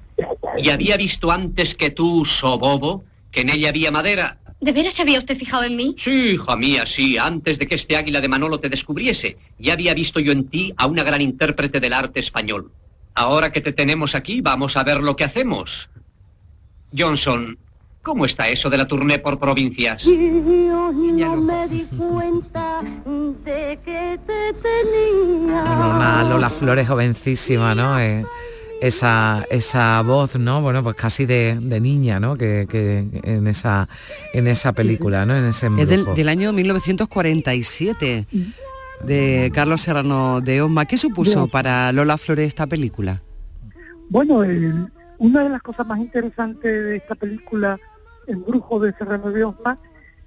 y 0.58 0.69
había 0.69 0.95
visto 0.95 1.30
antes 1.30 1.75
que 1.75 1.89
tú, 1.89 2.23
Sobobo, 2.23 3.04
que 3.34 3.41
en 3.41 3.49
ella 3.49 3.67
había 3.67 3.91
madera. 3.91 4.38
¿De 4.62 4.71
veras 4.71 4.93
se 4.93 5.02
había 5.02 5.17
usted 5.17 5.38
fijado 5.39 5.63
en 5.63 5.76
mí? 5.76 5.95
Sí, 5.97 6.34
hija 6.36 6.56
mía, 6.56 6.86
sí, 6.86 7.17
antes 7.17 7.58
de 7.58 7.67
que 7.67 7.74
este 7.74 7.95
águila 7.97 8.21
de 8.21 8.28
Manolo 8.28 8.60
te 8.60 8.69
descubriese, 8.69 9.38
ya 9.58 9.74
había 9.74 9.95
visto 9.95 10.19
yo 10.19 10.32
en 10.32 10.47
ti 10.50 10.71
a 10.78 10.86
una 10.86 11.04
gran 11.04 11.19
intérprete 11.19 11.80
del 11.80 11.93
arte 11.93 12.19
español. 12.19 12.71
Ahora 13.15 13.52
que 13.52 13.62
te 13.62 13.74
tenemos 13.74 14.13
aquí, 14.13 14.39
vamos 14.41 14.78
a 14.78 14.84
ver 14.84 15.02
lo 15.02 15.15
que 15.15 15.24
hacemos. 15.24 15.89
Johnson, 16.95 17.58
¿cómo 18.04 18.26
está 18.26 18.50
eso 18.50 18.69
de 18.69 18.78
la 18.78 18.88
tournée 18.88 19.17
por 19.17 19.39
provincias? 19.39 20.04
Yo 20.04 20.12
no 20.13 21.38
me 21.38 21.67
di 21.67 21.82
cuenta 21.97 22.84
de 23.43 23.80
que 23.84 24.19
te 24.28 24.54
tenía. 24.54 25.63
Una 25.63 26.24
Lola 26.30 26.52
Flores 26.52 26.88
jovencísima, 26.88 27.74
¿no? 27.74 28.00
Eh, 28.00 28.24
esa, 28.82 29.46
esa 29.50 30.02
voz, 30.02 30.36
¿no? 30.36 30.62
Bueno, 30.62 30.84
pues 30.84 30.96
casi 30.96 31.26
de, 31.26 31.58
de 31.62 31.80
niña, 31.80 32.20
¿no? 32.20 32.36
Que, 32.36 32.67
que 32.70 33.06
en 33.24 33.48
esa 33.48 33.88
en 34.34 34.48
esa 34.48 34.74
película, 34.74 35.26
¿no? 35.26 35.36
En 35.36 35.46
ese 35.46 35.67
Es 35.78 35.88
del, 35.88 36.30
año 36.30 36.52
1947, 36.52 38.26
de 39.04 39.52
Carlos 39.54 39.82
Serrano 39.82 40.41
de 40.41 40.62
Osma. 40.62 40.86
¿Qué 40.86 40.98
supuso 40.98 41.48
para 41.48 41.91
Lola 41.94 42.17
Flores 42.17 42.48
esta 42.48 42.67
película? 42.67 43.22
Bueno, 44.10 44.44
el- 44.44 44.91
una 45.17 45.44
de 45.44 45.50
las 45.50 45.62
cosas 45.62 45.86
más 45.86 46.00
interesantes 46.00 46.84
de 46.84 46.96
esta 46.98 47.13
película, 47.15 47.80
Embrujo 48.28 48.80
de 48.80 48.91
Serrano 48.94 49.30
de 49.32 49.44
Osma, 49.44 49.78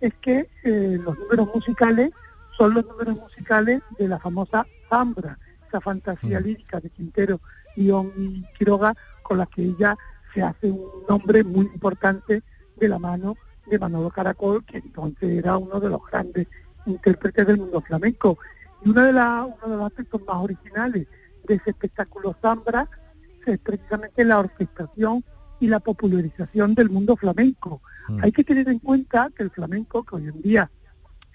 es 0.00 0.12
que 0.20 0.48
eh, 0.62 0.98
los 1.04 1.18
números 1.18 1.48
musicales 1.54 2.10
son 2.56 2.74
los 2.74 2.86
números 2.86 3.16
musicales 3.16 3.82
de 3.98 4.06
la 4.06 4.18
famosa 4.20 4.64
Zambra, 4.88 5.38
esa 5.68 5.80
fantasía 5.80 6.38
lírica 6.38 6.78
de 6.78 6.90
Quintero, 6.90 7.40
León 7.76 8.12
y 8.16 8.44
Quiroga, 8.58 8.94
con 9.22 9.38
la 9.38 9.46
que 9.46 9.62
ella 9.62 9.96
se 10.32 10.42
hace 10.42 10.70
un 10.70 10.88
nombre 11.08 11.44
muy 11.44 11.66
importante 11.66 12.42
de 12.76 12.88
la 12.88 12.98
mano 12.98 13.36
de 13.66 13.78
Manolo 13.78 14.10
Caracol, 14.10 14.64
que 14.64 14.78
entonces 14.78 15.30
era 15.30 15.56
uno 15.56 15.80
de 15.80 15.88
los 15.88 16.00
grandes 16.10 16.48
intérpretes 16.86 17.46
del 17.46 17.58
mundo 17.58 17.80
flamenco. 17.80 18.38
Y 18.84 18.90
una 18.90 19.06
de 19.06 19.12
la- 19.12 19.44
uno 19.44 19.72
de 19.72 19.76
los 19.76 19.86
aspectos 19.86 20.20
más 20.26 20.36
originales 20.36 21.06
de 21.46 21.54
ese 21.54 21.70
espectáculo 21.70 22.36
Zambra 22.42 22.88
es 23.46 23.58
precisamente 23.58 24.24
la 24.24 24.38
orquestación 24.38 25.24
y 25.60 25.68
la 25.68 25.80
popularización 25.80 26.74
del 26.74 26.90
mundo 26.90 27.16
flamenco. 27.16 27.80
Hay 28.20 28.32
que 28.32 28.44
tener 28.44 28.68
en 28.68 28.80
cuenta 28.80 29.30
que 29.34 29.42
el 29.44 29.50
flamenco, 29.50 30.02
que 30.04 30.16
hoy 30.16 30.28
en 30.28 30.42
día 30.42 30.70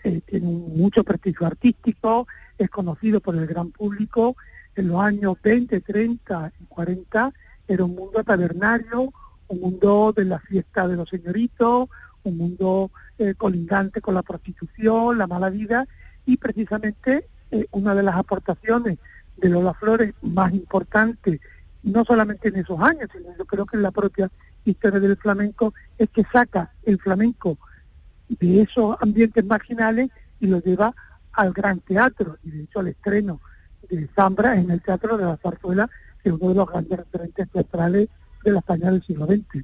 eh, 0.04 0.22
tiene 0.26 0.48
mucho 0.48 1.04
prestigio 1.04 1.46
artístico, 1.48 2.28
es 2.58 2.70
conocido 2.70 3.20
por 3.20 3.36
el 3.36 3.46
gran 3.48 3.72
público. 3.72 4.36
En 4.76 4.88
los 4.88 5.02
años 5.02 5.38
20, 5.44 5.82
30 5.82 6.54
y 6.60 6.66
40 6.66 7.34
era 7.68 7.84
un 7.84 7.96
mundo 7.96 8.24
tabernario, 8.24 9.14
un 9.48 9.60
mundo 9.60 10.14
de 10.16 10.26
la 10.26 10.40
fiesta 10.40 10.88
de 10.88 10.96
los 10.96 11.10
señoritos, 11.10 11.90
un 12.24 12.38
mundo 12.38 12.92
eh, 13.18 13.34
colindante 13.36 14.02
con 14.02 14.14
la 14.14 14.24
prostitución, 14.24 15.18
la 15.18 15.28
mala 15.28 15.50
vida, 15.50 15.88
y 16.26 16.38
precisamente 16.38 17.28
eh, 17.52 17.66
una 17.72 17.96
de 17.96 18.04
las 18.04 18.16
aportaciones 18.16 18.98
de 19.38 19.50
Lola 19.50 19.74
Flores 19.74 20.14
más 20.22 20.54
importantes, 20.54 21.40
no 21.84 22.04
solamente 22.06 22.50
en 22.50 22.58
esos 22.58 22.80
años, 22.82 23.10
sino 23.12 23.36
yo 23.38 23.46
creo 23.46 23.66
que 23.66 23.78
en 23.78 23.84
la 23.84 23.92
propia 23.92 24.30
historia 24.66 25.00
del 25.00 25.18
flamenco, 25.18 25.74
es 25.98 26.10
que 26.10 26.24
saca 26.32 26.72
el 26.84 27.00
flamenco 27.00 27.58
de 28.28 28.62
esos 28.62 28.98
ambientes 29.02 29.44
marginales 29.46 30.10
y 30.40 30.48
lo 30.48 30.62
lleva 30.62 30.94
al 31.34 31.54
gran 31.54 31.80
teatro, 31.80 32.38
y 32.44 32.52
de 32.52 32.64
hecho 32.64 32.80
al 32.80 32.90
estreno 32.90 33.40
de 33.90 34.08
Zambra 34.16 34.56
en 34.58 34.70
el 34.72 34.82
Teatro 34.82 35.18
de 35.18 35.26
la 35.26 35.38
Zarzuela, 35.38 35.90
que 36.24 36.30
es 36.30 36.36
uno 36.40 36.50
de 36.50 36.56
los 36.56 36.68
grandes 36.70 36.98
referentes 37.00 37.50
teatrales 37.52 38.10
de 38.44 38.52
la 38.52 38.60
España 38.60 38.92
del 38.92 39.04
siglo 39.06 39.26
XX. 39.28 39.64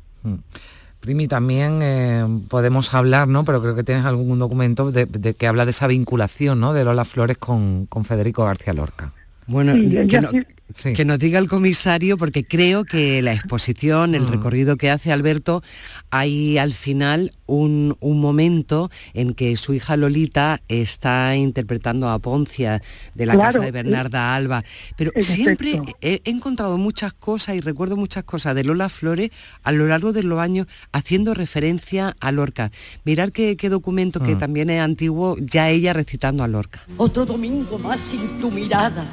Primi, 0.99 1.27
también 1.27 1.79
eh, 1.83 2.25
podemos 2.49 2.93
hablar, 2.93 3.27
¿no? 3.27 3.45
Pero 3.45 3.61
creo 3.61 3.75
que 3.75 3.83
tienes 3.83 4.05
algún 4.05 4.39
documento 4.39 4.91
de, 4.91 5.05
de 5.05 5.33
que 5.35 5.45
habla 5.47 5.65
de 5.65 5.71
esa 5.71 5.85
vinculación, 5.87 6.59
¿no? 6.59 6.73
De 6.73 6.83
Lola 6.83 7.05
Flores 7.05 7.37
con, 7.37 7.85
con 7.85 8.05
Federico 8.05 8.43
García 8.45 8.73
Lorca. 8.73 9.13
Bueno, 9.47 9.73
Sí, 9.75 9.89
que, 9.89 10.01
ella 10.01 10.21
no- 10.21 10.29
sí- 10.73 10.93
que 10.93 11.05
nos 11.05 11.19
diga 11.19 11.37
el 11.37 11.47
comisario, 11.47 12.17
porque 12.17 12.43
creo 12.43 12.83
que 12.85 13.21
la 13.21 13.33
exposición, 13.33 14.11
Mm. 14.11 14.15
el 14.15 14.27
recorrido 14.27 14.77
que 14.77 14.89
hace 14.89 15.11
Alberto, 15.11 15.61
hay 16.09 16.57
al 16.57 16.73
final 16.73 17.33
un, 17.47 17.95
un 17.99 18.19
momento 18.21 18.89
en 19.13 19.33
que 19.33 19.55
su 19.57 19.73
hija 19.73 19.97
Lolita 19.97 20.61
está 20.67 21.35
interpretando 21.35 22.09
a 22.09 22.19
Poncia 22.19 22.81
de 23.15 23.25
la 23.25 23.33
Claro, 23.33 23.53
casa 23.53 23.65
de 23.65 23.71
Bernarda 23.71 24.35
Alba. 24.35 24.63
Pero 24.97 25.11
en 25.15 25.23
siempre 25.23 25.81
he, 26.01 26.21
he 26.23 26.29
encontrado 26.29 26.77
muchas 26.77 27.13
cosas 27.13 27.55
y 27.55 27.61
recuerdo 27.61 27.95
muchas 27.97 28.23
cosas 28.23 28.55
de 28.55 28.63
Lola 28.63 28.89
Flores 28.89 29.31
a 29.63 29.71
lo 29.71 29.85
largo 29.87 30.13
de 30.13 30.23
los 30.23 30.39
años 30.39 30.67
haciendo 30.91 31.33
referencia 31.33 32.15
a 32.19 32.31
Lorca. 32.31 32.71
Mirar 33.03 33.31
qué, 33.31 33.55
qué 33.57 33.69
documento 33.69 34.19
que 34.21 34.35
Mm. 34.35 34.39
también 34.39 34.69
es 34.69 34.81
antiguo, 34.81 35.37
ya 35.39 35.69
ella 35.69 35.93
recitando 35.93 36.43
a 36.43 36.47
Lorca. 36.47 36.81
Otro 36.97 37.25
domingo 37.25 37.77
más 37.79 37.99
sin 38.01 38.39
tu 38.41 38.51
mirada, 38.51 39.05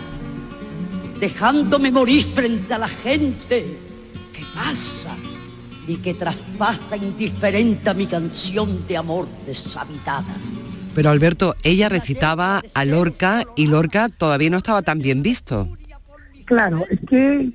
dejándome 1.21 1.91
morir 1.91 2.25
frente 2.35 2.75
a 2.75 2.79
la 2.79 2.89
gente 2.89 3.77
que 4.33 4.43
pasa 4.55 5.17
y 5.93 5.97
que 5.99 6.15
traspasa 6.15 6.97
indiferente 6.97 7.91
a 7.91 7.95
mi 7.95 8.07
canción 8.07 8.87
de 8.87 8.97
amor 8.97 9.29
deshabitada. 9.45 10.35
Pero 10.95 11.11
Alberto, 11.11 11.55
ella 11.63 11.91
recitaba 11.91 12.63
a 12.73 12.85
Lorca 12.85 13.45
y 13.57 13.67
Lorca 13.67 14.09
todavía 14.09 14.49
no 14.49 14.57
estaba 14.57 14.81
tan 14.81 15.01
bien 15.01 15.23
visto. 15.23 15.69
Claro, 16.47 16.85
es 16.89 16.99
que 17.09 17.53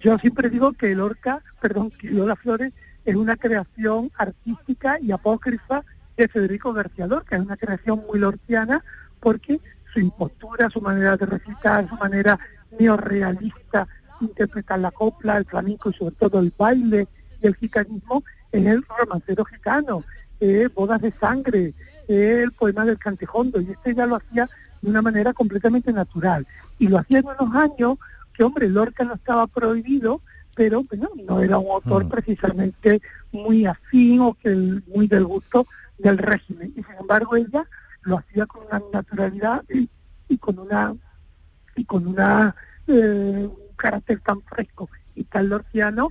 yo 0.00 0.18
siempre 0.18 0.50
digo 0.50 0.72
que 0.72 0.94
Lorca, 0.94 1.42
perdón, 1.60 1.90
que 1.90 2.10
Lola 2.10 2.36
Flores 2.36 2.72
es 3.06 3.16
una 3.16 3.36
creación 3.36 4.10
artística 4.16 4.98
y 5.00 5.10
apócrifa 5.12 5.82
de 6.18 6.28
Federico 6.28 6.74
García 6.74 7.06
Lorca, 7.06 7.36
es 7.36 7.42
una 7.42 7.56
creación 7.56 8.02
muy 8.06 8.18
lorquiana 8.18 8.84
porque 9.20 9.58
su 9.92 10.00
impostura, 10.00 10.68
su 10.68 10.82
manera 10.82 11.16
de 11.16 11.24
recitar, 11.24 11.88
su 11.88 11.96
manera 11.96 12.38
neorrealista 12.78 13.88
de 14.20 14.26
interpretar 14.26 14.80
la 14.80 14.90
copla, 14.90 15.38
el 15.38 15.46
flamenco 15.46 15.88
y 15.88 15.94
sobre 15.94 16.14
todo 16.16 16.40
el 16.40 16.52
baile 16.56 17.08
y 17.42 17.46
el 17.46 17.54
gicanismo 17.56 18.22
es 18.52 18.66
el 18.66 18.84
romancero 18.98 19.44
gitano, 19.44 20.04
eh, 20.40 20.68
bodas 20.74 21.00
de 21.00 21.12
sangre, 21.20 21.74
eh, 22.08 22.40
el 22.42 22.52
poema 22.52 22.84
del 22.84 22.98
cantejondo, 22.98 23.60
y 23.60 23.70
este 23.70 23.94
ya 23.94 24.06
lo 24.06 24.16
hacía 24.16 24.48
de 24.82 24.90
una 24.90 25.02
manera 25.02 25.32
completamente 25.32 25.92
natural. 25.92 26.46
Y 26.78 26.88
lo 26.88 26.98
hacía 26.98 27.18
en 27.18 27.26
unos 27.26 27.54
años 27.54 27.98
que, 28.34 28.44
hombre, 28.44 28.68
Lorca 28.68 29.04
no 29.04 29.14
estaba 29.14 29.46
prohibido, 29.46 30.20
pero 30.54 30.82
bueno, 30.84 31.08
no 31.26 31.40
era 31.42 31.58
un 31.58 31.70
autor 31.70 32.08
precisamente 32.08 33.00
muy 33.32 33.66
afín 33.66 34.20
o 34.20 34.34
que 34.34 34.48
el- 34.48 34.82
muy 34.88 35.06
del 35.06 35.24
gusto 35.24 35.66
del 35.98 36.18
régimen. 36.18 36.72
Y 36.76 36.82
sin 36.82 36.94
embargo 37.00 37.36
ella 37.36 37.66
lo 38.02 38.18
hacía 38.18 38.46
con 38.46 38.64
una 38.66 38.82
naturalidad 38.92 39.62
y, 39.68 39.88
y 40.28 40.38
con 40.38 40.58
una 40.58 40.94
y 41.76 41.84
con 41.84 42.06
una 42.06 42.54
eh, 42.86 43.46
un 43.48 43.76
carácter 43.76 44.20
tan 44.20 44.40
fresco 44.42 44.88
y 45.14 45.24
tan 45.24 45.48
lorquiano 45.48 46.08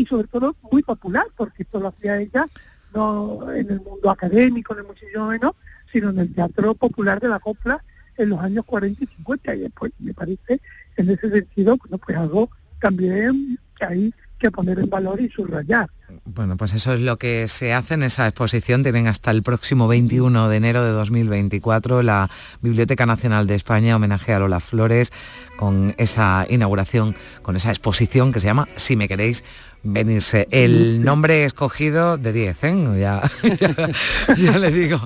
y 0.00 0.06
sobre 0.06 0.28
todo 0.28 0.56
muy 0.72 0.82
popular, 0.82 1.26
porque 1.36 1.64
esto 1.64 1.78
lo 1.78 1.88
hacía 1.88 2.18
ella 2.18 2.46
no 2.94 3.52
en 3.52 3.70
el 3.70 3.80
mundo 3.80 4.10
académico, 4.10 4.74
ni 4.74 4.82
muchísimo 4.82 5.26
menos, 5.28 5.52
sino 5.92 6.10
en 6.10 6.18
el 6.18 6.34
teatro 6.34 6.74
popular 6.74 7.20
de 7.20 7.28
la 7.28 7.38
copla 7.38 7.84
en 8.16 8.30
los 8.30 8.40
años 8.40 8.64
40 8.64 9.04
y 9.04 9.06
50. 9.06 9.54
Y 9.54 9.60
después 9.60 9.92
me 9.98 10.14
parece, 10.14 10.60
en 10.96 11.10
ese 11.10 11.30
sentido, 11.30 11.76
bueno, 11.76 11.98
pues 11.98 12.16
algo 12.16 12.50
también 12.80 13.58
que 13.78 13.84
hay 13.84 14.14
que 14.38 14.50
poner 14.50 14.78
en 14.78 14.88
valor 14.88 15.20
y 15.20 15.28
subrayar. 15.28 15.88
Bueno, 16.24 16.56
pues 16.56 16.72
eso 16.72 16.94
es 16.94 17.00
lo 17.00 17.18
que 17.18 17.46
se 17.46 17.74
hace 17.74 17.94
en 17.94 18.02
esa 18.02 18.26
exposición. 18.26 18.82
Tienen 18.82 19.06
hasta 19.06 19.30
el 19.30 19.42
próximo 19.42 19.86
21 19.86 20.48
de 20.48 20.56
enero 20.56 20.84
de 20.84 20.90
2024 20.90 22.02
la 22.02 22.30
Biblioteca 22.62 23.06
Nacional 23.06 23.46
de 23.46 23.54
España 23.54 23.96
homenaje 23.96 24.32
a 24.32 24.38
Lola 24.38 24.60
Flores 24.60 25.12
con 25.56 25.94
esa 25.98 26.46
inauguración, 26.48 27.14
con 27.42 27.54
esa 27.54 27.68
exposición 27.68 28.32
que 28.32 28.40
se 28.40 28.46
llama 28.46 28.66
Si 28.76 28.96
me 28.96 29.08
queréis 29.08 29.44
venirse. 29.82 30.46
El 30.50 31.02
nombre 31.04 31.44
escogido 31.44 32.18
de 32.18 32.32
10, 32.32 32.64
¿eh? 32.64 32.74
Ya, 32.98 33.22
ya- 33.42 34.34
ya 34.36 34.58
le 34.58 34.70
digo, 34.70 35.00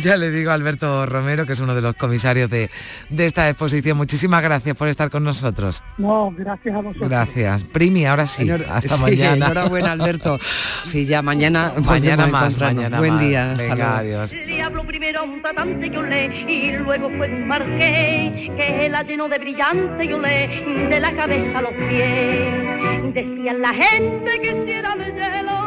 ya 0.00 0.16
le 0.16 0.30
digo 0.30 0.50
a 0.50 0.54
Alberto 0.54 1.06
Romero, 1.06 1.46
que 1.46 1.52
es 1.54 1.60
uno 1.60 1.74
de 1.74 1.80
los 1.82 1.94
comisarios 1.96 2.48
de, 2.50 2.70
de 3.08 3.26
esta 3.26 3.48
exposición. 3.48 3.96
Muchísimas 3.96 4.42
gracias 4.42 4.76
por 4.76 4.88
estar 4.88 5.10
con 5.10 5.24
nosotros. 5.24 5.82
No, 5.98 6.32
gracias 6.36 6.74
a 6.74 6.80
vosotros. 6.80 7.08
Gracias. 7.10 7.64
Primi, 7.64 8.06
ahora 8.06 8.26
sí. 8.26 8.42
Señor- 8.44 8.66
hasta 8.70 8.96
sí, 8.96 9.00
mañana. 9.02 9.46
Enhorabuena, 9.46 9.92
Alberto. 9.92 10.38
Sí, 10.84 11.06
ya 11.06 11.22
mañana 11.30 11.72
Mañana 11.84 12.26
más, 12.26 12.58
mañana 12.60 12.98
Buen 12.98 13.14
más. 13.14 13.20
día. 13.22 13.50
hasta 13.52 13.62
Venga, 13.62 13.74
luego. 14.02 14.18
adiós. 14.20 14.32
El 14.32 14.46
diablo 14.46 14.86
primero 14.86 15.20
a 15.20 15.22
un 15.24 15.42
tratante 15.42 15.90
yo 15.90 16.02
le 16.02 16.26
y 16.48 16.72
luego 16.72 17.10
fue 17.16 17.28
un 17.32 17.46
marqués 17.48 18.50
que 18.56 18.88
la 18.90 19.02
llenó 19.02 19.28
de 19.28 19.38
brillante 19.38 20.06
yo 20.08 20.18
le 20.20 20.48
de 20.88 21.00
la 21.00 21.12
cabeza 21.12 21.58
a 21.58 21.62
los 21.62 21.72
pies. 21.72 23.14
Decían 23.14 23.60
la 23.60 23.72
gente 23.74 24.19
de 24.24 24.38
hielo. 24.66 25.58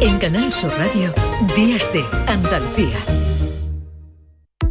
En 0.00 0.18
Canal 0.18 0.52
Sur 0.52 0.70
Radio, 0.76 1.12
Días 1.54 1.90
de 1.92 2.04
Andalucía. 2.26 2.98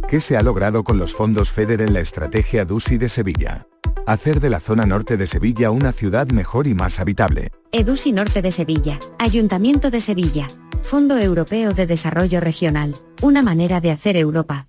¿Qué 0.08 0.20
se 0.20 0.36
ha 0.36 0.42
logrado 0.42 0.84
con 0.84 0.98
los 0.98 1.14
fondos 1.14 1.52
FEDER 1.52 1.82
en 1.82 1.92
la 1.92 2.00
estrategia 2.00 2.64
DUSI 2.64 2.98
de 2.98 3.08
Sevilla? 3.08 3.66
Hacer 4.06 4.40
de 4.40 4.50
la 4.50 4.60
zona 4.60 4.86
norte 4.86 5.16
de 5.16 5.26
Sevilla 5.26 5.72
una 5.72 5.92
ciudad 5.92 6.28
mejor 6.28 6.68
y 6.68 6.74
más 6.74 7.00
habitable. 7.00 7.50
EDUSI 7.72 8.12
Norte 8.12 8.40
de 8.40 8.52
Sevilla, 8.52 9.00
Ayuntamiento 9.18 9.90
de 9.90 10.00
Sevilla, 10.00 10.46
Fondo 10.82 11.18
Europeo 11.18 11.72
de 11.72 11.86
Desarrollo 11.88 12.40
Regional, 12.40 12.94
una 13.20 13.42
manera 13.42 13.80
de 13.80 13.90
hacer 13.90 14.16
Europa. 14.16 14.68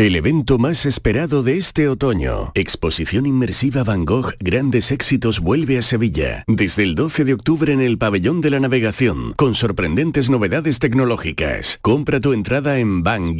El 0.00 0.14
evento 0.14 0.58
más 0.58 0.86
esperado 0.86 1.42
de 1.42 1.56
este 1.56 1.88
otoño, 1.88 2.52
Exposición 2.54 3.26
Inmersiva 3.26 3.82
Van 3.82 4.04
Gogh 4.04 4.36
Grandes 4.38 4.92
Éxitos 4.92 5.40
vuelve 5.40 5.76
a 5.76 5.82
Sevilla, 5.82 6.44
desde 6.46 6.84
el 6.84 6.94
12 6.94 7.24
de 7.24 7.34
octubre 7.34 7.72
en 7.72 7.80
el 7.80 7.98
Pabellón 7.98 8.40
de 8.40 8.50
la 8.50 8.60
Navegación, 8.60 9.32
con 9.32 9.56
sorprendentes 9.56 10.30
novedades 10.30 10.78
tecnológicas. 10.78 11.80
Compra 11.82 12.20
tu 12.20 12.32
entrada 12.32 12.78
en 12.78 13.02
van-gogh.es. 13.02 13.38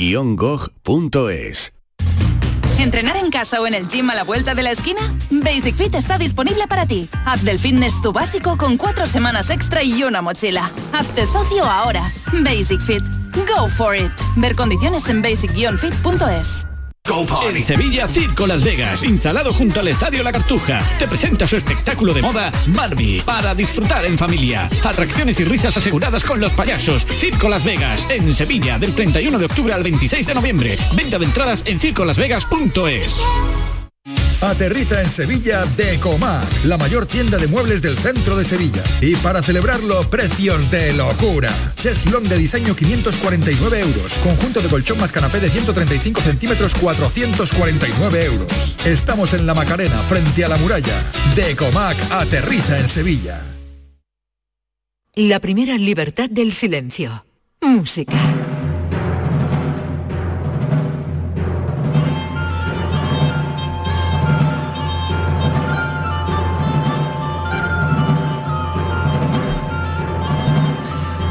¿Entrenar 2.78 3.16
en 3.16 3.30
casa 3.30 3.60
o 3.60 3.66
en 3.66 3.74
el 3.74 3.88
gym 3.88 4.08
a 4.08 4.14
la 4.14 4.22
vuelta 4.22 4.54
de 4.54 4.62
la 4.62 4.70
esquina? 4.70 5.00
Basic 5.30 5.74
Fit 5.74 5.94
está 5.96 6.16
disponible 6.16 6.66
para 6.68 6.86
ti. 6.86 7.08
Haz 7.26 7.42
del 7.42 7.58
fitness 7.58 8.00
tu 8.00 8.12
básico 8.12 8.56
con 8.56 8.76
cuatro 8.76 9.06
semanas 9.06 9.50
extra 9.50 9.82
y 9.82 10.04
una 10.04 10.22
mochila. 10.22 10.70
Hazte 10.92 11.26
socio 11.26 11.64
ahora. 11.64 12.12
Basic 12.32 12.80
Fit. 12.80 13.02
Go 13.34 13.68
for 13.68 13.96
it. 13.96 14.12
Ver 14.36 14.54
condiciones 14.54 15.08
en 15.08 15.22
basic-fit.es. 15.22 16.77
En 17.09 17.62
Sevilla, 17.64 18.06
Circo 18.06 18.46
Las 18.46 18.62
Vegas, 18.62 19.02
instalado 19.02 19.54
junto 19.54 19.80
al 19.80 19.88
Estadio 19.88 20.22
La 20.22 20.30
Cartuja, 20.30 20.82
te 20.98 21.09
presenta 21.09 21.46
su 21.46 21.56
espectáculo 21.56 22.12
de 22.12 22.20
moda 22.20 22.52
Barbie, 22.66 23.22
para 23.22 23.54
disfrutar 23.54 24.04
en 24.04 24.18
familia. 24.18 24.68
Atracciones 24.84 25.40
y 25.40 25.44
risas 25.44 25.74
aseguradas 25.78 26.22
con 26.22 26.38
los 26.38 26.52
payasos. 26.52 27.06
Circo 27.06 27.48
Las 27.48 27.64
Vegas, 27.64 28.06
en 28.11 28.34
Sevilla, 28.34 28.78
del 28.78 28.94
31 28.94 29.38
de 29.38 29.46
octubre 29.46 29.72
al 29.72 29.82
26 29.82 30.26
de 30.26 30.34
noviembre. 30.34 30.78
Venta 30.94 31.18
de 31.18 31.24
entradas 31.24 31.62
en 31.64 31.80
circolasvegas.es. 31.80 33.77
Aterriza 34.41 35.03
en 35.03 35.11
Sevilla 35.11 35.64
Decomac, 35.76 36.47
la 36.64 36.78
mayor 36.78 37.07
tienda 37.07 37.39
de 37.39 37.49
muebles 37.49 37.82
del 37.82 37.99
centro 37.99 38.36
de 38.36 38.45
Sevilla. 38.45 38.84
Y 39.01 39.16
para 39.16 39.43
celebrarlo, 39.43 40.09
precios 40.09 40.70
de 40.70 40.93
locura. 40.93 41.53
Cheslong 41.76 42.28
de 42.28 42.39
diseño 42.39 42.76
549 42.76 43.80
euros. 43.80 44.12
Conjunto 44.18 44.61
de 44.61 44.68
colchón 44.68 44.99
más 44.99 45.11
canapé 45.11 45.41
de 45.41 45.51
135 45.51 46.20
centímetros 46.20 46.74
449 46.76 48.24
euros. 48.26 48.76
Estamos 48.84 49.34
en 49.34 49.45
la 49.45 49.55
Macarena, 49.55 49.99
frente 50.03 50.45
a 50.45 50.49
la 50.49 50.57
muralla. 50.57 51.03
Decomac 51.34 51.99
aterriza 52.12 52.78
en 52.78 52.89
Sevilla. 52.89 53.43
La 55.16 55.41
primera 55.41 55.76
libertad 55.76 56.30
del 56.30 56.53
silencio. 56.53 57.24
Música. 57.61 58.67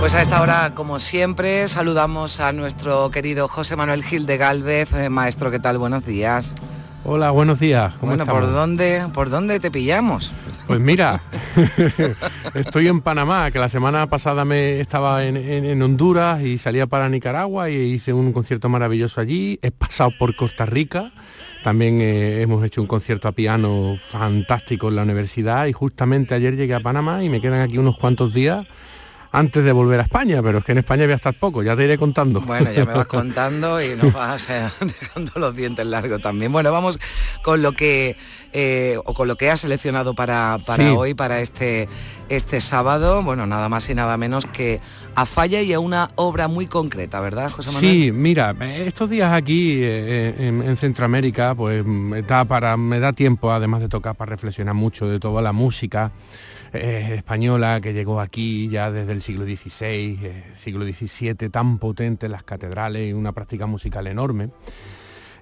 Pues 0.07 0.15
a 0.15 0.21
esta 0.21 0.41
hora, 0.41 0.73
como 0.73 1.01
siempre, 1.01 1.67
saludamos 1.67 2.39
a 2.39 2.53
nuestro 2.53 3.11
querido 3.11 3.49
José 3.49 3.75
Manuel 3.75 4.05
Gil 4.05 4.25
de 4.25 4.37
Galvez. 4.37 4.93
Eh, 4.93 5.09
maestro, 5.09 5.51
¿qué 5.51 5.59
tal? 5.59 5.77
Buenos 5.77 6.05
días. 6.05 6.55
Hola, 7.03 7.31
buenos 7.31 7.59
días. 7.59 7.93
¿Cómo 7.95 8.15
bueno, 8.15 8.25
¿por 8.25 8.49
dónde, 8.49 9.05
¿por 9.13 9.29
dónde 9.29 9.59
te 9.59 9.69
pillamos? 9.69 10.31
Pues 10.65 10.79
mira, 10.79 11.23
estoy 12.53 12.87
en 12.87 13.01
Panamá, 13.01 13.51
que 13.51 13.59
la 13.59 13.67
semana 13.67 14.07
pasada 14.07 14.45
me 14.45 14.79
estaba 14.79 15.25
en, 15.25 15.81
Honduras 15.81 16.41
y 16.41 16.57
salía 16.57 16.87
para 16.87 17.09
Nicaragua 17.09 17.69
y 17.69 17.75
hice 17.75 18.13
un 18.13 18.31
concierto 18.31 18.69
maravilloso 18.69 19.19
allí. 19.19 19.59
He 19.61 19.71
pasado 19.71 20.11
por 20.17 20.37
Costa 20.37 20.65
Rica, 20.65 21.11
también 21.65 21.99
eh, 21.99 22.41
hemos 22.41 22.63
hecho 22.63 22.79
un 22.79 22.87
concierto 22.87 23.27
a 23.27 23.33
piano 23.33 23.97
fantástico 24.09 24.87
en 24.87 24.95
la 24.95 25.03
universidad 25.03 25.65
y 25.65 25.73
justamente 25.73 26.33
ayer 26.33 26.55
llegué 26.55 26.75
a 26.75 26.79
Panamá 26.79 27.25
y 27.25 27.29
me 27.29 27.41
quedan 27.41 27.59
aquí 27.59 27.77
unos 27.77 27.97
cuantos 27.97 28.33
días 28.33 28.65
antes 29.37 29.63
de 29.63 29.71
volver 29.71 29.99
a 29.99 30.03
España, 30.03 30.41
pero 30.41 30.57
es 30.57 30.65
que 30.65 30.71
en 30.71 30.79
España 30.79 31.03
voy 31.03 31.13
a 31.13 31.17
estar 31.17 31.33
poco, 31.33 31.61
ya 31.61 31.75
te 31.75 31.83
iré 31.83 31.97
contando. 31.97 32.41
Bueno, 32.41 32.71
ya 32.71 32.85
me 32.85 32.93
vas 32.93 33.07
contando 33.07 33.79
y 33.81 33.95
nos 33.95 34.11
vas 34.11 34.49
eh, 34.49 34.67
dejando 34.79 35.31
los 35.35 35.55
dientes 35.55 35.85
largos 35.85 36.21
también. 36.21 36.51
Bueno, 36.51 36.71
vamos 36.71 36.99
con 37.43 37.61
lo 37.61 37.73
que 37.73 38.15
eh, 38.53 38.97
o 39.05 39.13
con 39.13 39.27
lo 39.27 39.35
que 39.35 39.51
has 39.51 39.59
seleccionado 39.59 40.15
para, 40.15 40.57
para 40.65 40.93
hoy, 40.93 41.13
para 41.13 41.39
este, 41.41 41.87
este 42.29 42.61
sábado. 42.61 43.23
Bueno, 43.23 43.47
nada 43.47 43.69
más 43.69 43.89
y 43.89 43.95
nada 43.95 44.17
menos 44.17 44.45
que 44.45 44.79
a 45.15 45.25
Falla 45.25 45.61
y 45.61 45.73
a 45.73 45.79
una 45.79 46.11
obra 46.15 46.47
muy 46.47 46.67
concreta, 46.67 47.19
¿verdad, 47.19 47.51
José 47.51 47.71
Manuel? 47.71 47.91
Sí, 47.91 48.11
mira, 48.11 48.55
estos 48.61 49.09
días 49.09 49.33
aquí 49.33 49.79
eh, 49.83 50.35
en, 50.37 50.61
en, 50.61 50.77
Centroamérica, 50.77 51.55
pues 51.55 51.83
me 51.85 52.21
da, 52.21 52.45
para, 52.45 52.77
me 52.77 52.99
da 52.99 53.13
tiempo, 53.13 53.51
además 53.51 53.81
de 53.81 53.89
tocar, 53.89 54.15
para 54.15 54.31
reflexionar 54.31 54.75
mucho 54.75 55.07
de 55.07 55.19
toda 55.19 55.41
la 55.41 55.53
música 55.53 56.11
eh, 56.73 57.15
española 57.15 57.79
que 57.81 57.93
llegó 57.93 58.19
aquí 58.19 58.67
ya 58.69 58.91
desde 58.91 59.13
el 59.13 59.21
siglo 59.21 59.45
XVI, 59.45 60.19
eh, 60.21 60.43
siglo 60.57 60.85
XVII, 60.85 61.49
tan 61.49 61.79
potente 61.79 62.25
en 62.25 62.33
las 62.33 62.43
catedrales 62.43 63.09
y 63.09 63.13
una 63.13 63.31
práctica 63.31 63.65
musical 63.65 64.07
enorme. 64.07 64.49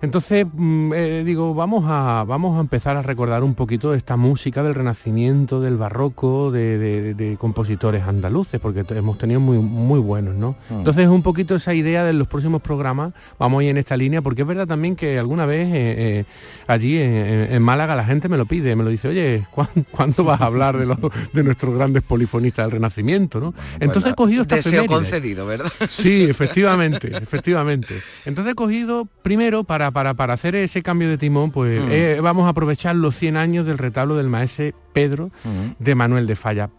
Entonces, 0.02 0.46
mm, 0.52 0.94
eh, 0.94 1.24
digo, 1.26 1.54
vamos 1.54 1.86
a, 1.88 2.26
vamos 2.28 2.58
a 2.58 2.62
empezar 2.62 2.98
a 2.98 3.02
recordar 3.02 3.44
un 3.44 3.56
poquito 3.56 3.94
esta 3.94 4.18
música 4.18 4.64
del 4.64 4.76
Renacimiento, 4.76 5.62
del 5.62 5.78
Barroco, 5.78 6.52
de, 6.52 7.36
compositores 7.40 8.04
andaluces, 8.04 8.60
porque 8.60 8.84
hemos 8.90 9.18
tenido 9.18 9.40
muy, 9.40 9.58
muy 9.58 10.00
buenos, 10.00 10.36
¿no? 10.36 10.56
Mm. 10.70 10.80
Entonces, 10.80 11.08
un 11.08 11.22
poquito 11.22 11.56
esa 11.56 11.74
idea 11.74 12.04
de 12.04 12.14
los 12.14 12.28
próximos 12.28 12.62
programas, 12.62 13.14
vamos 13.40 13.62
a 13.62 13.64
ir 13.64 13.70
en 13.72 13.78
esta 13.78 13.98
línea, 13.98 14.22
porque 14.22 14.42
es 14.42 14.48
verdad 14.48 14.68
también 14.68 14.96
que 14.96 15.18
alguna 15.20 15.46
vez 15.46 15.68
eh, 15.68 15.96
eh, 15.98 16.26
allí 16.68 16.98
en, 17.00 17.62
Málaga 17.66 17.96
la 17.96 18.06
gente 18.06 18.30
me 18.30 18.38
lo 18.38 18.46
pide, 18.46 18.76
me 18.76 18.84
lo 18.84 18.90
dice, 18.90 19.08
oye, 19.08 19.48
¿cuándo, 19.92 20.24
vas 20.24 20.42
a 20.42 20.46
hablar 20.46 20.78
de, 20.78 20.86
los, 20.86 20.98
de 21.34 21.44
nuestros 21.44 21.74
grandes 21.74 22.04
polifonistas 22.04 22.66
del 22.66 22.72
Renacimiento, 22.74 23.40
¿no? 23.40 23.54
Entonces 23.80 24.12
he 24.12 24.16
cogido 24.16 24.44
esta 24.44 24.56
Deseo 24.58 24.86
concedido, 24.86 25.46
¿verdad? 25.46 25.72
Sí, 25.88 26.24
efectivamente, 26.24 27.12
efectivamente. 27.16 28.02
Entonces 28.26 28.54
he 28.54 28.56
cogido 28.56 29.08
primero 29.22 29.64
para 29.64 29.85
para, 29.92 30.34
hacer 30.34 30.56
ese 30.56 30.82
cambio 30.82 31.10
de 31.10 31.18
timón, 31.18 31.52
pues 31.52 31.82
mm. 31.82 31.88
eh, 31.92 32.20
vamos 32.22 32.46
a 32.46 32.50
aprovechar 32.50 32.96
los 32.96 33.16
100 33.16 33.38
años 33.38 33.66
del 33.66 33.78
retablo 33.78 34.16
del 34.16 34.28
maese 34.28 34.74
Pedro 34.94 35.32
mm. 35.44 35.84
de 35.84 35.96
Manuel 35.96 36.28
de 36.28 36.36
Falla. 36.36 36.70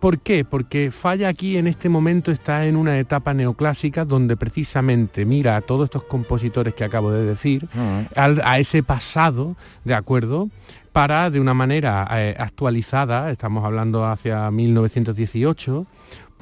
¿Por 0.00 0.18
qué? 0.18 0.44
Porque 0.44 0.90
Falla 0.90 1.28
aquí 1.28 1.56
en 1.56 1.66
este 1.66 1.88
momento 1.88 2.30
está 2.30 2.66
en 2.66 2.76
una 2.76 2.98
etapa 2.98 3.34
neoclásica 3.34 4.04
donde 4.04 4.36
precisamente 4.36 5.24
mira 5.24 5.56
a 5.56 5.60
todos 5.60 5.84
estos 5.84 6.04
compositores 6.04 6.74
que 6.74 6.84
acabo 6.84 7.10
de 7.12 7.24
decir, 7.24 7.68
mm. 7.72 8.18
a 8.44 8.58
ese 8.58 8.82
pasado, 8.82 9.56
¿de 9.84 9.94
acuerdo? 9.94 10.48
para 10.92 11.30
de 11.30 11.40
una 11.40 11.54
manera 11.54 12.06
eh, 12.12 12.36
actualizada, 12.38 13.30
estamos 13.30 13.64
hablando 13.64 14.04
hacia 14.04 14.50
1918, 14.50 15.86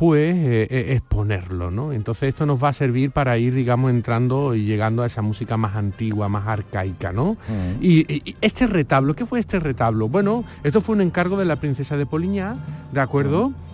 pues 0.01 0.67
exponerlo, 0.71 1.71
¿no? 1.71 1.93
Entonces 1.93 2.31
esto 2.31 2.47
nos 2.47 2.63
va 2.63 2.71
a 2.71 2.73
servir 2.73 3.11
para 3.11 3.37
ir, 3.37 3.53
digamos, 3.53 3.91
entrando 3.91 4.55
y 4.55 4.65
llegando 4.65 5.03
a 5.03 5.07
esa 5.07 5.21
música 5.21 5.59
más 5.59 5.77
antigua, 5.77 6.27
más 6.31 6.47
arcaica, 6.47 7.13
¿no? 7.13 7.35
Mm. 7.35 7.83
Y, 7.85 8.35
este 8.41 8.67
retablo, 8.67 9.15
¿qué 9.15 9.27
fue 9.27 9.41
este 9.41 9.61
retablo? 9.61 10.09
Bueno, 10.09 10.43
esto 10.65 10.81
fue 10.81 10.95
un 10.95 11.03
encargo 11.03 11.37
de 11.37 11.45
la 11.45 11.57
princesa 11.57 11.99
de 11.99 12.07
Poliñá, 12.07 12.57
¿de 12.93 13.01
acuerdo? 13.03 13.51
Mm 13.51 13.71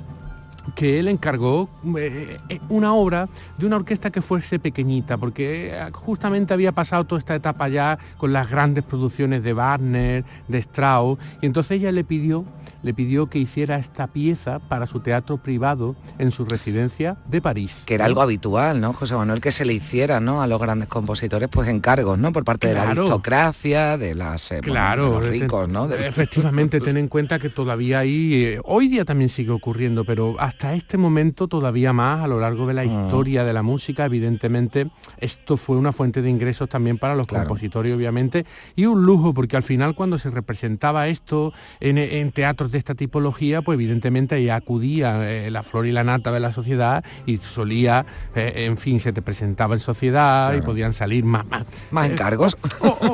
que 0.74 0.99
él 0.99 1.09
encargó 1.09 1.68
eh, 1.97 2.39
una 2.68 2.95
obra 2.95 3.29
de 3.57 3.66
una 3.66 3.77
orquesta 3.77 4.11
que 4.11 4.22
fuese 4.22 4.59
pequeñita, 4.59 5.16
porque 5.16 5.79
justamente 5.93 6.55
había 6.55 6.72
pasado 6.72 7.05
toda 7.05 7.20
esta 7.20 7.35
etapa 7.35 7.68
ya 7.68 7.99
con 8.16 8.33
las 8.33 8.51
grandes 8.51 8.85
producciones 8.85 9.43
de 9.43 9.53
Wagner, 9.53 10.24
de 10.49 10.59
Strauss, 10.59 11.18
y 11.41 11.47
entonces 11.47 11.79
ella 11.79 11.93
le 11.93 12.05
pidió, 12.05 12.45
le 12.87 12.95
pidió 12.95 13.26
que 13.26 13.41
hiciera 13.41 13.78
esta 13.78 14.07
pieza 14.07 14.61
para 14.61 14.87
su 14.87 15.01
teatro 15.01 15.39
privado 15.39 15.97
en 16.18 16.30
su 16.30 16.45
residencia 16.45 17.16
de 17.28 17.43
París. 17.43 17.82
Que 17.84 17.95
era 17.95 18.05
algo 18.05 18.22
habitual, 18.22 18.80
¿no, 18.80 18.93
José 18.93 19.16
Manuel, 19.16 19.41
que 19.41 19.51
se 19.51 19.64
le 19.64 19.72
hiciera 19.72 20.20
¿no? 20.20 20.41
a 20.41 20.47
los 20.47 20.61
grandes 20.61 20.89
compositores 20.89 21.49
pues 21.49 21.68
encargos, 21.68 22.16
¿no? 22.16 22.32
Por 22.32 22.45
parte 22.45 22.68
de 22.68 22.74
la 22.74 22.91
aristocracia, 22.91 23.99
de 23.99 24.14
las 24.14 24.55
claro, 24.62 25.20
los 25.20 25.28
ricos, 25.28 25.68
¿no? 25.68 25.93
Efectivamente, 25.93 26.80
ten 26.87 26.97
en 26.97 27.09
cuenta 27.09 27.41
que 27.41 27.51
todavía 27.51 27.99
hay, 27.99 28.57
hoy 28.62 28.87
día 28.87 29.05
también 29.05 29.30
sigue 29.30 29.51
ocurriendo, 29.51 30.05
pero 30.05 30.37
hasta 30.39 30.74
este 30.74 30.97
momento 30.97 31.49
todavía 31.49 31.93
más 31.93 32.22
a 32.22 32.28
lo 32.28 32.39
largo 32.39 32.68
de 32.68 32.74
la 32.74 32.82
ah. 32.82 32.84
historia 32.84 33.43
de 33.43 33.53
la 33.53 33.64
música. 33.64 34.05
Evidentemente, 34.05 34.93
esto 35.18 35.57
fue 35.57 35.76
una 35.76 35.93
fuente 35.93 36.22
de 36.22 36.30
ingresos 36.30 36.68
también 36.68 36.99
para 36.99 37.16
los 37.16 37.26
compositores, 37.26 37.93
obviamente, 37.93 38.47
y 38.76 38.87
un 38.87 39.05
lujo, 39.05 39.34
porque 39.34 39.57
al 39.57 39.64
final 39.64 39.97
cuando 39.97 40.20
se 40.20 40.30
representaba 40.30 41.09
esto 41.09 41.53
en, 41.80 42.30
teatros 42.30 42.70
de 42.70 42.76
esta 42.77 42.95
tipología, 42.95 43.62
pues 43.62 43.77
evidentemente 43.77 44.35
ahí 44.35 44.49
acudía 44.49 45.31
eh, 45.31 45.51
la 45.51 45.62
flor 45.62 45.87
y 45.87 45.93
la 45.93 46.05
nata 46.05 46.33
de 46.33 46.41
la 46.41 46.53
sociedad 46.53 47.05
y 47.27 47.39
solía, 47.39 48.07
eh, 48.35 48.66
en 48.66 48.79
fin, 48.79 49.01
se 49.01 49.12
te 49.12 49.22
presentaba 49.22 49.74
en 49.74 49.81
sociedad 49.81 50.55
y 50.55 50.61
podían 50.61 50.93
salir 50.93 51.24
más... 51.24 51.45
Más, 51.91 52.11
encargos. 52.11 52.57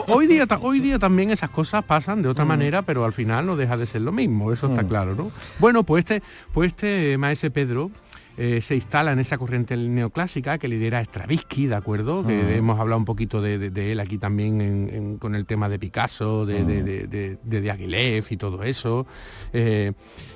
hoy, 0.08 0.26
día, 0.26 0.46
hoy 0.60 0.80
día 0.80 0.98
también 0.98 1.30
esas 1.30 1.50
cosas 1.50 1.84
pasan 1.84 2.22
de 2.22 2.28
otra 2.28 2.44
mm. 2.44 2.48
manera, 2.48 2.82
pero 2.82 3.04
al 3.04 3.12
final 3.12 3.46
no 3.46 3.56
deja 3.56 3.76
de 3.76 3.86
ser 3.86 4.02
lo 4.02 4.12
mismo, 4.12 4.52
eso 4.52 4.66
está 4.66 4.82
mm. 4.82 4.88
claro, 4.88 5.14
¿no? 5.14 5.30
Bueno, 5.58 5.82
pues 5.82 6.00
este, 6.00 6.22
pues 6.52 6.68
este 6.68 7.18
maese 7.18 7.50
Pedro 7.50 7.90
eh, 8.36 8.60
se 8.62 8.74
instala 8.74 9.12
en 9.12 9.18
esa 9.18 9.38
corriente 9.38 9.76
neoclásica 9.76 10.58
que 10.58 10.68
lidera 10.68 11.02
Stravinsky, 11.02 11.66
¿de 11.66 11.74
acuerdo? 11.74 12.26
Que 12.26 12.34
ah. 12.34 12.54
hemos 12.54 12.78
hablado 12.80 12.98
un 12.98 13.04
poquito 13.04 13.40
de, 13.40 13.92
él 13.92 14.00
aquí 14.00 14.18
también 14.18 15.18
con 15.18 15.34
el 15.34 15.46
tema 15.46 15.68
de 15.68 15.78
Picasso, 15.78 16.46
de, 16.46 16.64
de, 16.64 17.38
ah. 17.42 17.60
Diaghilev 17.60 18.26
y 18.30 18.36
todo 18.36 18.62
eso. 18.62 19.06
Eh, 19.52 19.92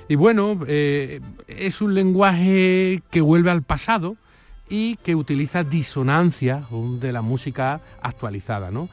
y 0.07 0.15
bueno, 0.15 0.59
eh, 0.67 1.21
es 1.47 1.81
un 1.81 1.93
lenguaje 1.93 3.01
que 3.09 3.21
vuelve 3.21 3.51
al 3.51 3.63
pasado, 3.63 4.17
y 4.69 4.97
que 4.97 5.15
utiliza 5.15 5.63
disonancia 5.63 6.63
de 6.99 7.13
la 7.13 7.21
música 7.21 7.79
actualizada, 8.01 8.69
¿no? 8.69 8.89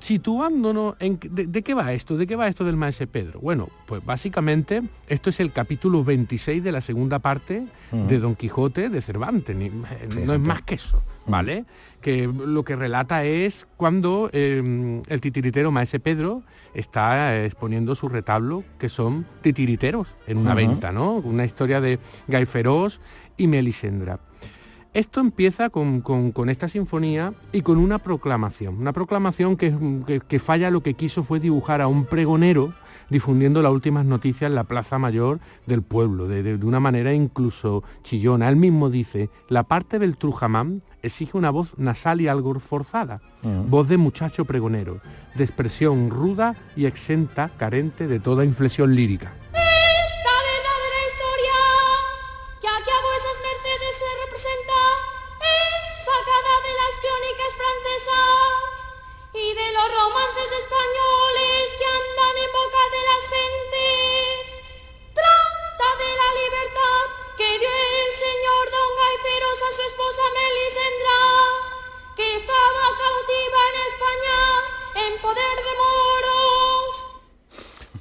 Situándonos 0.00 0.94
en 1.00 1.18
de, 1.30 1.62
qué 1.62 1.74
va 1.74 1.92
esto, 1.92 2.16
de 2.16 2.26
qué 2.26 2.36
va 2.36 2.48
esto 2.48 2.64
del 2.64 2.76
maese 2.76 3.06
Pedro. 3.06 3.40
Bueno, 3.40 3.68
pues 3.86 4.04
básicamente 4.04 4.82
esto 5.08 5.30
es 5.30 5.40
el 5.40 5.52
capítulo 5.52 6.04
26 6.04 6.62
de 6.62 6.72
la 6.72 6.80
segunda 6.80 7.18
parte 7.18 7.66
de 7.90 8.18
Don 8.18 8.34
Quijote 8.34 8.88
de 8.88 9.02
Cervantes, 9.02 9.56
no 9.56 10.34
es 10.34 10.40
más 10.40 10.62
que 10.62 10.76
eso, 10.76 11.02
¿vale? 11.26 11.64
Que 12.00 12.26
lo 12.26 12.64
que 12.64 12.76
relata 12.76 13.24
es 13.24 13.66
cuando 13.76 14.30
em, 14.32 15.02
el 15.08 15.20
titiritero 15.20 15.72
maese 15.72 16.00
Pedro 16.00 16.42
está 16.74 17.44
exponiendo 17.44 17.94
su 17.94 18.08
retablo, 18.08 18.64
que 18.78 18.88
son 18.88 19.26
titiriteros 19.40 20.08
en 20.26 20.38
una 20.38 20.54
venta, 20.54 20.92
¿no? 20.92 21.14
Una 21.14 21.44
historia 21.44 21.80
de 21.80 21.98
Feroz 22.46 23.00
y 23.36 23.46
Melisendra. 23.46 24.20
Esto 24.98 25.20
empieza 25.20 25.70
con, 25.70 26.02
esta 26.48 26.68
sinfonía 26.68 27.32
y 27.52 27.62
con 27.62 27.78
una 27.78 28.00
proclamación, 28.00 28.78
una 28.78 28.92
proclamación 28.92 29.56
que, 29.56 30.20
que, 30.26 30.38
falla 30.40 30.72
lo 30.72 30.82
que 30.82 30.94
quiso 30.94 31.22
fue 31.22 31.38
dibujar 31.38 31.80
a 31.80 31.86
un 31.86 32.04
pregonero 32.04 32.74
difundiendo 33.08 33.62
las 33.62 33.70
últimas 33.70 34.04
noticias 34.04 34.48
en 34.48 34.56
la 34.56 34.64
Plaza 34.64 34.98
Mayor 34.98 35.38
del 35.66 35.82
pueblo, 35.82 36.26
de, 36.26 36.56
una 36.64 36.80
manera 36.80 37.12
incluso 37.12 37.84
chillona. 38.02 38.48
Él 38.48 38.56
mismo 38.56 38.90
dice, 38.90 39.30
la 39.48 39.62
parte 39.62 40.00
del 40.00 40.16
Trujamán 40.16 40.82
exige 41.00 41.38
una 41.38 41.50
voz 41.50 41.78
nasal 41.78 42.20
y 42.20 42.26
algo 42.26 42.58
forzada, 42.58 43.20
mm. 43.42 43.70
voz 43.70 43.88
de 43.88 43.98
muchacho 43.98 44.46
pregonero, 44.46 45.00
de 45.36 45.44
expresión 45.44 46.10
ruda 46.10 46.56
y 46.74 46.86
exenta, 46.86 47.52
carente 47.56 48.08
de 48.08 48.18
toda 48.18 48.44
inflexión 48.44 48.96
lírica. 48.96 49.32
Esta 49.52 50.34
vena 50.48 50.72
de 50.82 50.88
la 50.90 51.02
historia, 51.06 51.56
que 52.60 52.66
aquí 52.66 52.90
a 52.90 53.00
vuesas 53.00 53.36
mercedes 53.46 53.94
se 53.96 54.04
representa, 54.26 54.38
es 54.38 54.38
sacada 54.48 54.74
de 54.74 54.77
las 56.88 57.00
crónicas 57.00 57.52
francesas 57.54 58.72
y 59.34 59.52
de 59.52 59.72
los 59.72 59.88
romances 59.92 60.52
españoles 60.52 61.74
que 61.76 61.84
andan 61.84 62.38
en 62.38 62.52
boca 62.52 62.82
de 62.94 63.02
las 63.10 63.24
gentes. 63.28 64.58
Trata 65.12 65.88
de 66.02 66.10
la 66.16 66.28
libertad 66.40 67.04
que 67.36 67.58
dio 67.58 67.68
el 67.68 68.14
señor 68.16 68.70
Don 68.70 68.90
Gaiferos 68.96 69.62
a 69.68 69.76
su 69.76 69.82
esposa 69.82 70.22
Melisendra, 70.32 71.20
que 72.16 72.36
estaba 72.36 72.84
cautiva 73.04 73.60
en 73.68 73.76
España 73.92 74.38
en 75.06 75.20
poder 75.20 75.56
de 75.56 75.74
moros 75.76 76.57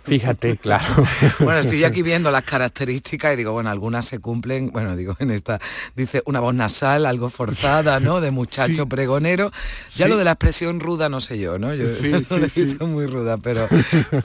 Fíjate, 0.08 0.58
claro. 0.62 1.06
bueno, 1.40 1.60
estoy 1.60 1.84
aquí 1.84 2.02
viendo 2.02 2.32
las 2.32 2.44
características 2.44 3.34
y 3.34 3.38
digo, 3.38 3.52
bueno, 3.52 3.70
algunas 3.70 4.06
se 4.06 4.20
cumplen, 4.20 4.72
bueno, 4.72 4.96
digo, 4.96 5.16
en 5.20 5.32
esta 5.32 5.60
dice 5.96 6.22
una 6.26 6.40
voz 6.40 6.56
nasal, 6.56 7.06
algo 7.06 7.30
forzada, 7.30 8.00
¿no? 8.00 8.22
De 8.22 8.32
muchacho 8.32 8.86
pregonero. 8.90 9.52
Ya 9.96 10.08
lo 10.08 10.18
de 10.18 10.24
la 10.24 10.32
expresión 10.32 10.80
ruda 10.80 11.10
no 11.10 11.22
sé 11.22 11.38
yo, 11.38 11.60
¿no? 11.60 11.74
Yo 11.74 11.88
sí, 11.88 12.12
no 12.80 12.88
muy 12.88 13.06
ruda, 13.06 13.38
pero 13.38 13.68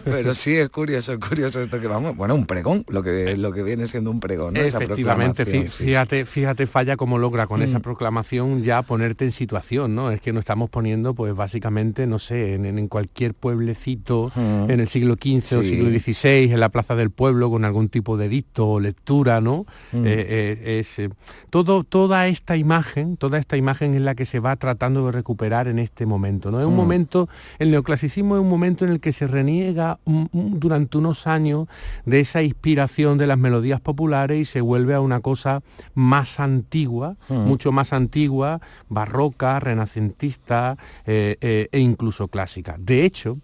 pero 0.05 0.35
sí 0.35 0.57
es 0.57 0.69
curioso, 0.71 1.13
es 1.13 1.19
curioso 1.19 1.61
esto 1.61 1.81
que 1.81 1.87
vamos, 1.87 2.17
bueno, 2.17 2.35
un 2.35 2.47
pregón, 2.47 2.85
lo 2.89 3.03
que 3.03 3.37
lo 3.37 3.53
que 3.53 3.63
viene 3.63 3.87
siendo 3.87 4.11
un 4.11 4.21
pregón, 4.21 4.55
¿no? 4.55 4.61
Efectivamente, 4.61 5.45
fíjate, 5.45 6.25
fíjate 6.27 6.67
falla 6.67 6.97
cómo 6.97 7.19
logra 7.19 7.47
con 7.47 7.63
esa 7.63 7.79
mm. 7.79 7.83
proclamación 7.83 8.63
ya 8.63 8.83
ponerte 8.83 9.25
en 9.25 9.33
situación, 9.33 9.95
¿no? 9.95 10.11
Es 10.11 10.21
que 10.21 10.33
nos 10.33 10.43
estamos 10.43 10.71
poniendo 10.71 11.15
pues 11.15 11.35
básicamente, 11.35 12.07
no 12.07 12.19
sé, 12.19 12.55
en, 12.55 12.89
cualquier 12.89 13.35
pueblecito 13.35 14.33
mm. 14.35 14.71
en 14.71 14.81
el 14.81 14.89
siglo 14.89 15.15
XV 15.15 15.59
o 15.59 15.63
siglo 15.73 15.99
XVI 15.99 16.53
en 16.53 16.61
la 16.61 16.69
Plaza 16.69 16.95
del 16.95 17.11
Pueblo 17.11 17.51
con 17.51 17.65
algún 17.65 17.89
tipo 17.89 18.17
de 18.17 18.29
dicto 18.29 18.69
o 18.69 18.81
lectura, 18.81 19.41
¿no? 19.41 19.67
Mm. 19.93 20.07
Eh, 20.07 20.27
eh, 20.29 20.81
es, 20.81 20.99
eh, 20.99 21.11
todo, 21.51 21.85
toda 21.85 22.27
esta 22.29 22.57
imagen, 22.57 23.17
toda 23.17 23.39
esta 23.39 23.57
imagen 23.57 23.95
es 23.95 24.03
la 24.03 24.15
que 24.15 24.27
se 24.27 24.41
va 24.41 24.57
tratando 24.57 25.07
de 25.07 25.13
recuperar 25.13 25.69
en 25.69 25.79
este 25.79 26.07
momento, 26.07 26.51
¿no? 26.51 26.61
Es 26.61 26.67
un 26.67 26.75
mm. 26.75 26.77
momento, 26.77 27.29
el 27.59 27.71
neoclasicismo 27.71 28.37
es 28.37 28.43
un 28.43 28.49
momento 28.49 28.85
en 28.85 28.93
el 28.93 29.01
que 29.01 29.13
se 29.13 29.27
reniega 29.27 29.99
durante 30.33 30.99
unos 30.99 31.27
años 31.27 31.69
de 32.05 32.21
esa 32.21 32.43
inspiración 32.43 33.19
de 33.19 33.27
las 33.27 33.39
melodías 33.39 33.81
populares 33.81 34.39
y 34.41 34.45
se 34.45 34.61
vuelve 34.61 34.95
a 34.95 35.01
una 35.01 35.21
cosa 35.21 35.63
más 35.95 36.41
antigua, 36.41 37.17
mm. 37.29 37.35
mucho 37.35 37.73
más 37.73 37.93
antigua, 37.93 38.61
barroca, 38.89 39.61
renacentista 39.61 40.77
e 41.07 41.69
incluso 41.73 42.29
clásica. 42.29 42.77
De 42.79 43.05
hecho, 43.05 43.39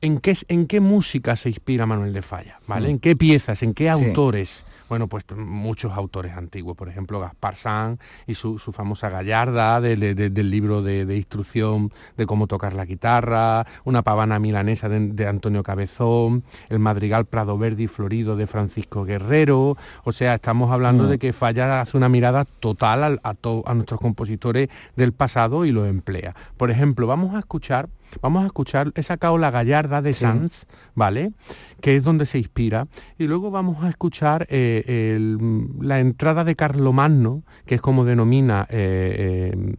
en 0.00 0.20
qué, 0.20 0.36
en 0.48 0.66
qué 0.66 0.80
música 0.80 1.36
se 1.36 1.48
inspira 1.48 1.86
Manuel 1.86 2.12
de 2.12 2.22
Falla, 2.22 2.60
¿vale? 2.66 2.88
Mm. 2.88 2.90
En 2.92 2.98
qué 2.98 3.16
piezas, 3.16 3.62
en 3.62 3.74
qué 3.74 3.90
autores. 3.90 4.64
Bueno, 4.88 5.06
pues 5.06 5.24
muchos 5.36 5.92
autores 5.92 6.32
antiguos, 6.34 6.74
por 6.74 6.88
ejemplo, 6.88 7.20
Gaspar 7.20 7.56
Sanz 7.56 8.00
y 8.26 8.34
su, 8.34 8.58
famosa 8.58 9.10
gallarda 9.10 9.82
del 9.82 10.50
libro 10.50 10.82
de, 10.82 11.14
instrucción 11.14 11.92
de 12.16 12.26
cómo 12.26 12.46
tocar 12.46 12.72
la 12.72 12.86
guitarra, 12.86 13.66
una 13.84 14.00
pavana 14.02 14.38
milanesa 14.38 14.88
de, 14.88 15.26
Antonio 15.26 15.62
Cabezón, 15.62 16.42
el 16.70 16.78
madrigal 16.78 17.26
Prado 17.26 17.58
Verde 17.58 17.82
y 17.82 17.86
Florido 17.86 18.34
de 18.36 18.46
Francisco 18.46 19.04
Guerrero. 19.04 19.76
O 20.04 20.12
sea, 20.12 20.34
estamos 20.36 20.70
hablando 20.70 21.04
mm. 21.04 21.08
de 21.08 21.18
que 21.18 21.32
Falla 21.34 21.82
hace 21.82 21.96
una 21.98 22.08
mirada 22.08 22.46
total 22.46 23.20
a, 23.22 23.36
a 23.66 23.74
nuestros 23.74 24.00
compositores 24.00 24.70
del 24.96 25.12
pasado 25.12 25.66
y 25.66 25.72
lo 25.72 25.84
emplea. 25.84 26.34
Por 26.56 26.70
ejemplo, 26.70 27.06
vamos 27.06 27.34
a 27.34 27.40
escuchar 27.40 27.90
Vamos 28.20 28.44
a 28.44 28.46
escuchar, 28.46 28.92
he 28.94 29.02
sacado 29.02 29.38
la 29.38 29.50
gallarda 29.50 30.02
de 30.02 30.14
Sanz, 30.14 30.66
¿vale? 30.94 31.32
Que 31.80 31.96
es 31.96 32.02
donde 32.02 32.26
se 32.26 32.38
inspira. 32.38 32.86
Y 33.18 33.26
luego 33.26 33.50
vamos 33.50 33.84
a 33.84 33.88
escuchar 33.88 34.46
eh, 34.50 35.36
la 35.80 36.00
entrada 36.00 36.44
de 36.44 36.56
Carlomagno, 36.56 37.42
que 37.66 37.76
es 37.76 37.80
como 37.80 38.04
denomina 38.04 38.66
eh, 38.70 39.52
eh, 39.54 39.74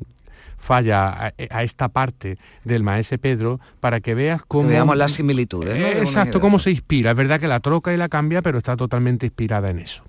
falla 0.57 1.34
a, 1.49 1.63
esta 1.63 1.89
parte 1.89 2.38
del 2.63 2.84
maese 2.84 3.17
Pedro 3.17 3.59
para 3.80 4.01
que 4.01 4.13
veas 4.13 4.41
cómo... 4.47 4.67
veamos 4.67 4.97
las 4.97 5.13
similitudes. 5.13 5.97
exacto, 5.97 6.39
cómo 6.41 6.59
se 6.59 6.71
inspira. 6.71 7.11
Es 7.11 7.17
verdad 7.17 7.39
que 7.39 7.47
la 7.47 7.59
troca 7.59 7.93
y 7.93 7.97
la 7.97 8.09
cambia, 8.09 8.41
pero 8.41 8.57
está 8.57 8.75
totalmente 8.75 9.25
inspirada 9.25 9.69
en 9.69 9.80
eso. 9.80 10.03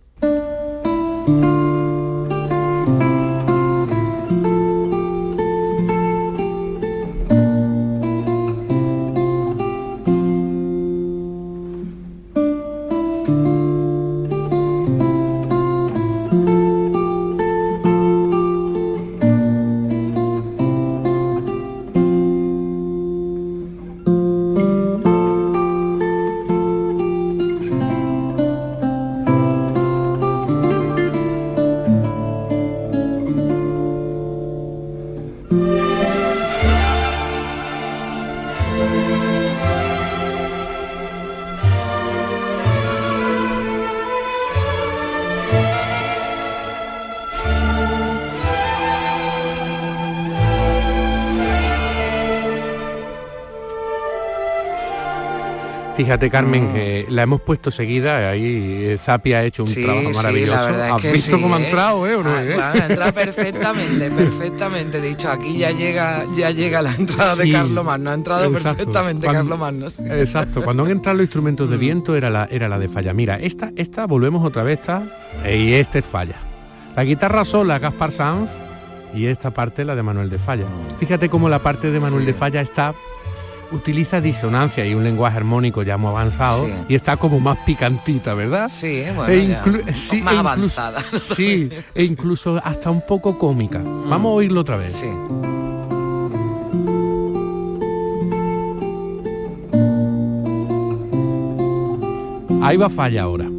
Fíjate, 56.10 56.28
Carmen, 56.28 56.72
que 56.72 57.06
la 57.08 57.22
hemos 57.22 57.40
puesto 57.40 57.70
seguida, 57.70 58.30
ahí 58.30 58.42
eh, 58.44 58.98
Zapia 59.00 59.38
ha 59.38 59.44
hecho 59.44 59.62
un 59.62 59.72
trabajo 59.72 60.10
maravilloso. 60.10 60.68
Sí, 60.68 60.74
¿Has 61.06 61.12
visto 61.12 61.40
cómo 61.40 61.54
ha 61.54 61.62
entrado, 61.62 62.04
eh? 62.04 62.56
Ah, 62.60 62.72
ha 62.72 62.86
entrado 62.86 63.14
perfectamente, 63.14 64.10
perfectamente. 64.16 65.00
Dicho, 65.00 65.30
aquí 65.30 65.58
ya 65.58 65.70
llega, 65.70 66.26
ya 66.36 66.50
llega 66.50 66.82
la 66.82 66.94
entrada 66.94 67.36
de 67.36 67.52
Carlos 67.52 67.84
Magno, 67.84 68.10
ha 68.10 68.14
entrado 68.14 68.50
perfectamente 68.50 69.28
Carlos 69.28 69.56
Magno. 69.56 69.86
Exacto, 69.86 70.64
cuando 70.64 70.82
han 70.82 70.90
entrado 70.90 71.18
los 71.18 71.26
instrumentos 71.26 71.70
de 71.70 71.76
mm. 71.76 71.80
viento 71.80 72.16
era 72.16 72.28
la, 72.28 72.48
era 72.50 72.68
la 72.68 72.80
de 72.80 72.88
falla. 72.88 73.14
Mira, 73.14 73.36
esta, 73.36 73.70
esta, 73.76 74.08
volvemos 74.08 74.44
otra 74.44 74.64
vez, 74.64 74.80
esta, 74.80 75.04
y 75.48 75.74
este 75.74 76.00
es 76.00 76.04
falla. 76.04 76.38
La 76.96 77.04
guitarra 77.04 77.44
sola, 77.44 77.78
Gaspar 77.78 78.10
Sanz, 78.10 78.50
y 79.14 79.26
esta 79.26 79.52
parte 79.52 79.84
la 79.84 79.94
de 79.94 80.02
Manuel 80.02 80.28
de 80.28 80.40
Falla. 80.40 80.64
Fíjate 80.98 81.28
cómo 81.28 81.48
la 81.48 81.60
parte 81.60 81.92
de 81.92 82.00
Manuel 82.00 82.26
de 82.26 82.34
Falla 82.34 82.60
está 82.60 82.96
utiliza 83.72 84.20
disonancia 84.20 84.86
y 84.86 84.94
un 84.94 85.04
lenguaje 85.04 85.36
armónico 85.36 85.82
ya 85.82 85.96
muy 85.96 86.10
avanzado 86.10 86.68
y 86.88 86.94
está 86.94 87.16
como 87.16 87.40
más 87.40 87.58
picantita, 87.58 88.34
¿verdad? 88.34 88.68
Sí, 88.72 89.04
bueno, 89.14 89.32
e 89.86 89.94
sí, 89.94 90.22
más 90.22 90.34
e 90.34 90.38
avanzada. 90.38 91.04
sí, 91.20 91.70
e 91.94 92.04
incluso 92.04 92.60
hasta 92.62 92.90
un 92.90 93.02
poco 93.06 93.38
cómica. 93.38 93.78
Mm. 93.78 94.08
Vamos 94.08 94.30
a 94.30 94.34
oírlo 94.34 94.60
otra 94.60 94.76
vez. 94.76 94.92
Sí. 94.92 95.06
Ahí 102.62 102.76
va 102.76 102.88
falla 102.88 103.22
ahora. 103.22 103.49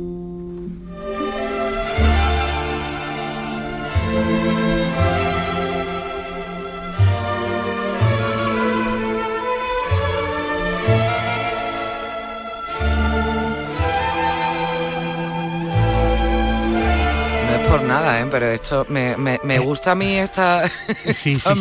Nada, 17.80 18.22
¿eh? 18.22 18.26
pero 18.30 18.48
esto 18.48 18.86
me, 18.90 19.12
eh, 19.12 19.60
gusta 19.60 19.94
a 19.94 19.96
mí 19.96 20.18
esta, 20.18 20.64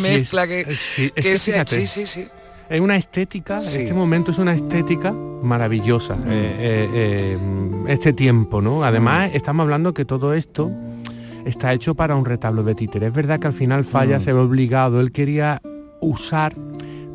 mezcla 0.01 0.47
que, 0.47 0.75
sí, 0.75 1.11
sí, 1.37 2.05
sí, 2.05 2.27
Es 2.69 2.81
una 2.81 2.95
estética, 2.97 3.59
este 3.59 3.93
momento 3.93 4.31
es 4.31 4.37
una 4.37 4.53
estética 4.53 5.11
maravillosa, 5.11 6.15
mm. 6.15 6.23
eh, 6.27 7.37
este 7.87 8.13
tiempo, 8.13 8.61
¿no? 8.61 8.83
Además, 8.83 9.31
mm. 9.31 9.35
estamos 9.35 9.63
hablando 9.63 9.93
que 9.93 10.05
todo 10.05 10.33
esto 10.33 10.71
está 11.45 11.73
hecho 11.73 11.95
para 11.95 12.15
un 12.15 12.25
retablo 12.25 12.63
de 12.63 12.75
títere. 12.75 13.07
Es 13.07 13.13
verdad 13.13 13.39
que 13.39 13.47
al 13.47 13.53
final 13.53 13.85
Falla 13.85 14.17
Mm. 14.17 14.21
se 14.21 14.33
ve 14.33 14.39
obligado, 14.39 15.01
él 15.01 15.11
quería 15.11 15.61
usar 16.01 16.55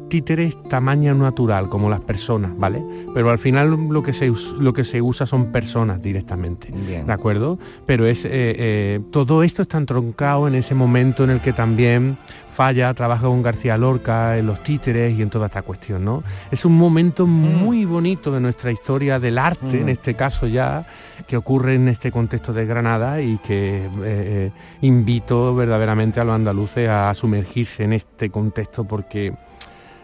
títeres 0.08 0.60
tamaño 0.64 1.14
natural, 1.14 1.68
como 1.68 1.90
las 1.90 2.00
personas, 2.00 2.52
¿vale? 2.56 2.82
Pero 3.14 3.30
al 3.30 3.38
final 3.38 3.88
lo 3.90 4.02
que 4.02 4.12
se, 4.12 4.32
lo 4.58 4.72
que 4.72 4.84
se 4.84 5.02
usa 5.02 5.26
son 5.26 5.52
personas 5.52 6.00
directamente, 6.02 6.68
¿de 6.70 7.12
acuerdo? 7.12 7.58
Pero 7.86 8.06
es 8.06 8.24
eh, 8.24 8.30
eh, 8.32 9.00
todo 9.10 9.42
esto 9.42 9.62
está 9.62 9.78
entroncado 9.78 10.48
en 10.48 10.54
ese 10.54 10.74
momento 10.74 11.24
en 11.24 11.30
el 11.30 11.40
que 11.40 11.52
también 11.52 12.16
Falla 12.56 12.94
trabaja 12.94 13.26
con 13.26 13.42
García 13.42 13.76
Lorca 13.76 14.38
en 14.38 14.46
los 14.46 14.62
títeres 14.62 15.18
y 15.18 15.20
en 15.20 15.28
toda 15.28 15.44
esta 15.46 15.60
cuestión, 15.60 16.06
¿no? 16.06 16.22
Es 16.50 16.64
un 16.64 16.74
momento 16.74 17.26
muy 17.26 17.84
bonito 17.84 18.32
de 18.32 18.40
nuestra 18.40 18.72
historia 18.72 19.20
del 19.20 19.36
arte, 19.36 19.76
Mm. 19.76 19.82
en 19.82 19.88
este 19.90 20.14
caso 20.14 20.46
ya, 20.46 20.86
que 21.26 21.36
ocurre 21.36 21.74
en 21.74 21.88
este 21.88 22.10
contexto 22.10 22.54
de 22.54 22.64
Granada 22.64 23.20
y 23.20 23.36
que 23.38 23.86
eh, 24.02 24.50
invito 24.80 25.54
verdaderamente 25.54 26.18
a 26.18 26.24
los 26.24 26.34
andaluces 26.34 26.88
a 26.88 27.12
sumergirse 27.14 27.84
en 27.84 27.92
este 27.92 28.30
contexto 28.30 28.84
porque 28.84 29.34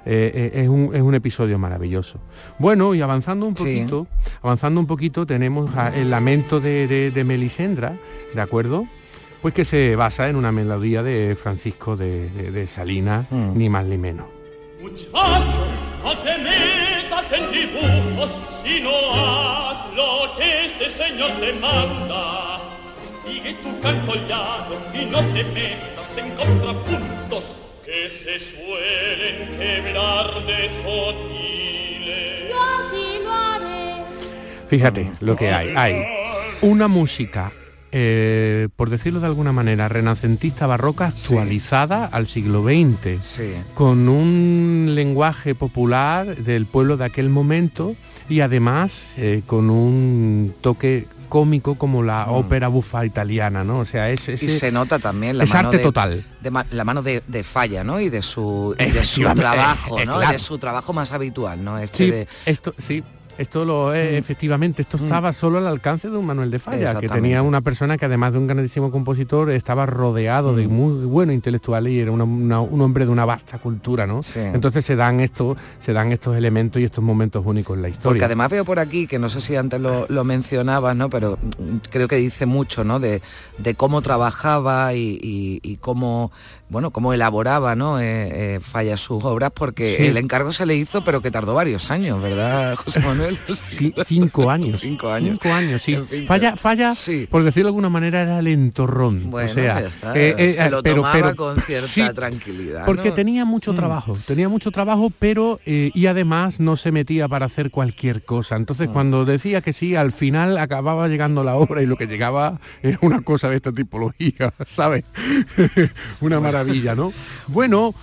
eh, 0.05 0.51
eh, 0.55 0.63
es, 0.63 0.69
un, 0.69 0.95
es 0.95 1.03
un 1.03 1.15
episodio 1.15 1.59
maravilloso. 1.59 2.19
Bueno, 2.59 2.95
y 2.95 3.01
avanzando 3.03 3.47
un 3.47 3.57
Sí. 3.57 3.63
poquito, 3.65 4.07
avanzando 4.43 4.81
un 4.81 4.87
poquito, 4.87 5.27
tenemos 5.27 5.75
a- 5.77 5.89
el 5.95 6.11
lamento 6.11 6.61
de, 6.61 6.87
de- 6.89 7.11
de 7.11 7.25
Melisendra, 7.25 7.95
¿de 8.35 8.41
acuerdo? 8.41 8.87
Pues 9.43 9.55
que 9.55 9.65
se 9.65 9.97
basa 9.97 10.29
en 10.29 10.37
una 10.37 10.53
melodía 10.53 11.03
de 11.03 11.37
Francisco 11.41 11.97
de, 11.97 12.29
de- 12.31 12.51
de 12.53 12.67
Salinas, 12.69 13.27
Mm. 13.31 13.57
ni 13.59 13.69
más 13.69 13.85
ni 13.85 13.99
menos. 13.99 14.27
Muchacho, 14.81 15.11
no 16.05 16.17
te 16.19 16.39
metas 16.39 17.33
en 17.33 17.51
dibujos, 17.51 18.39
sino 18.65 18.91
haz 19.15 19.95
lo 19.97 20.37
que 20.37 20.67
ese 20.67 20.89
señor 20.91 21.31
te 21.41 21.53
manda. 21.55 22.59
Sigue 23.25 23.55
tu 23.63 23.81
canto 23.81 24.15
llano 24.29 24.75
y 24.93 25.07
no 25.07 25.19
te 25.33 25.45
metas 25.45 26.19
en 26.19 26.31
contrapuntos 26.37 27.55
que 27.85 28.09
se 28.09 28.39
suelen 28.39 29.59
quebrar 29.59 30.47
de 30.47 30.69
sotiles. 30.83 32.51
Yo 32.51 32.61
así 32.79 33.23
lo 33.23 33.33
haré. 33.33 34.05
Fíjate 34.69 35.13
lo 35.21 35.37
que 35.37 35.51
hay. 35.51 35.75
Hay 35.77 36.05
una 36.61 36.87
música, 36.89 37.53
eh, 37.91 38.69
por 38.77 38.91
decirlo 38.91 39.21
de 39.21 39.27
alguna 39.27 39.53
manera, 39.53 39.89
renacentista 39.89 40.67
barroca 40.67 41.07
actualizada 41.07 42.07
al 42.07 42.27
siglo 42.27 42.63
XX, 42.63 43.21
con 43.75 44.09
un 44.09 44.93
lenguaje 44.95 45.55
popular 45.55 46.37
del 46.37 46.67
pueblo 46.67 46.97
de 46.97 47.05
aquel 47.07 47.29
momento 47.29 47.97
y 48.29 48.41
además 48.41 49.03
eh, 49.17 49.43
con 49.47 49.71
un 49.71 50.55
toque 50.61 51.07
cómico 51.33 51.77
como 51.77 52.03
la 52.03 52.27
ópera 52.29 52.69
bufa 52.69 53.07
italiana, 53.07 53.65
¿no? 53.65 53.79
O 53.79 53.85
sea, 53.87 54.11
es, 54.11 54.29
Mm. 54.29 54.33
Y 54.45 54.49
se 54.51 54.71
nota 54.71 54.99
también 54.99 55.39
la 55.39 55.45
es 55.45 55.55
mano 55.55 55.69
arte 55.69 55.79
de, 55.79 55.83
total. 55.83 56.25
de 56.43 56.65
la 56.73 56.85
mano 56.85 57.03
de, 57.03 57.23
de 57.27 57.43
falla, 57.43 57.83
¿no? 57.83 57.99
Y 58.01 58.11
de 58.11 58.21
su, 58.21 58.75
y 58.79 58.91
de 58.91 59.03
su 59.03 59.23
trabajo, 59.35 59.99
eh, 59.99 60.05
¿no? 60.05 60.17
claro. 60.19 60.33
De 60.33 60.39
su 60.39 60.59
trabajo 60.59 60.93
más 60.93 61.11
habitual, 61.13 61.65
¿no? 61.65 61.79
Este 61.79 61.97
Sí, 62.05 62.11
de- 62.11 62.29
esto 62.45 62.75
sí. 62.77 63.03
Esto 63.43 63.65
lo 63.65 63.93
es, 63.93 64.15
efectivamente, 64.19 64.83
esto 64.83 64.97
estaba 64.97 65.33
solo 65.33 65.59
al 65.59 65.67
alcance 65.67 66.09
de 66.09 66.17
un 66.17 66.25
Manuel 66.25 66.51
de 66.51 66.61
Falla, 66.61 66.95
que 67.01 67.09
tenía 67.09 67.43
una 67.43 67.61
persona 67.61 67.99
que 67.99 68.05
además 68.05 68.33
de 68.33 68.39
un 68.39 68.47
grandísimo 68.47 68.91
compositor 68.93 69.51
estaba 69.51 69.85
rodeado 69.85 70.55
de 70.55 70.69
muy 70.69 71.05
buenos 71.07 71.35
intelectuales 71.35 71.93
y 71.93 71.99
era 71.99 72.13
una- 72.13 72.23
una- 72.23 72.61
un 72.61 72.81
hombre 72.81 73.05
de 73.05 73.11
una 73.11 73.25
vasta 73.25 73.59
cultura, 73.59 74.07
¿no? 74.07 74.21
Entonces 74.37 74.85
se 74.87 74.95
dan 74.95 75.19
estos, 75.21 75.57
se 75.81 75.93
dan 75.93 76.13
estos 76.13 76.37
elementos 76.37 76.81
y 76.81 76.85
estos 76.85 77.03
momentos 77.03 77.43
únicos 77.45 77.77
en 77.77 77.83
la 77.83 77.89
historia. 77.89 78.05
Porque 78.11 78.25
además 78.25 78.49
veo 78.51 78.65
por 78.65 78.79
aquí, 78.79 79.09
que 79.09 79.19
no 79.19 79.29
sé 79.29 79.41
si 79.41 79.57
antes 79.57 79.81
lo, 79.81 80.07
lo 80.09 80.23
mencionabas, 80.23 80.95
¿no? 80.95 81.11
Pero 81.11 81.37
mm, 81.59 81.77
creo 81.91 82.07
que 82.07 82.17
dice 82.17 82.47
mucho, 82.47 82.85
¿no? 82.85 83.01
De, 83.01 83.23
de 83.59 83.75
cómo 83.75 84.03
trabajaba 84.03 84.95
y, 84.95 85.19
y- 85.21 85.61
y 85.65 85.77
cómo, 85.79 86.31
bueno, 86.69 86.93
cómo 86.93 87.13
elaboraba, 87.13 87.75
¿no? 87.75 87.99
Eh, 88.01 88.05
eh, 88.55 88.61
Falla 88.61 88.97
sus 88.97 89.25
obras, 89.25 89.51
porque 89.53 89.97
Sí. 89.97 90.07
el 90.07 90.17
encargo 90.17 90.53
se 90.53 90.65
le 90.65 90.77
hizo, 90.77 91.03
pero 91.03 91.21
que 91.21 91.31
tardó 91.33 91.55
varios 91.55 91.91
años, 91.91 92.23
¿verdad, 92.23 92.77
José 92.77 93.01
Manuel? 93.01 93.32
Sí, 93.63 93.95
cinco 94.07 94.51
años. 94.51 94.81
Cinco 94.81 95.11
años. 95.11 95.39
Cinco 95.43 95.55
años, 95.55 95.83
sí. 95.83 95.95
En 95.95 96.07
fin, 96.07 96.27
falla, 96.27 96.57
falla, 96.57 96.93
por 97.31 97.43
decirlo 97.45 97.67
de 97.67 97.71
alguna 97.71 97.89
manera, 97.89 98.23
era 98.23 98.39
el 98.39 98.47
entorrón. 98.49 99.31
Bueno, 99.31 99.51
o 99.51 99.55
sea, 99.55 99.81
está, 99.81 100.15
eh, 100.15 100.35
eh, 100.39 100.53
se 100.55 100.71
lo 100.71 100.83
pero- 100.83 100.97
tomaba 100.97 101.15
pero- 101.15 101.37
con 101.37 101.61
cierta 101.61 101.87
sí, 101.87 102.03
tranquilidad. 102.15 102.85
Porque 102.85 103.09
¿no? 103.09 103.15
tenía 103.15 103.45
mucho 103.45 103.73
Mm. 103.73 103.77
trabajo, 103.77 104.19
tenía 104.27 104.49
mucho 104.49 104.71
trabajo, 104.71 105.11
pero 105.19 105.61
eh, 105.67 105.91
y 105.95 106.07
además 106.07 106.61
no 106.61 106.77
se 106.77 106.93
metía 106.93 107.29
para 107.29 107.47
hacer 107.47 107.71
cualquier 107.71 108.25
cosa. 108.25 108.57
Entonces 108.57 108.89
Mm. 108.89 108.93
cuando 108.93 109.25
decía 109.25 109.61
que 109.61 109.73
sí, 109.73 109.97
al 109.97 110.13
final 110.13 110.59
acababa 110.59 111.09
llegando 111.09 111.45
la 111.45 111.55
obra 111.55 111.83
y 111.83 111.87
lo 111.87 111.97
que 111.97 112.07
llegaba 112.07 112.59
era 112.83 112.99
una 113.03 113.21
cosa 113.23 113.49
de 113.49 113.57
esta 113.57 113.73
tipología, 113.73 114.53
¿sabes? 114.67 115.05
una 116.21 116.41
maravilla, 116.41 116.95
¿no? 116.95 117.13
Bueno, 117.49 117.95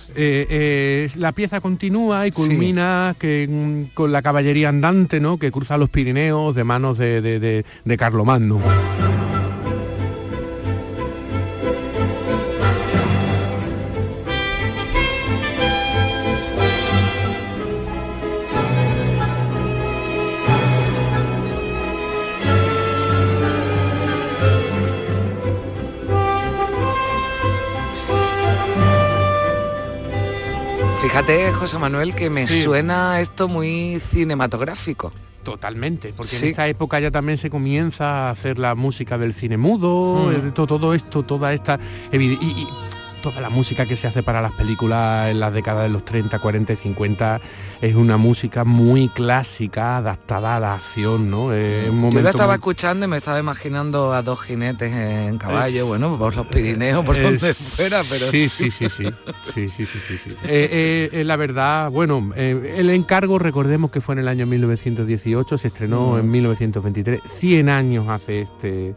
la 1.16 1.32
pieza 1.32 1.60
continúa 1.60 2.26
y 2.26 2.30
culmina 2.32 3.14
que, 3.18 3.48
mm, 3.50 3.94
con 3.94 4.12
la 4.12 4.22
caballería 4.22 4.68
andante, 4.68 5.09
¿no? 5.18 5.38
Que 5.38 5.50
cruza 5.50 5.76
los 5.78 5.90
Pirineos 5.90 6.54
de 6.54 6.62
manos 6.62 6.98
de, 6.98 7.20
de, 7.20 7.40
de, 7.40 7.64
de 7.84 7.96
Carlomagno. 7.96 8.60
José 31.60 31.76
Manuel, 31.78 32.14
que 32.14 32.30
me 32.30 32.46
Sí. 32.48 32.62
suena 32.62 33.20
esto 33.20 33.46
muy 33.46 34.00
cinematográfico. 34.10 35.12
Totalmente, 35.42 36.14
porque 36.16 36.32
Sí. 36.36 36.44
en 36.46 36.50
esta 36.52 36.66
época 36.68 36.98
ya 37.00 37.10
también 37.10 37.36
se 37.36 37.50
comienza 37.50 38.28
a 38.28 38.30
hacer 38.30 38.58
la 38.58 38.74
música 38.74 39.18
del 39.18 39.34
cine 39.34 39.58
mudo, 39.58 40.30
Hmm. 40.30 40.48
eh, 40.48 40.52
to- 40.54 40.66
todo 40.66 40.94
esto, 40.94 41.22
toda 41.22 41.52
esta 41.52 41.78
evide- 42.12 42.38
y, 42.40 42.46
y 42.62 42.68
toda 43.20 43.40
la 43.40 43.50
música 43.50 43.86
que 43.86 43.96
se 43.96 44.06
hace 44.06 44.22
para 44.22 44.40
las 44.42 44.52
películas 44.52 45.30
en 45.30 45.40
las 45.40 45.52
décadas 45.52 45.84
de 45.84 45.88
los 45.90 46.04
30, 46.04 46.38
40 46.38 46.72
y 46.72 46.76
50 46.76 47.40
es 47.80 47.94
una 47.94 48.16
música 48.16 48.64
muy 48.64 49.08
clásica, 49.08 49.98
adaptada 49.98 50.56
a 50.56 50.60
la 50.60 50.74
acción, 50.74 51.30
¿no? 51.30 51.44
Un 51.46 51.84
Yo 51.86 51.92
momento 51.92 52.22
la 52.22 52.30
estaba 52.30 52.48
muy- 52.52 52.54
escuchando 52.56 53.06
y 53.06 53.08
me 53.08 53.16
estaba 53.16 53.38
imaginando 53.38 54.12
a 54.12 54.22
dos 54.22 54.40
jinetes 54.42 54.92
en 54.92 55.38
caballo, 55.38 55.82
Es- 55.82 55.86
bueno, 55.88 56.18
por 56.18 56.34
los 56.34 56.46
Pirineos, 56.46 57.04
por 57.04 57.16
Eh, 57.16 57.22
donde 57.22 57.50
es- 57.50 57.56
fuera, 57.56 58.00
pero 58.08 58.30
sí, 58.30 58.48
sí, 58.48 58.70
sí, 58.70 58.88
sí, 58.88 59.04
sí, 59.54 59.68
sí, 59.68 59.86
sí, 59.86 59.86
sí, 59.86 60.18
sí. 60.24 60.30
Eh, 60.30 60.38
eh, 60.44 61.10
eh, 61.12 61.24
la 61.24 61.36
verdad, 61.36 61.90
bueno, 61.90 62.32
eh, 62.36 62.74
el 62.78 62.90
encargo, 62.90 63.38
recordemos 63.38 63.90
que 63.90 64.00
fue 64.00 64.14
en 64.14 64.20
el 64.20 64.28
año 64.28 64.46
1918, 64.46 65.58
se 65.58 65.68
estrenó 65.68 66.12
Mm. 66.14 66.18
en 66.20 66.30
1923, 66.30 67.20
100 67.38 67.68
años 67.68 68.08
hace 68.08 68.42
este 68.42 68.94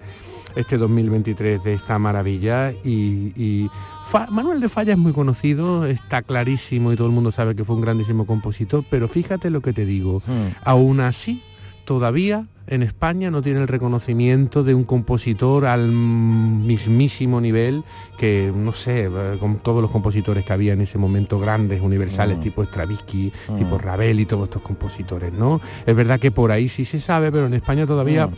este 0.56 0.78
2023 0.78 1.64
de 1.64 1.74
esta 1.74 1.98
maravilla 1.98 2.72
y, 2.84 3.34
y 3.36 3.72
Fa- 4.14 4.28
Manuel 4.30 4.60
de 4.60 4.70
Falla 4.70 4.94
es 4.94 5.00
muy 5.00 5.12
conocido, 5.12 5.86
está 5.88 6.22
clarísimo 6.22 6.94
y 6.94 6.96
todo 6.96 7.08
el 7.08 7.14
mundo 7.14 7.32
sabe 7.32 7.56
que 7.56 7.66
fue 7.66 7.76
un 7.76 7.82
grandísimo 7.82 8.28
compositor, 8.28 8.86
pero 8.88 9.08
fíjate 9.08 9.50
lo 9.50 9.62
que 9.62 9.74
te 9.74 9.86
digo, 9.88 10.22
Mm. 10.28 10.54
aún 10.64 11.00
así 11.00 11.42
todavía 11.86 12.46
en 12.68 12.84
España 12.84 13.32
no 13.32 13.42
tiene 13.42 13.60
el 13.62 13.68
reconocimiento 13.68 14.64
de 14.64 14.76
un 14.76 14.84
compositor 14.84 15.66
al 15.66 15.92
mismísimo 15.92 17.42
nivel 17.42 17.84
que, 18.20 18.54
no 18.56 18.72
sé, 18.74 19.06
eh, 19.12 19.38
con 19.40 19.56
todos 19.58 19.82
los 19.82 19.90
compositores 19.90 20.46
que 20.46 20.54
había 20.54 20.74
en 20.74 20.82
ese 20.82 21.00
momento, 21.00 21.40
grandes, 21.40 21.82
universales, 21.82 22.38
Mm. 22.38 22.42
tipo 22.42 22.64
Stravinsky, 22.64 23.34
Mm. 23.50 23.58
tipo 23.58 23.80
Ravel 23.80 24.20
y 24.20 24.28
todos 24.28 24.44
estos 24.46 24.62
compositores, 24.62 25.34
¿no? 25.34 25.60
Es 25.88 25.96
verdad 25.96 26.20
que 26.20 26.30
por 26.30 26.52
ahí 26.52 26.70
sí 26.70 26.86
se 26.86 27.00
sabe, 27.00 27.32
pero 27.32 27.48
en 27.48 27.56
España 27.56 27.88
todavía... 27.88 28.28
Mm. 28.28 28.32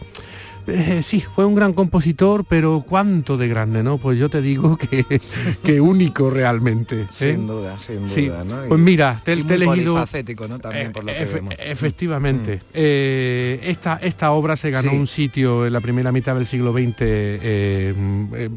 Eh, 0.67 1.01
sí, 1.03 1.21
fue 1.21 1.45
un 1.45 1.55
gran 1.55 1.73
compositor, 1.73 2.45
pero 2.47 2.83
cuánto 2.87 3.37
de 3.37 3.47
grande, 3.47 3.83
¿no? 3.83 3.97
Pues 3.97 4.17
yo 4.19 4.29
te 4.29 4.41
digo 4.41 4.77
que, 4.77 5.05
que 5.63 5.81
único 5.81 6.29
realmente. 6.29 7.01
¿eh? 7.01 7.07
Sin 7.09 7.47
duda, 7.47 7.77
sin 7.77 8.07
Sí. 8.07 8.27
duda, 8.27 8.43
¿no? 8.43 8.65
Y- 8.65 8.69
Pues 8.69 8.79
mira, 8.79 9.21
te, 9.23 9.33
y 9.33 9.43
te 9.43 9.55
he 9.55 9.57
muy 9.57 9.65
elegido... 9.67 9.93
polifacético, 9.93 10.47
¿no? 10.47 10.59
También 10.59 10.91
por 10.91 11.03
lo 11.03 11.11
que 11.13 11.21
Efe- 11.27 11.33
vemos. 11.33 11.53
Efectivamente. 11.57 12.61
Eh, 12.73 13.59
esta, 13.63 13.97
esta 14.01 14.31
obra 14.31 14.55
se 14.57 14.71
ganó 14.71 14.91
Sí. 14.91 14.97
un 14.97 15.07
sitio 15.07 15.65
en 15.65 15.73
la 15.73 15.81
primera 15.81 16.11
mitad 16.11 16.35
del 16.35 16.45
siglo 16.45 16.71
XX 16.73 16.95
eh, 17.01 17.93
eh, 18.33 18.49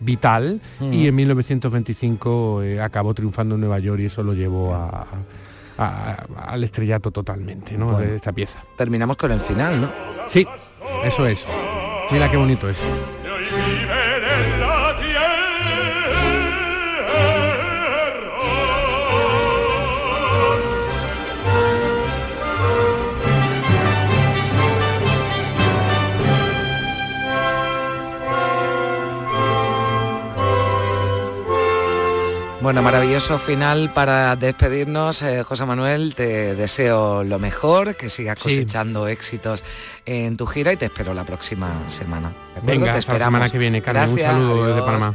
vital 0.00 0.60
Mm. 0.80 0.92
y 0.92 1.06
en 1.08 1.14
1925 1.14 2.62
eh, 2.62 2.80
acabó 2.80 3.14
triunfando 3.14 3.54
en 3.54 3.60
Nueva 3.62 3.78
York 3.78 4.00
y 4.00 4.06
eso 4.06 4.22
lo 4.22 4.34
llevó 4.34 4.74
a, 4.74 5.06
a- 5.78 6.24
al 6.48 6.62
estrellato 6.64 7.10
totalmente, 7.10 7.76
¿no? 7.78 7.86
Bueno. 7.92 7.98
De 8.00 8.16
esta 8.16 8.32
pieza. 8.32 8.62
Terminamos 8.76 9.16
con 9.16 9.32
el 9.32 9.40
final, 9.40 9.80
¿no? 9.80 9.90
Sí, 10.28 10.46
eso 11.04 11.26
es. 11.26 11.46
Mira 12.10 12.30
qué 12.30 12.36
bonito 12.36 12.68
es. 12.68 12.76
Bueno, 32.64 32.80
maravilloso 32.80 33.38
final 33.38 33.92
para 33.92 34.36
despedirnos. 34.36 35.20
Eh, 35.20 35.42
José 35.42 35.66
Manuel, 35.66 36.14
te 36.14 36.54
deseo 36.54 37.22
lo 37.22 37.38
mejor, 37.38 37.94
que 37.94 38.08
sigas 38.08 38.42
cosechando 38.42 39.06
éxitos 39.06 39.62
en 40.06 40.38
tu 40.38 40.46
gira 40.46 40.72
y 40.72 40.78
te 40.78 40.86
espero 40.86 41.12
la 41.12 41.24
próxima 41.24 41.78
semana. 41.88 42.32
Venga, 42.62 42.94
te 42.94 43.00
esperamos. 43.00 43.40
la 43.40 43.48
semana 43.48 43.48
que 43.50 43.58
viene, 43.58 43.82
Carmen. 43.82 44.08
un 44.08 44.18
saludo 44.18 44.66
desde 44.66 44.80
Panamá. 44.80 45.14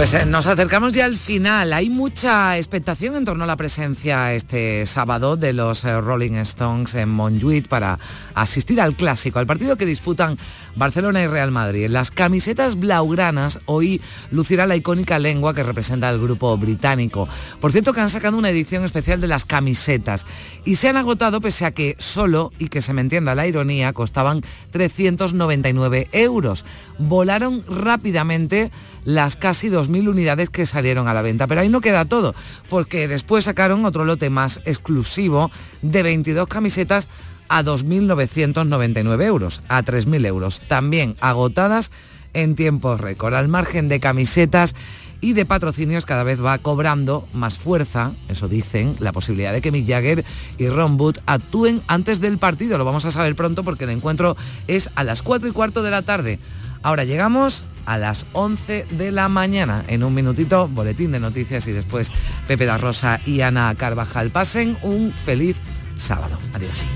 Pues 0.00 0.14
eh, 0.14 0.24
nos 0.24 0.46
acercamos 0.46 0.94
ya 0.94 1.04
al 1.04 1.14
final. 1.14 1.74
Hay 1.74 1.90
mucha 1.90 2.56
expectación 2.56 3.16
en 3.16 3.26
torno 3.26 3.44
a 3.44 3.46
la 3.46 3.56
presencia 3.56 4.32
este 4.32 4.86
sábado 4.86 5.36
de 5.36 5.52
los 5.52 5.84
eh, 5.84 6.00
Rolling 6.00 6.36
Stones 6.36 6.94
en 6.94 7.10
Montjuic 7.10 7.68
para 7.68 7.98
asistir 8.34 8.80
al 8.80 8.96
clásico, 8.96 9.40
al 9.40 9.46
partido 9.46 9.76
que 9.76 9.84
disputan 9.84 10.38
Barcelona 10.76 11.22
y 11.22 11.26
Real 11.26 11.50
Madrid. 11.50 11.88
Las 11.88 12.10
camisetas 12.10 12.78
blaugranas 12.78 13.58
hoy 13.66 14.00
lucirá 14.30 14.66
la 14.66 14.76
icónica 14.76 15.18
lengua 15.18 15.54
que 15.54 15.62
representa 15.62 16.10
el 16.10 16.20
grupo 16.20 16.56
británico. 16.56 17.28
Por 17.60 17.72
cierto 17.72 17.92
que 17.92 18.00
han 18.00 18.10
sacado 18.10 18.36
una 18.36 18.50
edición 18.50 18.84
especial 18.84 19.20
de 19.20 19.26
las 19.26 19.44
camisetas 19.44 20.26
y 20.64 20.76
se 20.76 20.88
han 20.88 20.96
agotado 20.96 21.40
pese 21.40 21.64
a 21.64 21.72
que 21.72 21.96
solo, 21.98 22.52
y 22.58 22.68
que 22.68 22.80
se 22.80 22.92
me 22.92 23.00
entienda 23.00 23.34
la 23.34 23.46
ironía, 23.46 23.92
costaban 23.92 24.42
399 24.70 26.08
euros. 26.12 26.64
Volaron 26.98 27.64
rápidamente 27.66 28.70
las 29.04 29.36
casi 29.36 29.68
2.000 29.68 30.08
unidades 30.08 30.50
que 30.50 30.66
salieron 30.66 31.08
a 31.08 31.14
la 31.14 31.22
venta. 31.22 31.46
Pero 31.46 31.62
ahí 31.62 31.68
no 31.68 31.80
queda 31.80 32.04
todo, 32.04 32.34
porque 32.68 33.08
después 33.08 33.44
sacaron 33.44 33.84
otro 33.84 34.04
lote 34.04 34.30
más 34.30 34.60
exclusivo 34.64 35.50
de 35.82 36.02
22 36.02 36.48
camisetas 36.48 37.08
a 37.50 37.62
2.999 37.62 39.22
euros, 39.24 39.60
a 39.68 39.82
3.000 39.82 40.24
euros, 40.24 40.62
también 40.68 41.16
agotadas 41.20 41.90
en 42.32 42.54
tiempos 42.54 43.00
récord. 43.00 43.34
Al 43.34 43.48
margen 43.48 43.88
de 43.88 44.00
camisetas 44.00 44.74
y 45.20 45.34
de 45.34 45.44
patrocinios 45.44 46.06
cada 46.06 46.22
vez 46.22 46.42
va 46.42 46.56
cobrando 46.58 47.28
más 47.32 47.58
fuerza, 47.58 48.12
eso 48.28 48.48
dicen, 48.48 48.96
la 49.00 49.12
posibilidad 49.12 49.52
de 49.52 49.60
que 49.60 49.72
Mick 49.72 49.86
Jagger 49.86 50.24
y 50.56 50.68
Ron 50.68 50.98
Wood 50.98 51.18
actúen 51.26 51.82
antes 51.88 52.20
del 52.20 52.38
partido. 52.38 52.78
Lo 52.78 52.84
vamos 52.84 53.04
a 53.04 53.10
saber 53.10 53.34
pronto 53.34 53.64
porque 53.64 53.84
el 53.84 53.90
encuentro 53.90 54.36
es 54.68 54.88
a 54.94 55.04
las 55.04 55.22
4 55.22 55.48
y 55.48 55.52
cuarto 55.52 55.82
de 55.82 55.90
la 55.90 56.02
tarde. 56.02 56.38
Ahora 56.82 57.04
llegamos 57.04 57.64
a 57.84 57.98
las 57.98 58.26
11 58.32 58.86
de 58.92 59.12
la 59.12 59.28
mañana. 59.28 59.84
En 59.88 60.04
un 60.04 60.14
minutito, 60.14 60.68
boletín 60.68 61.12
de 61.12 61.20
noticias 61.20 61.66
y 61.66 61.72
después 61.72 62.10
Pepe 62.46 62.64
da 62.64 62.78
Rosa 62.78 63.20
y 63.26 63.40
Ana 63.42 63.74
Carvajal. 63.74 64.30
Pasen 64.30 64.78
un 64.82 65.12
feliz 65.12 65.60
sábado. 65.98 66.38
Adiós. 66.54 66.86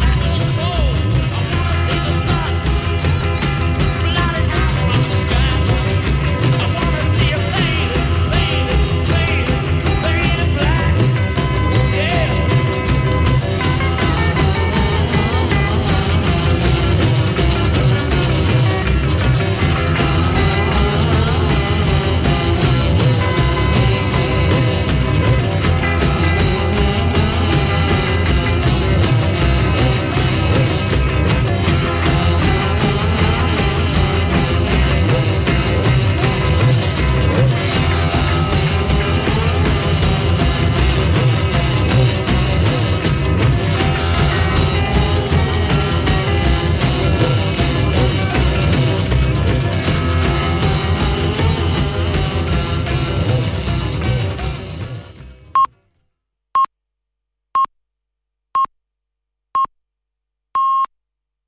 Yeah. 0.00 0.47